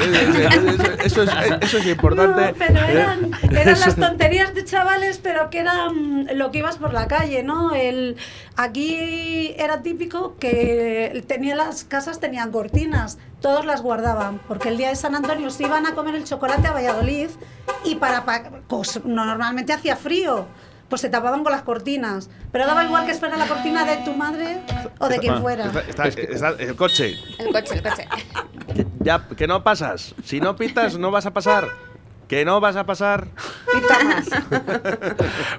Eso 1.05 1.23
es, 1.23 1.31
eso 1.61 1.79
es 1.79 1.87
importante. 1.87 2.41
No, 2.53 2.55
pero 2.59 2.79
eran, 2.85 3.31
eran 3.43 3.69
Eso- 3.69 3.87
las 3.87 3.97
tonterías 3.97 4.55
de 4.55 4.65
chavales, 4.65 5.14
pero 5.19 5.51
que 5.51 5.59
eran 5.61 6.29
lo 6.39 6.51
que 6.51 6.59
ibas 6.59 6.77
por 6.77 6.93
la 6.93 7.07
calle, 7.09 7.43
¿no? 7.43 7.75
El, 7.75 8.17
aquí 8.57 9.55
era 9.59 9.83
típico 9.83 10.37
que 10.39 11.25
tenía 11.27 11.55
las 11.57 11.85
casas 11.85 12.21
tenían 12.21 12.51
cortinas, 12.53 13.19
todos 13.41 13.65
las 13.67 13.83
guardaban, 13.83 14.41
porque 14.49 14.69
el 14.71 14.77
día 14.77 14.89
de 14.89 14.97
San 14.97 15.15
Antonio 15.15 15.51
se 15.51 15.65
iban 15.65 15.87
a 15.87 15.95
comer 15.95 16.15
el 16.15 16.25
chocolate 16.25 16.67
a 16.69 16.73
Valladolid 16.73 17.29
y 17.85 17.97
para, 17.97 18.25
pa- 18.25 18.45
pues, 18.69 19.05
normalmente 19.05 19.73
hacía 19.73 19.97
frío. 19.97 20.47
Pues 20.89 21.01
se 21.01 21.09
tapaban 21.09 21.43
con 21.43 21.51
las 21.51 21.63
cortinas. 21.63 22.29
Pero 22.53 22.67
daba 22.67 22.85
igual 22.85 23.07
que 23.07 23.15
fuera 23.15 23.37
la 23.39 23.47
cortina 23.47 23.85
de 23.87 23.97
tu 24.05 24.13
madre 24.13 24.61
o 24.99 25.09
de 25.09 25.19
quien 25.19 25.41
fuera. 25.41 25.65
Está, 25.67 25.81
está- 26.09 26.23
está 26.23 26.49
el 26.51 26.77
coche. 26.77 27.15
El 27.39 27.53
coche, 27.53 27.75
el 27.77 27.83
coche. 27.83 28.07
Ya, 29.01 29.27
que 29.29 29.47
no 29.47 29.65
pasas. 29.65 30.15
Si 30.25 30.41
no 30.41 30.55
pitas, 30.57 30.99
no 30.99 31.11
vas 31.11 31.25
a 31.25 31.33
pasar. 31.33 31.69
Que 32.29 32.45
no 32.45 32.61
vas 32.61 32.77
a 32.77 32.85
pasar. 32.87 33.27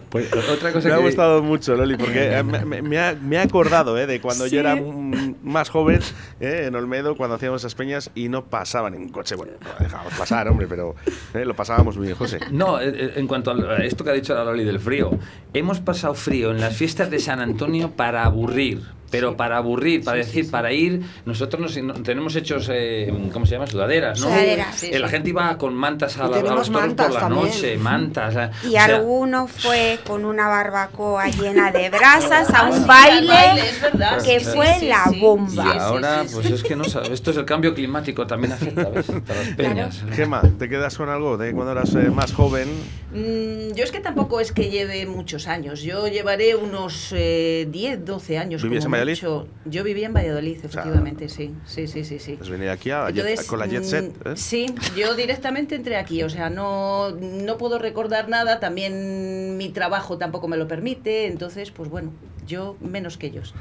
Pues 0.09 0.31
otra 0.33 0.71
cosa 0.71 0.87
Me 0.87 0.93
ha 0.93 0.97
que- 0.97 1.03
gustado 1.03 1.41
mucho, 1.43 1.75
Loli, 1.75 1.97
porque 1.97 2.37
eh, 2.37 2.43
me, 2.43 2.63
me- 2.65 2.81
me 2.81 2.99
ha, 2.99 3.13
me 3.13 3.37
ha 3.37 3.41
acordado 3.43 3.97
eh, 3.97 4.07
de 4.07 4.21
cuando 4.21 4.47
yo 4.47 4.59
era 4.59 4.75
Sí. 4.75 5.35
más 5.43 5.69
joven 5.69 5.99
eh, 6.39 6.65
en 6.67 6.75
Olmedo, 6.75 7.15
cuando 7.17 7.35
hacíamos 7.35 7.61
esas 7.61 7.75
peñas 7.75 8.11
y 8.15 8.29
no 8.29 8.45
pasaban 8.45 8.93
en 8.93 9.09
coche. 9.09 9.35
Bueno, 9.35 9.53
no 9.61 9.83
dejábamos 9.83 10.13
pasar, 10.13 10.47
hombre, 10.47 10.67
pero 10.67 10.95
eh, 11.33 11.43
lo 11.45 11.53
pasábamos 11.55 11.97
muy 11.97 12.07
bien, 12.07 12.17
José. 12.17 12.39
No, 12.51 12.79
eh, 12.79 12.89
eh, 12.95 13.13
en 13.15 13.27
cuanto 13.27 13.51
a 13.51 13.77
esto 13.83 14.03
que 14.03 14.09
ha 14.11 14.13
dicho 14.13 14.33
la 14.33 14.43
Loli 14.43 14.63
del 14.63 14.79
frío, 14.79 15.11
hemos 15.53 15.79
pasado 15.79 16.13
frío 16.13 16.51
en 16.51 16.61
las 16.61 16.75
fiestas 16.75 17.09
de 17.09 17.19
San 17.19 17.39
Antonio 17.41 17.91
para 17.91 18.23
aburrir. 18.25 18.83
Pero 19.15 19.37
para 19.37 19.57
aburrir, 19.57 20.03
para 20.03 20.17
decir, 20.17 20.51
para 20.51 20.71
ir, 20.73 21.01
nosotros 21.25 21.61
nos, 21.61 21.77
no- 21.83 21.93
tenemos 22.03 22.35
hechos, 22.35 22.69
eh, 22.71 23.13
¿cómo 23.31 23.45
se 23.45 23.53
llama? 23.53 23.65
Sudaderas, 23.67 24.19
¿no? 24.19 24.27
Sudaderas. 24.27 24.75
Sí, 24.75 24.89
Eh, 24.91 24.99
La 24.99 25.07
sí. 25.07 25.11
gente 25.13 25.29
iba 25.29 25.57
con 25.57 25.73
mantas 25.73 26.17
a, 26.17 26.27
Y 26.27 26.31
la- 26.31 26.37
a 26.37 26.41
los 26.55 26.71
toros 26.71 26.93
por 26.93 27.13
la 27.13 27.19
también. 27.21 27.45
noche, 27.47 27.77
mantas. 27.77 28.51
Y 28.63 28.67
o 28.67 28.71
sea, 28.71 28.85
alguno 28.85 29.47
fue 29.47 29.99
con 30.05 30.25
una 30.25 30.47
barbacoa 30.47 31.27
llena 31.29 31.71
de 31.71 31.89
brasas 31.89 32.49
a 32.53 32.59
Ah, 32.65 32.69
un 32.71 32.87
baile, 32.87 33.27
baile, 33.27 33.69
es 33.69 33.81
verdad, 33.81 34.21
que 34.23 34.39
sí, 34.39 34.45
fue 34.53 34.67
sí, 34.79 34.87
la 34.87 35.05
sí. 35.09 35.15
Y 35.17 35.21
bomba. 35.21 35.63
sí, 35.71 35.77
ahora, 35.79 36.23
pues 36.33 36.45
es 36.51 36.63
que 36.63 36.75
no 36.75 36.83
sabes, 36.83 37.09
esto 37.11 37.31
es 37.31 37.37
el 37.37 37.45
cambio 37.45 37.73
climático, 37.73 38.25
también 38.27 38.53
afecta 38.53 38.89
¿ves? 38.89 39.09
a 39.09 39.13
las 39.33 39.47
peñas. 39.55 40.03
Gema, 40.11 40.41
¿te 40.59 40.67
quedas 40.67 40.97
con 40.97 41.09
algo 41.09 41.37
de 41.37 41.51
cuando 41.53 41.71
eras 41.71 41.93
eh, 41.95 42.09
más 42.09 42.33
joven? 42.33 42.67
Mm, 43.13 43.73
yo 43.75 43.83
es 43.83 43.91
que 43.91 43.99
tampoco 43.99 44.39
es 44.41 44.51
que 44.51 44.69
lleve 44.69 45.05
muchos 45.05 45.47
años. 45.47 45.81
Yo 45.81 46.07
llevaré 46.07 46.55
unos 46.55 47.09
eh, 47.15 47.67
10, 47.69 48.03
12 48.05 48.37
años. 48.37 48.63
¿Vivías 48.63 48.83
como 48.85 48.95
en 48.95 49.01
Valladolid? 49.05 49.23
mucho. 49.23 49.47
Yo 49.65 49.83
vivía 49.83 50.05
en 50.07 50.13
Valladolid, 50.13 50.57
sea, 50.59 50.65
efectivamente, 50.69 51.29
sí. 51.29 51.53
Sí, 51.65 51.87
sí, 51.87 52.03
sí, 52.03 52.19
sí. 52.19 52.35
Pues 52.37 52.49
venir 52.49 52.69
aquí 52.69 52.91
a 52.91 53.09
jet- 53.09 53.45
con 53.45 53.59
la 53.59 53.67
jet 53.67 53.83
set. 53.83 54.13
mm, 54.25 54.29
¿eh? 54.29 54.37
Sí, 54.37 54.65
yo 54.97 55.15
directamente 55.15 55.75
entré 55.75 55.95
aquí, 55.97 56.23
o 56.23 56.29
sea, 56.29 56.49
no, 56.49 57.11
no 57.11 57.57
puedo 57.57 57.79
recordar 57.79 58.29
nada, 58.29 58.59
también 58.59 59.57
mi 59.57 59.69
trabajo 59.69 60.17
tampoco 60.17 60.47
me 60.47 60.57
lo 60.57 60.67
permite, 60.67 61.27
entonces, 61.27 61.71
pues 61.71 61.89
bueno, 61.89 62.11
yo 62.47 62.77
menos 62.81 63.17
que 63.17 63.27
ellos. 63.27 63.53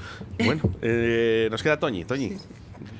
Bueno, 0.44 0.62
eh, 0.82 1.48
nos 1.50 1.62
queda 1.62 1.78
Toñi. 1.78 2.04
Toñi, 2.04 2.36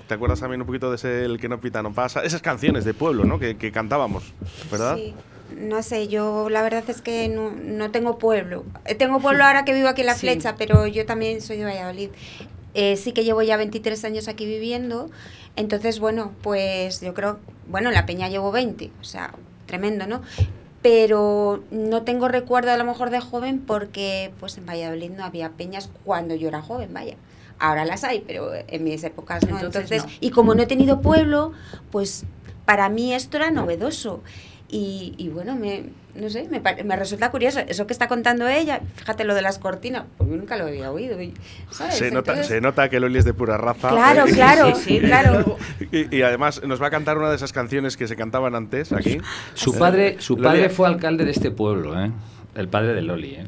¿te 0.08 0.14
acuerdas 0.14 0.40
también 0.40 0.60
un 0.60 0.66
poquito 0.66 0.90
de 0.90 0.96
ese 0.96 1.24
El 1.24 1.38
que 1.38 1.48
no 1.48 1.60
pita 1.60 1.82
no 1.82 1.92
pasa? 1.92 2.22
Esas 2.24 2.42
canciones 2.42 2.84
de 2.84 2.94
pueblo, 2.94 3.24
¿no? 3.24 3.38
Que, 3.38 3.56
que 3.56 3.72
cantábamos, 3.72 4.32
¿verdad? 4.70 4.96
Sí. 4.96 5.14
No 5.56 5.82
sé, 5.82 6.08
yo 6.08 6.48
la 6.50 6.62
verdad 6.62 6.84
es 6.88 7.00
que 7.00 7.28
no, 7.28 7.50
no 7.50 7.90
tengo 7.90 8.18
pueblo. 8.18 8.64
Eh, 8.84 8.94
Tengo 8.94 9.20
pueblo 9.20 9.44
ahora 9.44 9.64
que 9.64 9.72
vivo 9.72 9.88
aquí 9.88 10.00
en 10.02 10.08
La 10.08 10.14
Sí. 10.14 10.20
Flecha, 10.20 10.54
pero 10.56 10.86
yo 10.86 11.06
también 11.06 11.40
soy 11.40 11.56
de 11.58 11.64
Valladolid. 11.64 12.10
Eh, 12.74 12.96
sí 12.96 13.12
que 13.12 13.22
llevo 13.24 13.42
ya 13.42 13.56
23 13.56 14.04
años 14.04 14.26
aquí 14.26 14.46
viviendo, 14.46 15.08
entonces 15.54 16.00
bueno, 16.00 16.32
pues 16.42 17.00
yo 17.00 17.14
creo, 17.14 17.38
bueno, 17.68 17.88
en 17.90 17.94
La 17.94 18.04
Peña 18.04 18.28
llevo 18.28 18.50
20, 18.50 18.90
o 19.00 19.04
sea, 19.04 19.32
tremendo, 19.66 20.08
¿no? 20.08 20.22
Pero 20.82 21.62
no 21.70 22.02
tengo 22.02 22.28
recuerdo 22.28 22.72
a 22.72 22.76
lo 22.76 22.84
mejor 22.84 23.10
de 23.10 23.20
joven 23.20 23.60
porque 23.60 24.32
pues 24.40 24.58
en 24.58 24.66
Valladolid 24.66 25.10
no 25.12 25.24
había 25.24 25.50
peñas 25.50 25.88
cuando 26.04 26.34
yo 26.34 26.48
era 26.48 26.60
joven, 26.62 26.92
vaya. 26.92 27.14
Ahora 27.58 27.84
las 27.84 28.02
hay, 28.04 28.22
pero 28.26 28.50
en 28.52 28.84
mis 28.84 29.02
épocas 29.04 29.46
no. 29.48 29.56
Entonces, 29.60 29.82
Entonces, 29.90 30.04
no. 30.04 30.18
y 30.20 30.30
como 30.30 30.54
no 30.54 30.62
he 30.62 30.66
tenido 30.66 31.00
pueblo, 31.00 31.52
pues 31.92 32.24
para 32.66 32.88
mí 32.88 33.14
esto 33.14 33.36
era 33.36 33.50
novedoso. 33.50 34.20
Y, 34.68 35.14
y 35.18 35.28
bueno, 35.28 35.54
me, 35.54 35.84
no 36.14 36.28
sé, 36.30 36.48
me, 36.50 36.60
pare- 36.60 36.82
me 36.84 36.96
resulta 36.96 37.30
curioso. 37.30 37.60
Eso 37.60 37.86
que 37.86 37.92
está 37.92 38.08
contando 38.08 38.48
ella, 38.48 38.80
fíjate 38.96 39.24
lo 39.24 39.34
de 39.34 39.42
las 39.42 39.58
cortinas, 39.58 40.04
pues 40.16 40.28
yo 40.30 40.36
nunca 40.36 40.56
lo 40.56 40.64
había 40.66 40.90
oído. 40.90 41.20
y- 41.20 41.34
¿sabes? 41.70 41.94
Se 41.96 42.10
nota, 42.10 42.32
Entonces- 42.32 42.46
se 42.48 42.60
nota 42.60 42.88
que 42.88 42.98
Loli 42.98 43.18
es 43.18 43.24
de 43.24 43.34
pura 43.34 43.56
raza. 43.58 43.90
Claro, 43.90 44.24
¿eh? 44.26 44.32
claro, 44.32 44.74
Sí, 44.74 44.82
sí, 44.84 45.00
claro. 45.00 45.58
Y, 45.92 46.16
y 46.16 46.22
además 46.22 46.62
nos 46.64 46.82
va 46.82 46.88
a 46.88 46.90
cantar 46.90 47.18
una 47.18 47.28
de 47.30 47.36
esas 47.36 47.52
canciones 47.52 47.96
que 47.96 48.08
se 48.08 48.16
cantaban 48.16 48.54
antes 48.54 48.92
aquí. 48.92 49.18
Su 49.52 49.78
padre, 49.78 50.16
su 50.18 50.36
Loli, 50.36 50.44
padre 50.48 50.68
fue 50.70 50.88
alcalde 50.88 51.24
de 51.24 51.30
este 51.30 51.50
pueblo, 51.50 52.02
¿eh? 52.02 52.10
El 52.56 52.68
padre 52.68 52.94
de 52.94 53.02
Loli, 53.02 53.34
¿eh? 53.34 53.46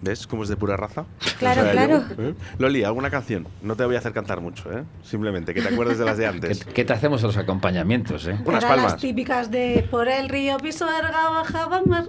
¿Ves 0.00 0.26
cómo 0.28 0.44
es 0.44 0.48
de 0.48 0.56
pura 0.56 0.76
raza? 0.76 1.04
Claro, 1.38 1.64
yo, 1.64 1.70
claro. 1.72 2.04
¿eh? 2.18 2.34
Loli, 2.58 2.84
alguna 2.84 3.10
canción. 3.10 3.48
No 3.62 3.74
te 3.74 3.84
voy 3.84 3.96
a 3.96 3.98
hacer 3.98 4.12
cantar 4.12 4.40
mucho, 4.40 4.70
¿eh? 4.72 4.84
Simplemente 5.02 5.52
que 5.54 5.60
te 5.60 5.68
acuerdes 5.68 5.98
de 5.98 6.04
las 6.04 6.16
de 6.16 6.22
¿Qué, 6.24 6.28
antes. 6.30 6.64
qué 6.64 6.84
te 6.84 6.92
hacemos 6.92 7.22
a 7.24 7.26
los 7.26 7.36
acompañamientos, 7.36 8.26
eh? 8.28 8.38
Unas 8.44 8.64
palmas. 8.64 8.92
las 8.92 9.00
típicas 9.00 9.50
de 9.50 9.86
por 9.90 10.08
el 10.08 10.28
río 10.28 10.56
Pisuerga 10.58 11.30
bajaba 11.30 11.82
mar. 11.84 12.04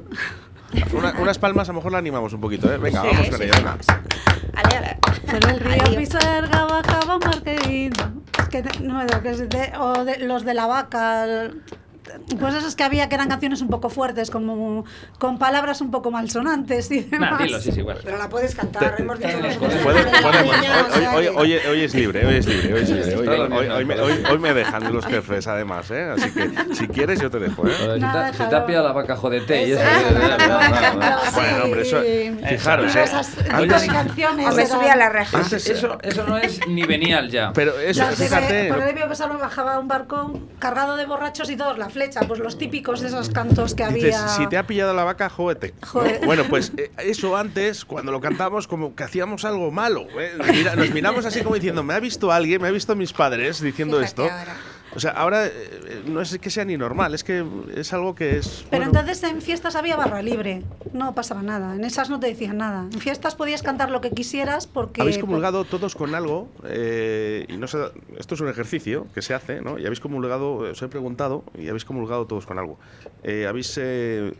Una- 0.94 1.14
unas 1.20 1.40
palmas 1.40 1.68
a 1.68 1.72
lo 1.72 1.78
mejor 1.78 1.92
la 1.94 1.98
animamos 1.98 2.32
un 2.34 2.42
poquito, 2.42 2.72
¿eh? 2.72 2.78
Venga, 2.78 3.02
Sí, 3.02 3.08
vamos 3.12 3.30
con 3.30 3.38
sí, 3.40 3.44
ella, 3.46 3.56
venga. 3.56 3.78
Ale, 4.56 4.76
ale. 4.78 4.98
Por 5.26 5.50
el 5.50 5.60
río. 5.60 5.98
Pisuerga 5.98 6.66
bajaba 6.66 7.18
mar 7.18 7.42
querido. 7.42 8.12
Es 8.40 8.50
que 8.50 8.64
no 8.82 8.96
me 9.00 9.06
que 9.24 9.30
es 9.32 9.50
de, 9.50 9.74
o 9.80 10.06
de 10.06 10.20
los 10.20 10.46
de 10.46 10.54
la 10.54 10.68
vaca. 10.68 11.26
el- 11.26 11.64
Pues 12.40 12.56
esas 12.56 12.76
que 12.76 12.84
había 12.84 13.10
que 13.10 13.16
eran 13.16 13.28
canciones 13.30 13.62
un 13.62 13.68
poco 13.70 13.90
fuertes, 13.90 14.30
como 14.32 14.86
con 15.18 15.38
palabras 15.38 15.82
un 15.82 15.92
poco 15.92 16.12
malsonantes 16.12 16.90
y 16.92 17.02
demás. 17.02 17.32
Nah, 17.32 17.38
dilo, 17.46 17.60
sí, 17.60 17.72
sí, 17.72 17.80
igual. 17.80 18.00
Pero 18.04 18.18
la 18.18 18.30
puedes 18.30 18.56
cantar, 18.56 18.96
Te- 18.96 19.02
hemos 19.04 19.20
dicho 19.20 19.30
hoy, 21.16 21.84
es 21.84 21.94
libre, 21.94 22.26
hoy 22.26 22.36
es 22.38 22.46
libre, 22.48 22.74
hoy 22.74 22.82
es 22.82 22.90
libre. 22.90 23.16
Hoy, 23.16 23.28
hoy- 23.52 23.68
hoy 23.70 23.86
me, 23.86 24.00
hoy- 24.00 24.24
hoy 24.30 24.40
me 24.40 24.54
dejan 24.54 24.94
los 24.94 25.06
jefes, 25.06 25.48
además, 25.48 25.90
¿eh? 25.92 26.10
Así 26.16 26.32
que 26.32 26.52
si 26.74 26.88
quieres, 26.88 27.20
yo 27.20 27.30
te 27.30 27.40
dejo, 27.40 27.68
¿eh? 27.68 27.98
Nada, 28.00 28.32
te, 28.32 28.38
si 28.38 28.44
te 28.50 28.56
ha 28.56 28.66
pillado 28.66 28.88
la 28.88 28.94
vaca, 28.94 29.16
jodete. 29.16 29.68
y 29.68 29.72
Eso, 29.72 29.82
eso- 29.82 31.34
Bueno, 31.36 31.64
hombre, 31.66 31.82
eso- 31.82 32.02
fijaros, 32.48 32.96
¿eh? 32.96 33.04
Esas 33.04 33.38
Antes- 33.52 33.86
canciones. 33.88 34.46
O 34.48 34.56
me 34.56 34.64
eran- 34.64 34.68
subí 34.80 34.88
a 34.88 34.96
la 34.96 35.10
reja. 35.10 35.38
Antes- 35.38 35.70
Eso, 35.70 35.98
eso 36.02 36.24
no 36.26 36.38
es 36.38 36.60
ni 36.68 36.84
venial 36.84 37.30
ya. 37.30 37.52
Pero 37.54 37.78
eso, 37.80 38.06
fíjate. 38.08 38.70
por 38.70 38.82
el 38.82 38.96
río 38.96 39.10
Pisuerga 39.10 39.38
bajaba 39.38 39.80
un 39.80 39.88
barco 39.88 40.40
cargado 40.60 40.96
de 40.98 41.06
borrachos 41.06 41.50
y 41.50 41.56
todos 41.56 41.78
la 41.78 41.90
flecha. 42.06 42.22
pues 42.28 42.40
los 42.40 42.58
típicos 42.58 43.02
de 43.02 43.08
esos 43.08 43.30
cantos 43.30 43.76
que 43.76 43.86
Dices, 43.88 44.16
había. 44.16 44.28
si 44.30 44.48
te 44.48 44.58
ha 44.58 44.66
pillado 44.66 44.94
la 44.94 45.04
vaca, 45.04 45.30
jódete. 45.30 45.74
¿no? 45.82 45.88
Joder. 45.88 46.26
Bueno, 46.26 46.44
pues 46.50 46.72
eh, 46.78 46.92
eso 47.00 47.36
antes, 47.38 47.86
cuando 47.86 48.12
lo 48.12 48.20
cantamos, 48.22 48.68
como 48.68 48.96
que 48.96 49.04
hacíamos 49.04 49.46
algo 49.46 49.72
malo. 49.72 50.08
¿eh? 50.20 50.34
Nos 50.76 50.90
miramos 50.92 51.26
así 51.26 51.42
como 51.42 51.56
diciendo, 51.56 51.84
me 51.84 51.94
ha 51.94 52.00
visto 52.00 52.32
alguien, 52.32 52.62
me 52.62 52.68
ha 52.68 52.72
visto 52.72 52.96
mis 52.96 53.14
padres 53.14 53.62
diciendo 53.62 54.02
esto. 54.02 54.28
O 55.00 55.02
sea, 55.02 55.12
ahora 55.12 55.48
eh, 55.48 56.04
no 56.08 56.20
es 56.20 56.38
que 56.40 56.50
sea 56.50 56.66
ni 56.66 56.76
normal, 56.76 57.14
es 57.14 57.24
que 57.24 57.42
es 57.74 57.94
algo 57.94 58.16
que 58.16 58.36
es... 58.36 58.66
Pero 58.70 58.84
bueno, 58.84 59.00
entonces 59.00 59.24
en 59.32 59.42
fiestas 59.42 59.78
había 59.78 59.96
barra 59.96 60.22
libre, 60.22 60.62
no 60.92 61.16
pasaba 61.16 61.42
nada. 61.42 61.74
En 61.74 61.86
esas 61.86 62.10
no 62.10 62.20
te 62.20 62.28
decían 62.28 62.58
nada. 62.58 62.86
En 62.92 63.00
fiestas 63.00 63.34
podías 63.36 63.64
cantar 63.64 63.92
lo 63.92 64.02
que 64.02 64.12
quisieras 64.12 64.68
porque. 64.68 65.02
Habéis 65.02 65.18
comulgado 65.20 65.64
todos 65.64 65.96
con 65.96 66.16
algo, 66.16 66.50
eh, 66.66 67.46
y 67.48 67.56
no 67.56 67.68
sé, 67.68 67.78
esto 68.18 68.36
es 68.36 68.42
un 68.42 68.50
ejercicio 68.50 69.08
que 69.16 69.22
se 69.22 69.34
hace, 69.34 69.62
¿no? 69.62 69.80
Y 69.80 69.86
habéis 69.86 70.02
comulgado, 70.02 70.56
os 70.56 70.82
he 70.82 70.90
preguntado, 70.90 71.46
y 71.58 71.70
habéis 71.70 71.86
comulgado 71.86 72.28
todos 72.28 72.46
con 72.46 72.60
algo. 72.60 72.78
Eh, 73.24 73.48
habéis 73.48 73.74
eh, 73.82 74.34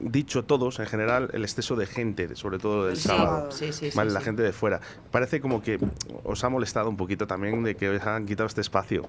dicho 0.00 0.46
todos, 0.46 0.78
en 0.78 0.86
general, 0.86 1.28
el 1.34 1.42
exceso 1.42 1.76
de 1.76 1.84
gente, 1.84 2.34
sobre 2.34 2.58
todo 2.58 2.86
del 2.86 2.96
Sí, 2.96 3.08
sábado. 3.08 3.50
sí, 3.52 3.74
sí, 3.74 3.90
sí, 3.90 3.94
¿vale? 3.94 4.10
La 4.12 4.22
gente 4.22 4.40
de 4.42 4.54
fuera. 4.54 4.80
Parece 5.10 5.42
como 5.42 5.60
que 5.62 5.78
os 6.24 6.42
ha 6.44 6.48
molestado 6.48 6.88
un 6.88 6.96
poquito 6.96 7.26
también 7.26 7.62
de 7.62 7.74
que 7.74 7.90
os 7.90 8.06
han 8.06 8.24
quitado 8.24 8.46
este 8.46 8.62
espacio. 8.62 9.06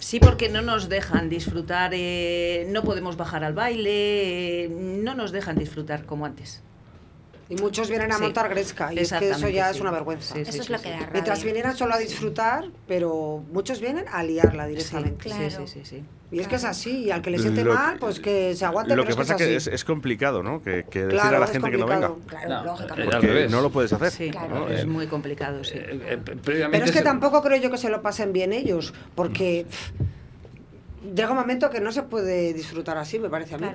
Sí, 0.00 0.18
porque 0.18 0.48
no 0.48 0.62
nos 0.62 0.88
dejan 0.88 1.28
disfrutar, 1.28 1.92
eh, 1.94 2.66
no 2.70 2.82
podemos 2.82 3.16
bajar 3.16 3.44
al 3.44 3.52
baile, 3.52 4.64
eh, 4.64 4.68
no 4.68 5.14
nos 5.14 5.30
dejan 5.30 5.58
disfrutar 5.58 6.06
como 6.06 6.24
antes. 6.24 6.62
Y 7.50 7.56
muchos 7.56 7.90
vienen 7.90 8.12
a 8.12 8.16
Sí. 8.16 8.22
montar 8.22 8.48
gresca 8.48 8.94
y 8.94 9.00
es 9.00 9.12
que 9.12 9.30
eso 9.30 9.48
ya 9.48 9.68
sí. 9.70 9.74
es 9.74 9.80
una 9.80 9.90
vergüenza. 9.90 10.34
Sí, 10.34 10.44
sí, 10.44 10.50
Eso 10.50 10.60
es 10.60 10.66
sí, 10.68 10.72
lo 10.72 10.80
que 10.80 10.88
da 10.90 10.96
rabia. 10.98 11.10
Mientras 11.12 11.42
vinieran 11.44 11.76
solo 11.76 11.94
a 11.94 11.98
disfrutar, 11.98 12.64
pero 12.86 13.42
muchos 13.52 13.80
vienen 13.80 14.04
a 14.10 14.22
liarla 14.22 14.66
directamente. 14.68 15.28
Sí, 15.28 15.34
sí, 15.50 15.50
sí, 15.50 15.66
sí, 15.66 15.80
sí. 15.84 16.04
Y 16.32 16.38
es 16.38 16.46
que 16.46 16.54
es 16.54 16.64
así, 16.64 17.06
y 17.06 17.10
al 17.10 17.22
que 17.22 17.30
le 17.30 17.40
siente 17.40 17.64
Lo 17.64 17.74
mal, 17.74 17.98
pues 17.98 18.20
que 18.20 18.54
se 18.54 18.64
aguante, 18.64 18.94
Lo 18.94 19.02
pero 19.02 19.06
que 19.06 19.10
es 19.10 19.16
pasa 19.16 19.34
que 19.36 19.42
es 19.42 19.48
que 19.48 19.56
es 19.56 19.62
es, 19.62 19.66
así. 19.66 19.74
es 19.74 19.84
complicado, 19.84 20.44
¿no? 20.44 20.62
Que, 20.62 20.84
que 20.88 21.00
decir 21.00 21.18
Claro, 21.18 21.36
a 21.38 21.40
la 21.40 21.46
gente 21.48 21.70
que 21.72 21.76
no 21.76 21.86
venga. 21.88 22.12
claro, 22.28 22.64
lógicamente. 22.66 23.10
Porque 23.16 23.48
no 23.50 23.60
lo 23.62 23.70
puedes 23.70 23.92
hacer. 23.92 24.12
Sí, 24.12 24.30
¿no? 24.30 24.68
es 24.68 24.82
Eh, 24.82 24.86
muy 24.86 25.08
complicado, 25.08 25.64
sí. 25.64 25.74
Pero 26.44 26.84
es 26.84 26.92
que 26.92 27.02
tampoco 27.02 27.42
creo 27.42 27.60
yo 27.60 27.68
que 27.68 27.78
se 27.78 27.88
lo 27.90 28.00
pasen 28.00 28.32
bien 28.32 28.52
ellos, 28.52 28.94
porque 29.16 29.66
llega 31.16 31.30
un 31.30 31.36
momento 31.36 31.68
que 31.68 31.80
no 31.80 31.90
se 31.90 32.04
puede 32.04 32.52
disfrutar 32.52 32.96
así, 32.96 33.18
me 33.18 33.28
parece 33.28 33.56
a 33.56 33.58
mí. 33.58 33.66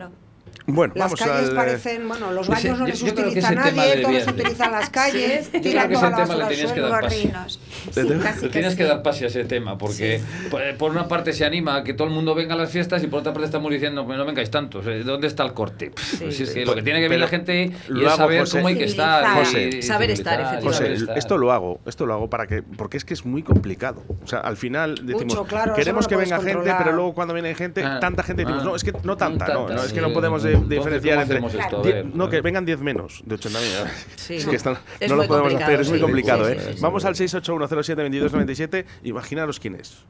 Bueno, 0.68 0.94
Las 0.96 1.06
vamos 1.12 1.20
calles 1.20 1.50
al, 1.50 1.52
eh, 1.52 1.56
parecen, 1.56 2.08
bueno, 2.08 2.32
los 2.32 2.50
Ese- 2.50 2.68
baños 2.70 2.80
no 2.80 2.88
les 2.88 3.00
yo 3.00 3.08
utiliza 3.14 3.52
nadie, 3.52 4.02
todos 4.02 4.28
utilizan 4.28 4.72
las 4.72 4.90
calles, 4.90 5.46
Yo 5.46 5.52
creo 5.52 5.62
tiran 5.62 5.90
que 5.90 5.94
toda 5.94 6.08
ese 6.08 6.18
la 6.18 6.24
tema 6.24 6.28
basura 6.36 6.50
le 6.50 6.56
tenías 6.56 6.72
que 6.74 6.80
dar 6.82 7.02
pase. 7.02 8.42
Le 8.42 8.50
tienes 8.50 8.76
que 8.76 8.84
dar 8.84 9.04
pase 9.04 9.26
a 9.26 9.28
ese 9.28 9.46
tema, 9.46 9.78
porque 9.78 10.22
por, 10.50 10.62
por 10.78 10.92
una 10.92 11.08
parte 11.08 11.34
se 11.34 11.46
anima 11.46 11.76
a 11.76 11.84
que 11.84 11.94
todo 11.94 12.08
el 12.08 12.14
mundo 12.14 12.34
venga 12.34 12.56
a 12.56 12.58
las 12.58 12.72
fiestas 12.72 13.04
y 13.04 13.08
por 13.08 13.20
otra 13.20 13.32
parte 13.32 13.46
estamos 13.46 13.72
diciendo, 13.72 14.06
pues 14.06 14.18
no 14.18 14.26
vengáis 14.26 14.50
tantos, 14.50 14.86
eh, 14.88 15.04
¿dónde 15.04 15.28
está 15.28 15.44
el 15.44 15.54
corte? 15.54 15.92
Pff, 15.92 16.22
pues 16.22 16.40
es 16.40 16.50
que 16.50 16.66
lo 16.66 16.74
que 16.74 16.82
tiene 16.82 17.00
que 17.00 17.10
ver 17.10 17.20
la 17.20 17.28
gente 17.28 17.72
Lo 17.88 18.00
y 18.02 18.06
es 18.06 18.08
hago, 18.08 18.18
saber 18.18 18.40
José. 18.40 18.58
cómo 18.58 18.68
hay 18.70 18.78
que 18.78 18.86
estar. 18.86 19.36
José. 19.38 19.70
y- 19.72 19.76
y 19.78 19.82
Saber 19.84 20.10
estar, 20.12 20.60
y 20.62 20.66
José, 20.66 20.96
esto 21.16 21.38
lo 21.38 21.52
hago, 21.52 21.80
esto 21.86 22.06
lo 22.08 22.14
hago 22.16 22.30
para 22.30 22.48
que, 22.48 22.64
porque 22.64 22.98
es 22.98 23.06
que 23.06 23.14
es 23.14 23.24
muy 23.26 23.44
complicado. 23.44 24.02
O 24.24 24.28
sea, 24.28 24.40
al 24.40 24.58
final 24.58 24.96
decimos, 24.96 25.26
Mucho, 25.36 25.44
claro, 25.46 25.72
eso 25.74 25.76
queremos 25.80 26.06
no 26.06 26.10
que 26.10 26.16
venga 26.16 26.42
gente, 26.42 26.74
pero 26.78 26.92
luego 26.92 27.14
cuando 27.14 27.34
viene 27.36 27.54
gente, 27.54 27.84
Ah, 27.84 28.00
tanta 28.00 28.24
gente, 28.24 28.44
decimos, 28.44 28.64
ah, 28.64 28.66
no, 28.70 28.76
es 28.76 28.84
que 28.84 28.94
no 29.04 29.16
tanta, 29.16 29.48
no, 29.54 29.68
no, 29.70 29.76
es 29.84 29.94
que 29.94 30.00
sí, 30.00 30.02
no 30.02 30.12
podemos 30.14 30.42
de- 30.62 30.76
diferenciar 30.78 31.28
¿cómo 31.28 31.48
entre, 31.48 31.60
esto? 31.62 31.82
Ver, 31.84 32.06
no, 32.16 32.30
que 32.30 32.42
vengan 32.42 32.66
10 32.66 32.80
menos 32.82 33.22
de 33.26 33.36
80.000. 33.36 33.88
Sí. 34.16 34.36
Es 34.36 34.46
que 34.46 34.56
esto 34.56 34.78
Es 35.00 35.10
no 35.10 35.18
lo 35.18 35.28
podemos 35.28 35.54
hacer, 35.56 35.82
es 35.82 35.90
muy 35.90 35.98
sí. 36.00 36.04
complicado, 36.04 36.46
Sí, 36.46 36.52
¿eh? 36.54 36.60
sí, 36.60 36.74
sí, 36.76 36.80
Vamos 36.82 37.02
sí. 37.04 37.08
al 37.08 37.16
681072297, 37.16 38.86
imaginaros 39.04 39.60
quién 39.60 39.76
es. 39.76 40.04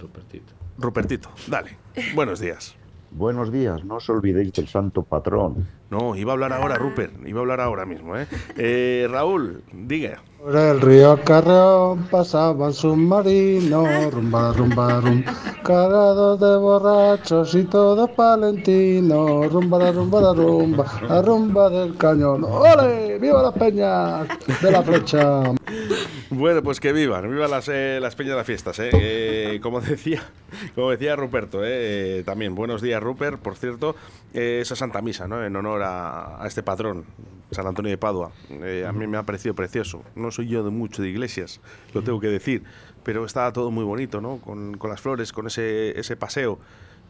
Rupertito. 0.00 0.52
Rupertito, 0.78 1.30
dale. 1.46 1.76
Buenos 2.14 2.40
días. 2.40 2.74
Buenos 3.12 3.50
días, 3.52 3.84
no 3.84 3.96
os 3.96 4.08
olvidéis 4.08 4.52
del 4.52 4.68
santo 4.68 5.02
patrón. 5.02 5.66
No, 5.90 6.14
iba 6.14 6.32
a 6.32 6.34
hablar 6.34 6.52
ahora, 6.52 6.76
Rupert, 6.76 7.12
iba 7.26 7.40
a 7.40 7.42
hablar 7.42 7.60
ahora 7.60 7.84
mismo, 7.84 8.16
¿eh? 8.16 8.26
Eh, 8.56 9.08
Raúl, 9.10 9.64
diga. 9.72 10.22
Por 10.42 10.56
el 10.56 10.80
río 10.80 11.20
Carreón 11.22 12.08
pasaba 12.10 12.68
un 12.68 12.72
submarino, 12.72 14.10
rumba, 14.10 14.54
rumba, 14.54 15.00
rum, 15.00 15.22
cargados 15.62 16.40
de 16.40 16.56
borrachos 16.56 17.54
y 17.54 17.64
todos 17.64 18.08
palentinos, 18.12 19.52
rumba, 19.52 19.92
rumba, 19.92 20.32
rumba, 20.32 21.00
la 21.06 21.20
rumba 21.20 21.68
del 21.68 21.94
cañón. 21.98 22.44
¡Ole! 22.44 23.18
¡Viva 23.18 23.42
las 23.42 23.52
peñas 23.52 24.28
de 24.62 24.70
la 24.70 24.82
flecha! 24.82 25.52
Bueno, 26.30 26.62
pues 26.62 26.80
que 26.80 26.94
vivan, 26.94 27.30
vivan 27.30 27.50
las, 27.50 27.68
eh, 27.68 27.98
las 28.00 28.14
peñas 28.14 28.30
de 28.30 28.36
las 28.36 28.46
fiestas, 28.46 28.78
¿eh? 28.78 28.90
Eh, 28.94 29.60
como 29.62 29.80
decía, 29.82 30.22
como 30.74 30.90
decía 30.90 31.16
Ruperto, 31.16 31.62
¿eh? 31.64 31.68
Eh, 32.20 32.22
también 32.24 32.54
buenos 32.54 32.80
días, 32.80 33.02
Rupert, 33.02 33.38
por 33.40 33.56
cierto, 33.56 33.94
esa 34.32 34.76
Santa 34.76 35.02
Misa, 35.02 35.26
¿no? 35.28 35.44
En 35.44 35.54
honor 35.56 35.82
a, 35.82 36.42
a 36.42 36.46
este 36.46 36.62
patrón, 36.62 37.04
San 37.50 37.66
Antonio 37.66 37.90
de 37.90 37.98
Padua. 37.98 38.30
Eh, 38.50 38.84
a 38.86 38.92
mí 38.92 39.06
me 39.06 39.16
ha 39.16 39.22
parecido 39.24 39.54
precioso. 39.54 40.02
No 40.14 40.30
soy 40.30 40.48
yo 40.48 40.62
de 40.64 40.70
mucho 40.70 41.02
de 41.02 41.08
iglesias, 41.08 41.60
lo 41.94 42.02
tengo 42.02 42.20
que 42.20 42.28
decir, 42.28 42.62
pero 43.02 43.24
estaba 43.24 43.52
todo 43.52 43.70
muy 43.70 43.84
bonito, 43.84 44.20
¿no? 44.20 44.38
Con, 44.38 44.76
con 44.76 44.90
las 44.90 45.00
flores, 45.00 45.32
con 45.32 45.46
ese, 45.46 45.98
ese 45.98 46.16
paseo. 46.16 46.58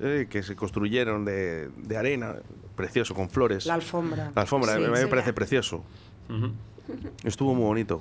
eh, 0.03 0.29
que 0.31 0.43
se 0.43 0.57
construyeron 0.57 1.27
de, 1.27 1.69
de 1.77 1.97
arena, 1.99 2.37
precioso, 2.75 3.15
con 3.15 3.29
flores. 3.29 3.67
La 3.67 3.75
alfombra. 3.75 4.33
La 4.35 4.41
alfombra, 4.43 4.77
Sí, 4.77 4.83
a 4.83 4.89
mí 4.89 4.93
me 4.99 5.07
parece 5.09 5.35
precioso. 5.35 5.85
Estuvo 7.25 7.55
muy 7.55 7.65
bonito. 7.65 8.01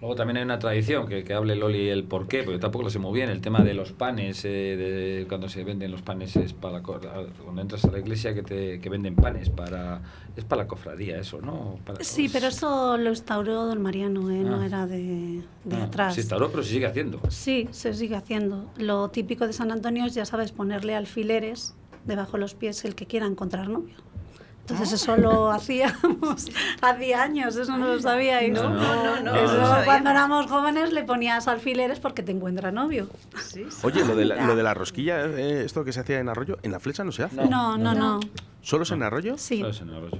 Luego 0.00 0.16
también 0.16 0.36
hay 0.36 0.42
una 0.44 0.58
tradición 0.58 1.06
que, 1.06 1.24
que 1.24 1.32
hable 1.32 1.56
Loli 1.56 1.88
el 1.88 2.04
por 2.04 2.28
qué, 2.28 2.42
porque 2.42 2.58
tampoco 2.58 2.84
lo 2.84 2.90
sé 2.90 2.98
muy 2.98 3.14
bien. 3.14 3.30
El 3.30 3.40
tema 3.40 3.62
de 3.62 3.72
los 3.74 3.92
panes, 3.92 4.44
eh, 4.44 4.48
de 4.48 5.26
cuando 5.28 5.48
se 5.48 5.64
venden 5.64 5.90
los 5.92 6.02
panes 6.02 6.36
es 6.36 6.52
para 6.52 6.82
cuando 6.82 7.62
entras 7.62 7.84
a 7.86 7.90
la 7.90 7.98
iglesia 8.00 8.34
que 8.34 8.42
te 8.42 8.80
que 8.80 8.88
venden 8.90 9.14
panes 9.14 9.48
para 9.50 10.02
es 10.36 10.44
para 10.44 10.62
la 10.62 10.68
cofradía 10.68 11.18
eso, 11.18 11.40
¿no? 11.40 11.78
Para- 11.86 12.04
Sí, 12.04 12.28
pero 12.30 12.48
eso 12.48 12.96
lo 12.98 13.10
instauró 13.10 13.64
don 13.66 13.80
Mariano, 13.80 14.30
¿eh? 14.30 14.42
no 14.42 14.60
Ah. 14.60 14.66
era 14.66 14.86
de, 14.86 15.42
de 15.64 15.76
Ah, 15.76 15.84
atrás. 15.84 16.14
Se 16.14 16.20
instauró, 16.20 16.50
pero 16.50 16.62
se 16.62 16.70
sigue 16.70 16.86
haciendo. 16.86 17.20
Sí, 17.28 17.68
se 17.70 17.94
sigue 17.94 18.16
haciendo. 18.16 18.66
Lo 18.76 19.08
típico 19.08 19.46
de 19.46 19.52
San 19.52 19.70
Antonio 19.70 20.04
es, 20.04 20.14
ya 20.14 20.26
sabes, 20.26 20.52
ponerle 20.52 20.94
alfileres 20.96 21.74
debajo 22.04 22.32
de 22.32 22.38
los 22.40 22.54
pies 22.54 22.84
el 22.84 22.94
que 22.94 23.06
quiera 23.06 23.26
encontrar 23.26 23.68
novio. 23.68 23.94
Entonces 24.66 24.92
eso 25.02 25.16
lo 25.18 25.50
hacíamos 25.50 26.46
hace 26.80 27.14
años, 27.14 27.54
eso 27.54 27.76
no 27.76 27.86
lo 27.86 28.00
sabíais. 28.00 28.50
No, 28.50 28.70
no, 28.70 28.80
no, 29.04 29.20
no, 29.20 29.34
Eso 29.36 29.58
no 29.58 29.66
sabía. 29.66 29.84
cuando 29.84 30.10
éramos 30.10 30.46
jóvenes 30.46 30.90
le 30.94 31.04
ponías 31.04 31.48
alfileres 31.48 32.00
porque 32.00 32.22
te 32.22 32.32
encuentra 32.32 32.72
novio. 32.72 33.08
Oye, 33.82 34.04
lo 34.06 34.16
de 34.16 34.24
la, 34.24 34.46
lo 34.46 34.56
de 34.56 34.62
la 34.62 34.72
rosquilla, 34.72 35.26
eh, 35.26 35.64
esto 35.66 35.84
que 35.84 35.92
se 35.92 36.00
hacía 36.00 36.18
en 36.18 36.30
Arroyo, 36.30 36.56
en 36.62 36.72
la 36.72 36.80
flecha 36.80 37.04
no 37.04 37.12
se 37.12 37.24
hace. 37.24 37.36
No, 37.46 37.76
no, 37.76 37.92
no. 37.94 38.20
¿Solo 38.62 38.84
es 38.84 38.90
en 38.90 39.02
Arroyo? 39.02 39.36
Sí. 39.36 39.58
Solo 39.58 39.70
es 39.70 39.80
en 39.82 39.90
Arroyo. 39.90 40.18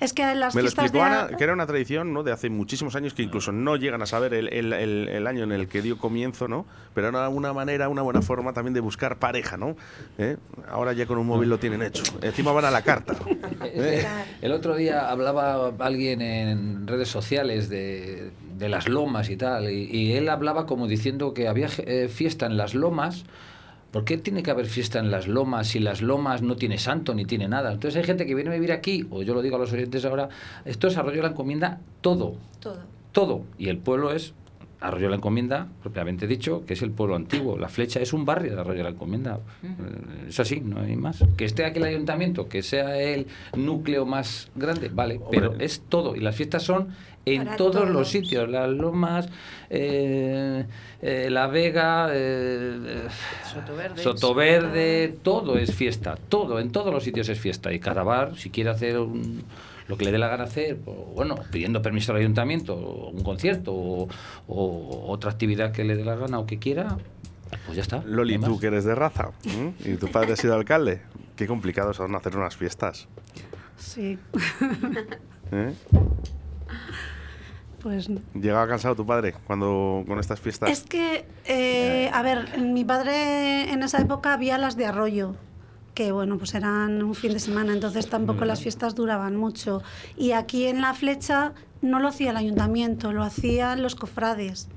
Es 0.00 0.12
que 0.12 0.34
las 0.34 0.54
Me 0.54 0.62
lo 0.62 0.68
explicó 0.68 0.98
de... 0.98 1.02
Ana, 1.02 1.28
que 1.36 1.42
era 1.44 1.52
una 1.52 1.66
tradición 1.66 2.12
¿no? 2.12 2.22
de 2.22 2.30
hace 2.32 2.50
muchísimos 2.50 2.94
años 2.94 3.14
que 3.14 3.22
incluso 3.22 3.50
no 3.52 3.76
llegan 3.76 4.00
a 4.02 4.06
saber 4.06 4.32
el, 4.34 4.48
el- 4.52 4.72
el- 4.72 5.08
el 5.08 5.26
año 5.26 5.42
en 5.44 5.52
el 5.52 5.66
que 5.68 5.82
dio 5.82 5.98
comienzo, 5.98 6.46
¿no? 6.46 6.66
Pero 6.94 7.08
era 7.08 7.28
una 7.28 7.52
manera, 7.52 7.88
una 7.88 8.02
buena 8.02 8.22
forma 8.22 8.52
también 8.52 8.74
de 8.74 8.80
buscar 8.80 9.18
pareja, 9.18 9.56
¿no? 9.56 9.76
¿Eh? 10.18 10.36
Ahora 10.70 10.92
ya 10.92 11.06
con 11.06 11.18
un 11.18 11.26
móvil 11.26 11.48
lo 11.48 11.58
tienen 11.58 11.82
hecho. 11.82 12.02
Encima 12.22 12.52
van 12.52 12.64
a 12.66 12.70
la 12.70 12.82
carta. 12.82 13.14
¿eh? 13.64 14.06
El 14.40 14.52
otro 14.52 14.76
día 14.76 15.10
hablaba 15.10 15.72
alguien 15.80 16.22
en 16.22 16.86
redes 16.86 17.08
sociales 17.08 17.68
de, 17.68 18.30
de 18.56 18.68
las 18.68 18.88
lomas 18.88 19.30
y 19.30 19.36
tal, 19.36 19.70
y, 19.70 19.84
y 19.90 20.12
él 20.12 20.28
hablaba 20.28 20.66
como 20.66 20.86
diciendo 20.86 21.34
que 21.34 21.48
había 21.48 21.68
eh, 21.78 22.08
fiesta 22.08 22.46
en 22.46 22.56
las 22.56 22.74
lomas. 22.74 23.24
¿Por 23.90 24.04
qué 24.04 24.18
tiene 24.18 24.42
que 24.42 24.50
haber 24.50 24.66
fiesta 24.66 24.98
en 24.98 25.10
las 25.10 25.28
lomas 25.28 25.68
si 25.68 25.78
las 25.78 26.02
lomas 26.02 26.42
no 26.42 26.56
tiene 26.56 26.76
santo 26.78 27.14
ni 27.14 27.24
tiene 27.24 27.48
nada? 27.48 27.72
Entonces 27.72 27.96
hay 27.98 28.04
gente 28.04 28.26
que 28.26 28.34
viene 28.34 28.50
a 28.50 28.54
vivir 28.54 28.72
aquí, 28.72 29.06
o 29.10 29.22
yo 29.22 29.32
lo 29.34 29.40
digo 29.42 29.56
a 29.56 29.58
los 29.58 29.72
oyentes 29.72 30.04
ahora, 30.04 30.28
esto 30.64 30.88
es 30.88 30.96
Arroyo 30.98 31.22
la 31.22 31.28
Encomienda 31.28 31.80
todo, 32.02 32.36
Todo. 32.60 32.80
todo. 33.12 33.42
Y 33.58 33.68
el 33.68 33.78
pueblo 33.78 34.12
es 34.12 34.34
Arroyo 34.80 35.08
la 35.08 35.16
Encomienda, 35.16 35.66
propiamente 35.82 36.26
dicho, 36.26 36.64
que 36.66 36.74
es 36.74 36.82
el 36.82 36.90
pueblo 36.92 37.16
antiguo. 37.16 37.56
La 37.58 37.68
flecha 37.68 37.98
es 38.00 38.12
un 38.12 38.24
barrio 38.24 38.54
de 38.54 38.60
Arroyo 38.60 38.82
la 38.84 38.90
Encomienda. 38.90 39.40
Es 40.28 40.38
así, 40.38 40.60
no 40.60 40.80
hay 40.80 40.94
más. 40.94 41.24
Que 41.36 41.46
esté 41.46 41.64
aquí 41.64 41.78
el 41.78 41.84
ayuntamiento, 41.84 42.46
que 42.48 42.62
sea 42.62 42.96
el 43.00 43.26
núcleo 43.56 44.04
más 44.06 44.50
grande, 44.54 44.88
vale, 44.88 45.20
pero 45.32 45.54
es 45.58 45.80
todo. 45.88 46.14
Y 46.14 46.20
las 46.20 46.36
fiestas 46.36 46.62
son 46.62 46.88
en 47.34 47.44
Para 47.44 47.56
todos, 47.56 47.88
los 47.88 48.08
sitios. 48.08 48.48
Las 48.48 48.68
Lomas, 48.70 49.28
eh, 49.70 50.64
eh, 51.02 51.28
La 51.30 51.46
Vega, 51.46 52.08
eh, 52.12 53.06
Sotoverde. 53.96 55.08
Todo 55.22 55.58
es 55.58 55.74
fiesta. 55.74 56.16
Todo, 56.28 56.60
en 56.60 56.70
todos 56.70 56.92
los 56.92 57.02
sitios 57.04 57.28
es 57.28 57.38
fiesta. 57.38 57.72
Y 57.72 57.78
cada 57.80 58.02
bar, 58.02 58.36
si 58.36 58.50
quiere 58.50 58.70
hacer 58.70 58.98
un- 58.98 59.44
lo 59.88 59.96
que 59.96 60.04
le 60.04 60.12
dé 60.12 60.18
la 60.18 60.28
gana 60.28 60.44
hacer, 60.44 60.76
o, 60.84 61.12
bueno, 61.14 61.36
pidiendo 61.50 61.80
permiso 61.80 62.12
al 62.12 62.18
ayuntamiento, 62.18 62.74
o 62.74 63.08
un 63.10 63.22
concierto, 63.22 63.72
o, 63.72 64.08
o 64.46 65.10
otra 65.10 65.30
actividad 65.30 65.72
que 65.72 65.82
le 65.84 65.96
dé 65.96 66.04
la 66.04 66.14
gana 66.14 66.38
o 66.38 66.46
que 66.46 66.58
quiera, 66.58 66.98
pues 67.64 67.76
ya 67.76 67.82
está. 67.82 68.02
Loli, 68.04 68.38
tú 68.38 68.58
que 68.60 68.66
eres 68.66 68.84
de 68.84 68.94
raza 68.94 69.30
y 69.84 69.94
tu 69.94 70.08
padre 70.08 70.34
ha 70.34 70.36
sido 70.36 70.54
alcalde, 70.54 71.00
qué 71.36 71.46
complicado 71.46 71.94
son 71.94 72.14
hacer 72.14 72.36
unas 72.36 72.54
fiestas. 72.54 73.08
Sí. 73.78 74.18
¿eh? 75.52 75.72
Pues 77.82 78.10
¿Llegaba 78.34 78.66
cansado 78.66 78.96
tu 78.96 79.06
padre 79.06 79.34
cuando 79.46 80.04
con 80.06 80.18
estas 80.18 80.40
fiestas? 80.40 80.70
Es 80.70 80.82
que, 80.82 81.24
eh, 81.44 82.10
a 82.12 82.22
ver, 82.22 82.58
mi 82.58 82.84
padre 82.84 83.70
en 83.70 83.82
esa 83.82 84.00
época 84.00 84.32
había 84.32 84.58
las 84.58 84.76
de 84.76 84.86
arroyo, 84.86 85.36
que 85.94 86.10
bueno, 86.12 86.38
pues 86.38 86.54
eran 86.54 87.02
un 87.02 87.14
fin 87.14 87.32
de 87.32 87.40
semana, 87.40 87.72
entonces 87.72 88.08
tampoco 88.08 88.44
las 88.44 88.60
fiestas 88.60 88.94
duraban 88.94 89.36
mucho. 89.36 89.82
Y 90.16 90.32
aquí 90.32 90.66
en 90.66 90.80
la 90.80 90.94
flecha 90.94 91.52
no 91.80 92.00
lo 92.00 92.08
hacía 92.08 92.30
el 92.30 92.36
ayuntamiento, 92.36 93.12
lo 93.12 93.22
hacían 93.22 93.82
los 93.82 93.94
cofrades. 93.94 94.68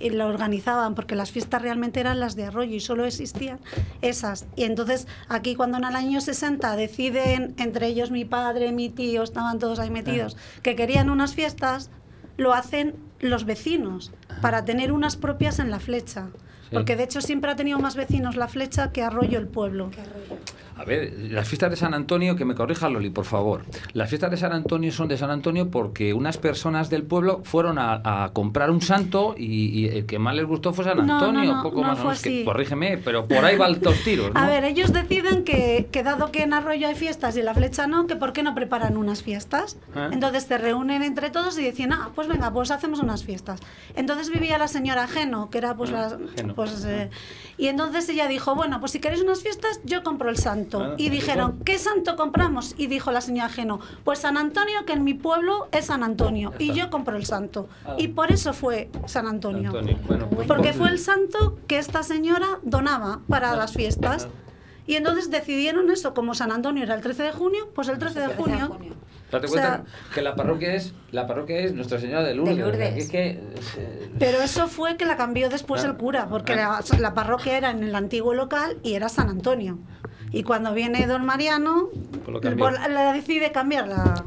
Y 0.00 0.10
lo 0.10 0.28
organizaban 0.28 0.94
porque 0.94 1.16
las 1.16 1.32
fiestas 1.32 1.60
realmente 1.60 1.98
eran 1.98 2.20
las 2.20 2.36
de 2.36 2.44
arroyo 2.44 2.76
y 2.76 2.78
solo 2.78 3.04
existían 3.04 3.58
esas. 4.00 4.46
Y 4.54 4.62
entonces 4.62 5.08
aquí 5.28 5.56
cuando 5.56 5.78
en 5.78 5.84
el 5.84 5.96
año 5.96 6.20
60 6.20 6.76
deciden, 6.76 7.54
entre 7.58 7.88
ellos 7.88 8.12
mi 8.12 8.24
padre, 8.24 8.70
mi 8.70 8.90
tío, 8.90 9.24
estaban 9.24 9.58
todos 9.58 9.80
ahí 9.80 9.90
metidos, 9.90 10.36
que 10.62 10.76
querían 10.76 11.10
unas 11.10 11.34
fiestas, 11.34 11.90
lo 12.38 12.54
hacen 12.54 12.94
los 13.20 13.44
vecinos 13.44 14.12
para 14.40 14.64
tener 14.64 14.92
unas 14.92 15.16
propias 15.16 15.58
en 15.58 15.70
la 15.70 15.80
flecha. 15.80 16.28
Sí. 16.62 16.74
Porque 16.74 16.96
de 16.96 17.02
hecho 17.02 17.20
siempre 17.20 17.50
ha 17.50 17.56
tenido 17.56 17.78
más 17.78 17.96
vecinos 17.96 18.36
la 18.36 18.48
flecha 18.48 18.92
que 18.92 19.02
Arroyo 19.02 19.38
el 19.38 19.48
pueblo. 19.48 19.90
A 20.78 20.84
ver, 20.84 21.12
las 21.30 21.48
fiestas 21.48 21.70
de 21.70 21.76
San 21.76 21.92
Antonio, 21.94 22.36
que 22.36 22.44
me 22.44 22.54
corrija 22.54 22.88
Loli, 22.88 23.10
por 23.10 23.24
favor. 23.24 23.64
Las 23.92 24.08
fiestas 24.08 24.30
de 24.30 24.36
San 24.36 24.52
Antonio 24.52 24.92
son 24.92 25.08
de 25.08 25.18
San 25.18 25.30
Antonio 25.30 25.70
porque 25.70 26.14
unas 26.14 26.38
personas 26.38 26.88
del 26.88 27.02
pueblo 27.02 27.40
fueron 27.44 27.78
a, 27.78 28.24
a 28.24 28.32
comprar 28.32 28.70
un 28.70 28.80
santo 28.80 29.34
y, 29.36 29.66
y 29.80 29.88
el 29.88 30.06
que 30.06 30.18
más 30.18 30.34
les 30.36 30.46
gustó 30.46 30.72
fue 30.72 30.84
San 30.84 31.00
Antonio, 31.00 31.44
no, 31.44 31.56
no, 31.56 31.62
poco 31.62 31.80
no 31.82 31.88
más 31.88 31.98
o 32.00 32.04
menos. 32.04 32.22
Que, 32.22 32.44
corrígeme, 32.44 32.98
pero 32.98 33.26
por 33.26 33.44
ahí 33.44 33.56
van 33.56 33.78
los 33.82 34.02
tiros. 34.04 34.30
A 34.34 34.46
ver, 34.46 34.64
ellos 34.64 34.92
deciden 34.92 35.44
que, 35.44 35.88
que 35.90 36.02
dado 36.02 36.30
que 36.30 36.42
en 36.42 36.52
Arroyo 36.52 36.86
hay 36.88 36.94
fiestas 36.94 37.36
y 37.36 37.40
en 37.40 37.46
la 37.46 37.54
flecha 37.54 37.86
no, 37.86 38.06
que 38.06 38.14
por 38.16 38.32
qué 38.32 38.42
no 38.42 38.54
preparan 38.54 38.96
unas 38.96 39.22
fiestas. 39.22 39.76
Ah. 39.96 40.10
Entonces 40.12 40.44
se 40.44 40.58
reúnen 40.58 41.02
entre 41.02 41.30
todos 41.30 41.58
y 41.58 41.62
dicen, 41.62 41.92
ah, 41.92 42.10
pues 42.14 42.28
venga, 42.28 42.52
pues 42.52 42.70
hacemos 42.70 43.00
unas 43.00 43.24
fiestas. 43.24 43.60
Entonces 43.96 44.30
vivía 44.30 44.58
la 44.58 44.68
señora 44.68 45.08
Geno, 45.08 45.50
que 45.50 45.58
era 45.58 45.74
pues 45.74 45.90
Ah, 45.90 46.16
la... 46.18 46.18
Geno. 46.36 46.54
Pues, 46.54 46.84
eh, 46.86 47.10
y 47.56 47.66
entonces 47.66 48.08
ella 48.08 48.28
dijo, 48.28 48.54
bueno, 48.54 48.78
pues 48.78 48.92
si 48.92 49.00
queréis 49.00 49.22
unas 49.22 49.42
fiestas, 49.42 49.80
yo 49.84 50.02
compro 50.02 50.28
el 50.30 50.36
santo. 50.36 50.67
Ah, 50.76 50.94
y 50.98 51.06
¿y 51.06 51.08
dijeron? 51.10 51.60
¿qué 51.64 51.78
santo 51.78 52.16
compramos? 52.16 52.74
Y 52.76 52.86
dijo 52.86 53.10
la 53.12 53.20
señora 53.20 53.48
Geno, 53.48 53.80
pues 54.04 54.18
San 54.20 54.36
Antonio, 54.36 54.84
que 54.86 54.92
en 54.92 55.04
mi 55.04 55.14
pueblo 55.14 55.68
es 55.72 55.86
San 55.86 56.02
Antonio. 56.02 56.52
Y 56.58 56.72
yo 56.74 56.90
compro 56.90 57.16
el 57.16 57.24
santo. 57.24 57.68
Ah. 57.86 57.94
Y 57.98 58.08
por 58.08 58.30
eso 58.30 58.52
fue 58.52 58.90
San 59.06 59.26
Antonio. 59.26 59.70
Antonio, 59.70 59.96
bueno, 60.06 60.28
pues- 60.28 60.46
Porque 60.46 60.72
fue 60.74 60.90
el 60.90 60.98
santo 60.98 61.58
que 61.66 61.78
esta 61.78 62.02
señora 62.02 62.58
donaba 62.62 63.20
para 63.28 63.56
las 63.56 63.72
fiestas. 63.72 64.28
Y 64.86 64.96
entonces 64.96 65.30
decidieron 65.30 65.90
eso, 65.90 66.14
como 66.14 66.34
San 66.34 66.50
Antonio 66.52 66.82
era 66.82 66.94
el 66.94 67.02
13 67.02 67.22
de 67.22 67.32
junio, 67.32 67.68
pues 67.74 67.88
el 67.88 67.98
13 67.98 68.20
de 68.20 68.28
junio. 68.28 68.78
Date 69.30 69.44
o 69.46 69.50
sea- 69.50 69.68
cuenta 69.82 69.84
que 70.14 70.22
la 70.22 70.34
parroquia 70.34 70.72
es 70.74 70.94
la 71.12 71.26
parroquia 71.26 71.58
es 71.58 71.74
Nuestra 71.74 72.00
Señora 72.00 72.22
de 72.22 72.34
Lourdes. 72.34 72.56
De 72.56 72.62
o 72.62 72.66
sea, 72.66 72.72
Lourdes. 72.78 72.94
que 72.94 73.00
es 73.00 73.10
que, 73.10 73.28
eh, 73.82 74.10
Pero 74.18 74.40
eso 74.40 74.66
fue 74.68 74.96
que 74.96 75.04
la 75.04 75.18
cambió 75.18 75.50
después 75.50 75.84
Ah. 75.84 75.88
el 75.88 75.96
cura, 75.98 76.28
porque 76.30 76.54
Ah. 76.54 76.80
la, 76.92 76.98
la 76.98 77.12
parroquia 77.12 77.58
era 77.58 77.70
en 77.70 77.84
el 77.84 77.94
antiguo 77.94 78.32
local 78.32 78.78
y 78.82 78.94
era 78.94 79.10
San 79.10 79.28
Antonio. 79.28 79.78
Y 80.32 80.42
cuando 80.42 80.74
viene 80.74 81.06
don 81.06 81.24
Mariano, 81.24 81.88
cambió. 82.42 82.68
pues, 82.68 82.88
la 82.88 83.12
decide 83.12 83.50
cambiar 83.52 83.88
la, 83.88 84.24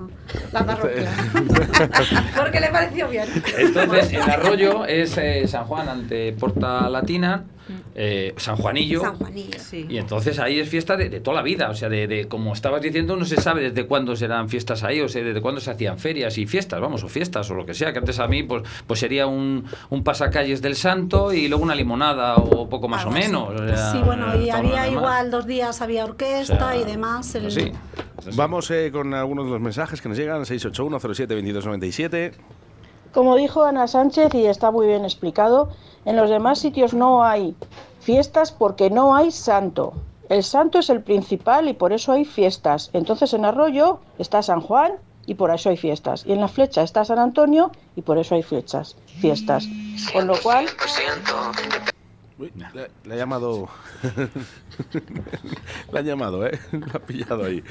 la 0.52 0.66
parroquia. 0.66 1.12
porque 2.36 2.60
le 2.60 2.70
pareció 2.70 3.08
bien. 3.08 3.28
Entonces, 3.58 4.14
el 4.14 4.22
arroyo 4.22 4.86
es 4.86 5.18
eh, 5.18 5.48
San 5.48 5.66
Juan 5.66 5.90
ante 5.90 6.34
Porta 6.34 6.90
Latina, 6.90 7.46
eh, 7.96 8.34
San 8.38 8.56
Juanillo. 8.56 9.02
San 9.02 9.16
Juanillo. 9.18 9.58
Y 9.90 9.98
entonces 9.98 10.40
ahí 10.40 10.60
es 10.60 10.70
fiesta 10.70 10.96
de, 10.98 11.10
de 11.10 11.20
toda 11.20 11.38
la 11.38 11.44
vida, 11.44 11.70
o 11.70 11.76
sea, 11.76 11.90
de, 11.90 12.08
de- 12.08 12.28
como 12.28 12.54
estabas 12.54 12.82
diciendo, 12.82 13.16
no 13.16 13.26
se 13.26 13.38
sabe 13.38 13.62
desde 13.72 13.86
cuándo 13.88 14.16
serán 14.16 14.50
fiestas 14.50 14.84
ahí, 14.84 15.02
o 15.02 15.08
sea, 15.10 15.24
desde 15.24 15.42
cuándo 15.42 15.62
se 15.62 15.72
hacían 15.72 15.98
ferias 16.00 16.38
y 16.38 16.46
fiestas, 16.46 16.80
vamos, 16.82 17.04
o 17.04 17.08
fiestas, 17.10 17.50
o 17.52 17.56
lo 17.56 17.66
que 17.66 17.74
sea, 17.74 17.92
que 17.94 18.00
antes 18.00 18.20
a 18.20 18.28
mí, 18.28 18.44
pues, 18.44 18.64
pues 18.88 19.00
sería 19.00 19.28
un, 19.28 19.66
un 19.90 20.04
pasacalles 20.04 20.62
del 20.62 20.76
santo 20.76 21.34
y 21.34 21.48
luego 21.48 21.64
una 21.64 21.76
limonada 21.76 22.36
o 22.36 22.68
poco 22.70 22.88
más 22.88 23.06
o 23.06 23.12
menos. 23.12 23.60
o 23.60 23.68
sea, 23.68 23.92
Sí, 23.92 24.00
bueno, 24.06 24.36
y 24.42 24.50
había 24.50 24.88
igual 24.88 25.30
dos 25.32 25.46
días, 25.46 25.82
había 25.82 26.06
orquesta 26.06 26.54
O 26.54 26.72
sea, 26.72 26.78
y 26.78 26.84
demás. 26.84 27.34
el- 27.36 27.48
así. 27.48 27.72
Vamos 28.36 28.70
eh, 28.70 28.90
con 28.92 29.14
algunos 29.16 29.46
de 29.46 29.52
los 29.52 29.60
mensajes 29.62 30.00
que 30.00 30.08
nos 30.10 30.18
llegan, 30.18 30.44
681-07-2297. 30.46 32.34
Como 33.14 33.36
dijo 33.36 33.64
Ana 33.64 33.88
Sánchez 33.88 34.34
y 34.36 34.46
está 34.46 34.72
muy 34.72 34.88
bien 34.88 35.04
explicado, 35.04 35.70
en 36.06 36.16
los 36.16 36.30
demás 36.30 36.60
sitios 36.60 36.94
no 36.94 37.24
hay 37.24 37.56
fiestas 38.00 38.52
porque 38.52 38.90
no 38.90 39.16
hay 39.16 39.32
santo. 39.32 39.94
El 40.30 40.44
santo 40.44 40.80
es 40.80 40.90
el 40.90 41.02
principal 41.02 41.68
y 41.68 41.74
por 41.74 41.92
eso 41.92 42.14
hay 42.14 42.24
fiestas. 42.24 42.90
Entonces 42.94 43.34
en 43.34 43.44
Arroyo 43.44 44.00
está 44.18 44.42
San 44.42 44.62
Juan 44.62 44.94
y 45.26 45.36
por 45.36 45.54
eso 45.54 45.70
hay 45.70 45.78
fiestas. 45.78 46.26
Y 46.26 46.32
en 46.32 46.40
la 46.40 46.48
flecha 46.48 46.84
está 46.84 47.04
San 47.04 47.20
Antonio 47.20 47.72
y 47.98 48.02
por 48.02 48.18
eso 48.18 48.36
hay 48.36 48.44
flechas, 48.44 48.96
fiestas. 49.20 49.68
Con 50.14 50.28
lo 50.28 50.40
cual... 50.40 50.68
Uy, 52.42 52.52
le 53.06 53.14
ha 53.14 53.18
llamado. 53.18 53.70
le 55.94 56.00
han 56.00 56.06
llamado, 56.06 56.48
¿eh? 56.48 56.60
Lo 56.72 56.88
ha 56.92 57.00
pillado 57.00 57.46
ahí. 57.46 57.64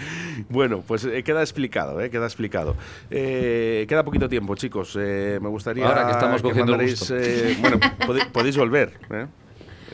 Bueno, 0.49 0.85
pues 0.87 1.05
eh, 1.05 1.25
queda 1.25 1.41
explicado, 1.41 2.01
¿eh? 2.01 2.09
Queda 2.09 2.27
explicado. 2.27 2.77
Eh, 3.11 3.85
queda 3.89 4.05
poquito 4.05 4.29
tiempo, 4.29 4.55
chicos. 4.55 4.97
Eh, 4.97 5.41
me 5.43 5.49
gustaría. 5.49 5.89
Ahora 5.89 6.07
que 6.07 6.13
estamos 6.13 6.41
cogiendo 6.41 6.75
el 6.77 6.87
mandaréis, 6.87 7.01
gusto. 7.01 7.61
bueno, 7.61 7.81
podéis 8.33 8.57
volver, 8.57 8.97
¿eh? 9.11 9.27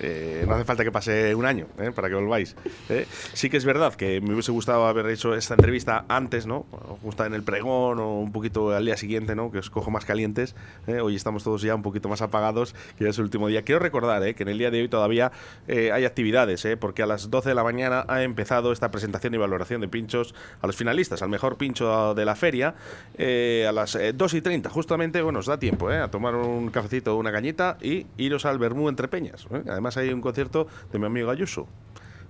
Eh, 0.01 0.45
no 0.47 0.55
hace 0.55 0.65
falta 0.65 0.85
que 0.85 0.93
pase 0.93 1.35
un 1.35 1.47
año 1.47 1.67
¿eh? 1.79 1.93
para 1.95 2.09
que 2.09 2.15
volváis. 2.15 2.57
¿eh? 2.89 3.07
Sí 3.33 3.51
que 3.51 3.57
es 3.57 3.65
verdad 3.65 3.95
que 3.95 4.21
me 4.21 4.33
hubiese 4.33 4.53
gustado 4.53 4.87
haber 4.87 5.07
hecho 5.07 5.35
esta 5.35 5.55
entrevista 5.55 6.05
antes, 6.09 6.47
¿no? 6.47 6.67
Justo 7.03 7.25
en 7.25 7.35
el 7.35 7.43
pregón 7.43 7.99
o 7.99 8.21
un 8.21 8.33
poquito 8.33 8.75
al 8.75 8.85
día 8.85 8.97
siguiente, 8.97 9.35
¿no? 9.35 9.51
Que 9.51 9.59
os 9.59 9.71
cojo 9.71 9.91
más 9.91 10.05
calientes. 10.05 10.55
¿eh? 10.87 11.01
Hoy 11.01 11.17
estamos 11.17 11.45
todos 11.45 11.63
ya 11.63 11.75
un 11.75 11.83
poquito 11.83 12.09
más 12.09 12.23
apagados, 12.23 12.75
que 12.97 13.05
ya 13.05 13.11
es 13.11 13.19
el 13.19 13.25
último 13.25 13.49
día. 13.49 13.63
Quiero 13.63 13.79
recordar 13.79 14.23
¿eh? 14.27 14.35
que 14.35 14.43
en 14.43 14.51
el 14.51 14.59
día 14.59 14.71
de 14.71 14.83
hoy 14.83 14.89
todavía 14.89 15.33
eh, 15.69 15.93
hay 15.93 16.05
actividades, 16.05 16.67
porque 16.81 17.03
a 17.03 17.07
las 17.07 17.31
12 17.31 17.51
de 17.51 17.55
la 17.55 17.65
mañana 17.65 18.05
ha 18.09 18.23
empezado 18.23 18.73
esta 18.73 18.91
presentación 18.91 19.35
y 19.35 19.39
valoración 19.39 19.81
de 19.81 19.89
pinchos 19.89 20.35
a 20.61 20.67
los 20.67 20.77
finalistas, 20.77 21.23
al 21.23 21.29
mejor 21.29 21.57
pincho 21.57 22.15
de 22.15 22.25
la 22.25 22.35
feria. 22.35 22.75
a 23.19 23.73
las 23.73 23.95
eh, 23.95 24.13
2 24.13 24.35
y 24.35 24.41
30, 24.41 24.71
justamente, 24.71 25.23
bueno, 25.23 25.41
os 25.41 25.47
da 25.47 25.59
tiempo 25.59 25.89
a 25.89 26.11
tomar 26.11 26.35
un 26.35 26.71
cafecito 26.71 27.15
o 27.15 27.19
una 27.19 27.33
cañita 27.33 27.79
y 27.81 28.07
iros 28.17 28.45
al 28.47 28.59
Bermú 28.59 28.89
entre 28.89 29.09
Peñas. 29.09 29.47
¿eh? 29.51 29.63
Además, 29.87 29.97
hay 29.99 30.13
un 30.13 30.21
concierto 30.21 30.67
de 30.93 30.99
mi 30.99 31.07
amigo 31.07 31.31
Ayuso. 31.31 31.69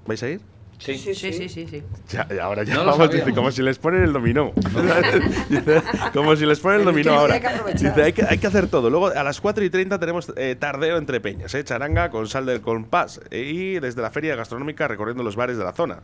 ¿Vais 0.06 0.22
a 0.22 0.28
ir? 0.28 0.40
Sí, 0.78 0.98
sí, 0.98 1.14
sí, 1.14 1.32
sí, 1.32 1.48
sí. 1.48 1.82
Ya, 2.10 2.28
y 2.30 2.38
ahora 2.38 2.62
ya 2.62 2.74
No 2.74 2.84
lo 2.84 2.90
vamos, 2.90 3.10
dice, 3.10 3.32
como 3.32 3.50
si 3.50 3.62
les 3.62 3.78
ponen 3.78 4.02
el 4.02 4.12
dominó. 4.12 4.52
Dice, 5.48 5.82
como 6.12 6.36
si 6.36 6.44
les 6.44 6.60
ponen 6.60 6.80
el 6.80 6.84
dominó 6.84 7.12
que 7.12 7.16
ahora. 7.16 7.34
hay 7.34 7.40
que 7.40 7.46
aprovechar. 7.46 7.94
Dice, 7.94 8.02
hay 8.02 8.12
que, 8.12 8.24
hay 8.26 8.36
que 8.36 8.46
hacer 8.46 8.68
todo. 8.68 8.90
Luego 8.90 9.06
a 9.06 9.22
las 9.22 9.40
4 9.40 9.64
y 9.64 9.70
30 9.70 9.98
tenemos 9.98 10.30
eh, 10.36 10.54
tardeo 10.54 10.98
entre 10.98 11.18
peñas, 11.20 11.54
¿eh? 11.54 11.64
charanga 11.64 12.10
con 12.10 12.28
sal 12.28 12.44
del 12.44 12.60
compás 12.60 13.22
eh, 13.30 13.40
y 13.40 13.80
desde 13.80 14.02
la 14.02 14.10
feria 14.10 14.36
gastronómica 14.36 14.86
recorriendo 14.86 15.22
los 15.22 15.34
bares 15.34 15.56
de 15.56 15.64
la 15.64 15.72
zona. 15.72 16.02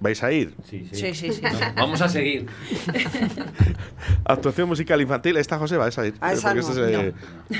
¿Vais 0.00 0.20
a 0.24 0.32
ir? 0.32 0.54
Sí, 0.68 0.88
Sí, 0.92 1.14
sí, 1.14 1.32
sí. 1.32 1.40
Vamos 1.76 2.00
a 2.00 2.08
seguir. 2.08 2.46
Actuación 4.24 4.66
musical 4.68 5.00
infantil. 5.00 5.36
¿Esta 5.36 5.56
José 5.56 5.76
vais 5.76 5.96
a 5.96 6.06
ir? 6.06 6.14
A 6.20 6.32
esa 6.32 6.52
no, 6.52 6.60
es, 6.60 6.76
eh, 6.76 7.14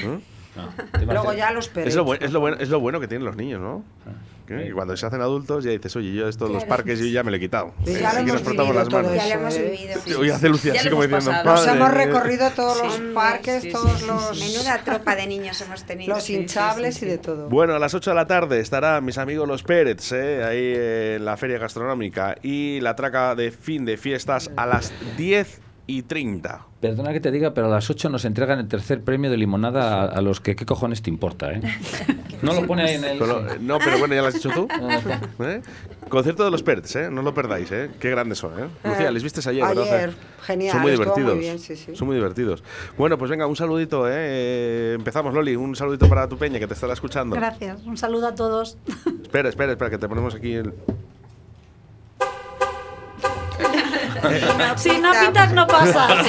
¿no? 0.04 0.37
Luego 1.06 1.32
ya 1.32 1.50
los 1.52 1.70
Es 1.76 1.94
lo, 1.94 2.04
buen- 2.04 2.18
peretes. 2.18 2.28
es, 2.28 2.32
lo 2.32 2.40
bueno, 2.40 2.56
es 2.60 2.68
lo 2.68 2.80
bueno 2.80 3.00
que 3.00 3.08
tienen 3.08 3.24
los 3.24 3.36
niños, 3.36 3.60
¿no? 3.60 3.84
Que 4.46 4.68
y 4.68 4.70
cuando 4.72 4.96
se 4.96 5.04
hacen 5.04 5.20
adultos 5.20 5.62
ya 5.64 5.70
dices, 5.72 5.94
oye, 5.96 6.14
yo 6.14 6.26
esto 6.26 6.46
de 6.46 6.54
los 6.54 6.64
Claro. 6.64 6.78
parques 6.78 6.98
yo 7.00 7.04
ya 7.04 7.22
me 7.22 7.30
lo 7.30 7.36
he 7.36 7.40
quitado. 7.40 7.74
Sí, 7.84 7.90
Eh, 7.92 7.98
ya 8.00 8.00
lo 8.00 8.08
aquí 8.08 8.16
nos 8.20 8.28
hemos 8.30 8.42
frotamos 8.42 8.56
vivido 8.72 8.74
las 8.84 8.90
manos. 8.92 9.14
Ya 9.14 9.26
lo 9.26 9.40
hemos 9.42 9.58
vivido. 9.58 10.20
Hoy 10.20 10.30
hace 10.30 10.48
Lucía 10.48 10.72
Ya 10.72 10.80
así 10.80 10.88
como 10.88 11.02
hemos 11.04 11.24
diciendo. 11.26 11.44
Nos 11.50 11.60
"Madre 11.66 11.76
hemos 11.78 11.88
mía". 11.90 12.04
recorrido 12.06 12.50
todos 12.52 12.82
los 12.82 12.94
Sí, 12.94 13.02
parques, 13.14 13.62
sí, 13.62 13.70
todos 13.72 14.00
sí, 14.00 14.06
los, 14.06 14.40
Menuda 14.40 14.80
tropa 14.86 15.16
de 15.16 15.26
niños 15.26 15.60
hemos 15.60 15.84
tenido. 15.84 16.14
los 16.14 16.24
Sí, 16.24 16.34
sí, 16.34 16.40
hinchables 16.40 16.94
sí, 16.94 17.04
y 17.04 17.08
sí. 17.08 17.10
de 17.12 17.18
todo. 17.18 17.50
Bueno, 17.50 17.74
a 17.74 17.78
las 17.78 17.92
8 17.92 18.08
de 18.08 18.16
la 18.16 18.26
tarde 18.26 18.60
estarán 18.60 19.04
mis 19.04 19.18
amigos 19.18 19.46
los 19.46 19.62
Pérez, 19.62 20.12
¿eh? 20.12 20.42
ahí 20.42 21.16
en 21.16 21.26
la 21.26 21.36
feria 21.36 21.58
gastronómica. 21.58 22.36
Y 22.42 22.80
la 22.80 22.96
traca 22.96 23.34
de 23.34 23.50
fin 23.50 23.84
de 23.84 23.98
fiestas 23.98 24.50
a 24.56 24.64
las 24.64 24.94
10 25.18 25.60
y 25.88 26.02
30. 26.02 26.66
Perdona 26.80 27.12
que 27.12 27.18
te 27.18 27.32
diga, 27.32 27.54
pero 27.54 27.66
a 27.66 27.70
las 27.70 27.88
8 27.90 28.08
nos 28.10 28.24
entregan 28.24 28.60
el 28.60 28.68
tercer 28.68 29.02
premio 29.02 29.30
de 29.30 29.36
limonada 29.38 30.02
a, 30.02 30.04
a 30.04 30.20
los 30.20 30.40
que 30.40 30.54
qué 30.54 30.64
cojones 30.64 31.02
te 31.02 31.10
importa, 31.10 31.50
¿eh? 31.50 31.60
No 32.42 32.52
lo 32.52 32.64
pone 32.68 32.82
ahí 32.82 32.94
en 32.94 33.04
el... 33.04 33.18
Pero, 33.18 33.40
eh, 33.50 33.56
no, 33.60 33.78
pero 33.80 33.98
bueno, 33.98 34.14
ya 34.14 34.20
lo 34.22 34.28
has 34.28 34.34
dicho 34.34 34.50
tú. 34.54 34.68
Está. 34.90 35.20
¿Eh? 35.40 35.60
Concierto 36.08 36.44
de 36.44 36.52
los 36.52 36.62
Pérez, 36.62 36.94
¿eh? 36.94 37.08
no 37.10 37.22
lo 37.22 37.34
perdáis, 37.34 37.72
¿eh? 37.72 37.90
qué 37.98 38.10
grandes 38.10 38.38
son. 38.38 38.52
¿eh? 38.60 38.68
Lucía, 38.84 39.10
les 39.10 39.24
vistes 39.24 39.44
ayer, 39.48 39.66
¿verdad? 39.66 39.82
Ayer, 39.92 40.14
genial, 40.42 40.72
Son 40.72 40.82
muy 40.82 40.92
divertidos. 40.92 41.38
bien, 41.38 41.58
sí, 41.58 41.74
sí. 41.74 41.96
Son 41.96 42.06
muy 42.06 42.14
divertidos. 42.16 42.62
Bueno, 42.96 43.18
pues 43.18 43.28
venga, 43.30 43.46
un 43.48 43.56
saludito. 43.56 44.06
¿eh? 44.08 44.12
Eh, 44.14 44.92
Empezamos, 44.96 45.34
Loli. 45.34 45.56
Un 45.56 45.74
saludito 45.74 46.08
para 46.08 46.28
tu 46.28 46.36
peña 46.38 46.60
que 46.60 46.68
te 46.68 46.74
estará 46.74 46.92
escuchando. 46.92 47.34
Gracias, 47.34 47.82
un 47.84 47.96
saludo 47.96 48.28
a 48.28 48.34
todos. 48.36 48.78
Espera, 49.22 49.48
espera, 49.48 49.72
espera, 49.72 49.90
que 49.90 49.98
te 49.98 50.08
ponemos 50.08 50.34
aquí 50.34 50.52
el. 50.52 50.72
si 54.76 54.98
no 54.98 55.12
pintas, 55.12 55.52
no 55.52 55.66
pasas. 55.66 56.26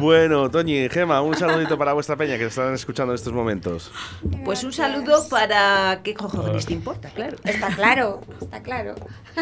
bueno, 0.00 0.50
Toñi, 0.50 0.88
Gema, 0.88 1.22
un 1.22 1.36
saludito 1.36 1.76
para 1.78 1.92
vuestra 1.92 2.16
peña 2.16 2.38
que 2.38 2.46
están 2.46 2.74
escuchando 2.74 3.12
en 3.12 3.16
estos 3.16 3.32
momentos. 3.32 3.90
Pues 4.44 4.64
un 4.64 4.72
saludo 4.72 5.28
para. 5.28 6.00
¿Qué 6.02 6.14
cojones 6.14 6.66
te 6.66 6.72
importa? 6.72 7.10
Claro. 7.10 7.36
Está 7.44 7.68
claro, 7.74 8.20
está 8.40 8.62
claro. 8.62 8.94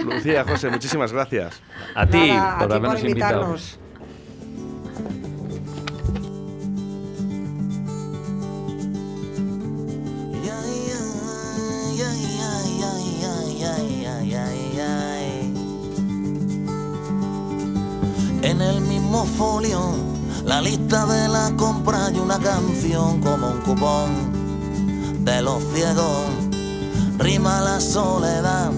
Lucía, 0.05 0.45
José, 0.45 0.71
muchísimas 0.71 1.13
gracias. 1.13 1.61
A 1.95 2.07
ti, 2.07 2.33
por, 2.59 2.73
a 2.73 2.95
ti 2.95 3.07
invitarnos. 3.07 3.79
Invitado. 18.51 18.79
invitarnos. 18.79 19.09
como 19.09 19.25
folio, 19.25 19.81
la 20.45 20.61
lista 20.61 21.07
de 21.07 21.29
la 21.29 21.53
compra 21.57 22.11
y 22.15 22.19
una 22.19 22.39
canción 22.39 23.21
como 23.21 23.49
un 23.49 23.61
cupón 23.63 25.25
de 25.25 25.43
los 25.43 25.63
ciegos. 25.75 26.25
Rima 27.19 27.61
la 27.61 27.81
soledad 27.81 28.71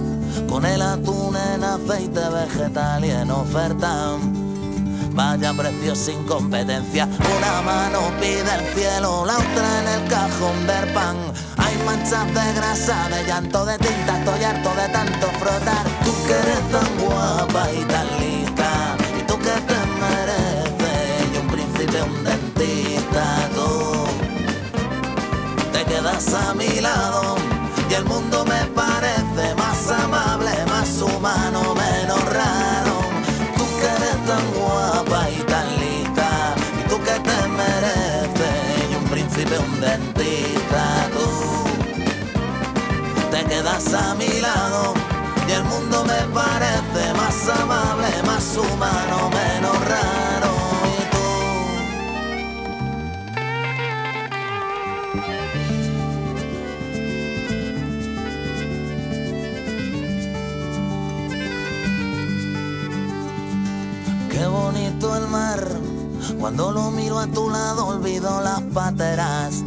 con 0.49 0.65
el 0.65 0.81
atún 0.81 1.37
en 1.37 1.63
aceite 1.63 2.21
vegetal 2.31 3.05
y 3.05 3.11
en 3.11 3.31
oferta. 3.31 4.17
Vaya 5.13 5.53
precio 5.53 5.95
sin 5.95 6.25
competencia, 6.25 7.07
una 7.37 7.63
mano 7.63 8.01
pide 8.21 8.41
el 8.41 8.75
cielo, 8.75 9.27
la 9.27 9.37
otra 9.37 9.81
en 9.81 9.89
el 10.03 10.09
cajón 10.09 10.67
del 10.67 10.95
pan. 10.95 11.17
Hay 11.59 11.77
manchas 11.85 12.27
de 12.29 12.53
grasa, 12.55 13.09
de 13.09 13.25
llanto, 13.27 13.67
de 13.67 13.77
tinta, 13.79 14.19
estoy 14.19 14.45
harto 14.45 14.71
de 14.71 14.89
tanto 14.89 15.27
frotar. 15.39 15.85
Tú 16.05 16.13
que 16.27 16.33
eres 16.33 16.71
tan 16.71 16.99
guapa 17.05 17.73
y 17.73 17.85
tan 17.85 18.07
lista, 18.21 18.40
un 21.99 22.25
dentista, 22.25 23.49
tú 23.55 24.07
te 25.73 25.85
quedas 25.85 26.33
a 26.35 26.55
mi 26.55 26.81
lado 26.81 27.37
y 27.89 27.95
el 27.95 28.05
mundo 28.05 28.45
me 28.45 28.65
parece 28.75 29.55
más 29.57 29.91
amable, 29.91 30.51
más 30.69 31.03
humano, 31.03 31.75
menos 31.75 32.23
raro. 32.33 32.95
Tú 33.57 33.65
que 33.81 33.87
eres 33.87 34.19
tan 34.27 34.45
guapa 34.55 35.29
y 35.31 35.43
tan 35.43 35.67
lista, 35.81 36.55
y 36.79 36.89
tú 36.89 36.97
que 36.99 37.17
te 37.29 37.49
mereces, 37.61 38.91
y 38.91 38.95
un 38.95 39.05
príncipe, 39.11 39.59
un 39.59 39.81
dentista, 39.81 41.09
tú 41.13 41.29
te 43.31 43.45
quedas 43.45 43.93
a 43.95 44.15
mi 44.15 44.41
lado 44.41 44.95
y 45.49 45.53
el 45.53 45.65
mundo 45.65 46.05
me 46.05 46.23
parece 46.33 47.13
más 47.15 47.49
amable, 47.61 48.23
más 48.25 48.57
humano, 48.57 49.31
menos 49.31 49.77
raro. 49.89 50.50
Qué 64.41 64.47
bonito 64.47 65.15
el 65.15 65.29
mar. 65.29 65.63
Cuando 66.39 66.73
lo 66.73 66.91
miro 66.91 67.19
a 67.19 67.27
tu 67.27 67.51
lado 67.51 67.89
olvido 67.89 68.41
las 68.41 68.63
pateras. 68.73 69.63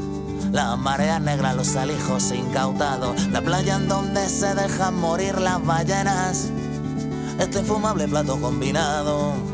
Las 0.52 0.80
mareas 0.80 1.22
negras, 1.22 1.56
los 1.56 1.76
alijos 1.76 2.32
incautados. 2.32 3.28
La 3.28 3.44
playa 3.44 3.76
en 3.76 3.88
donde 3.88 4.28
se 4.28 4.56
dejan 4.56 5.00
morir 5.00 5.40
las 5.40 5.64
ballenas. 5.64 6.50
Este 7.38 7.60
infumable 7.60 8.08
plato 8.08 8.42
combinado. 8.42 9.53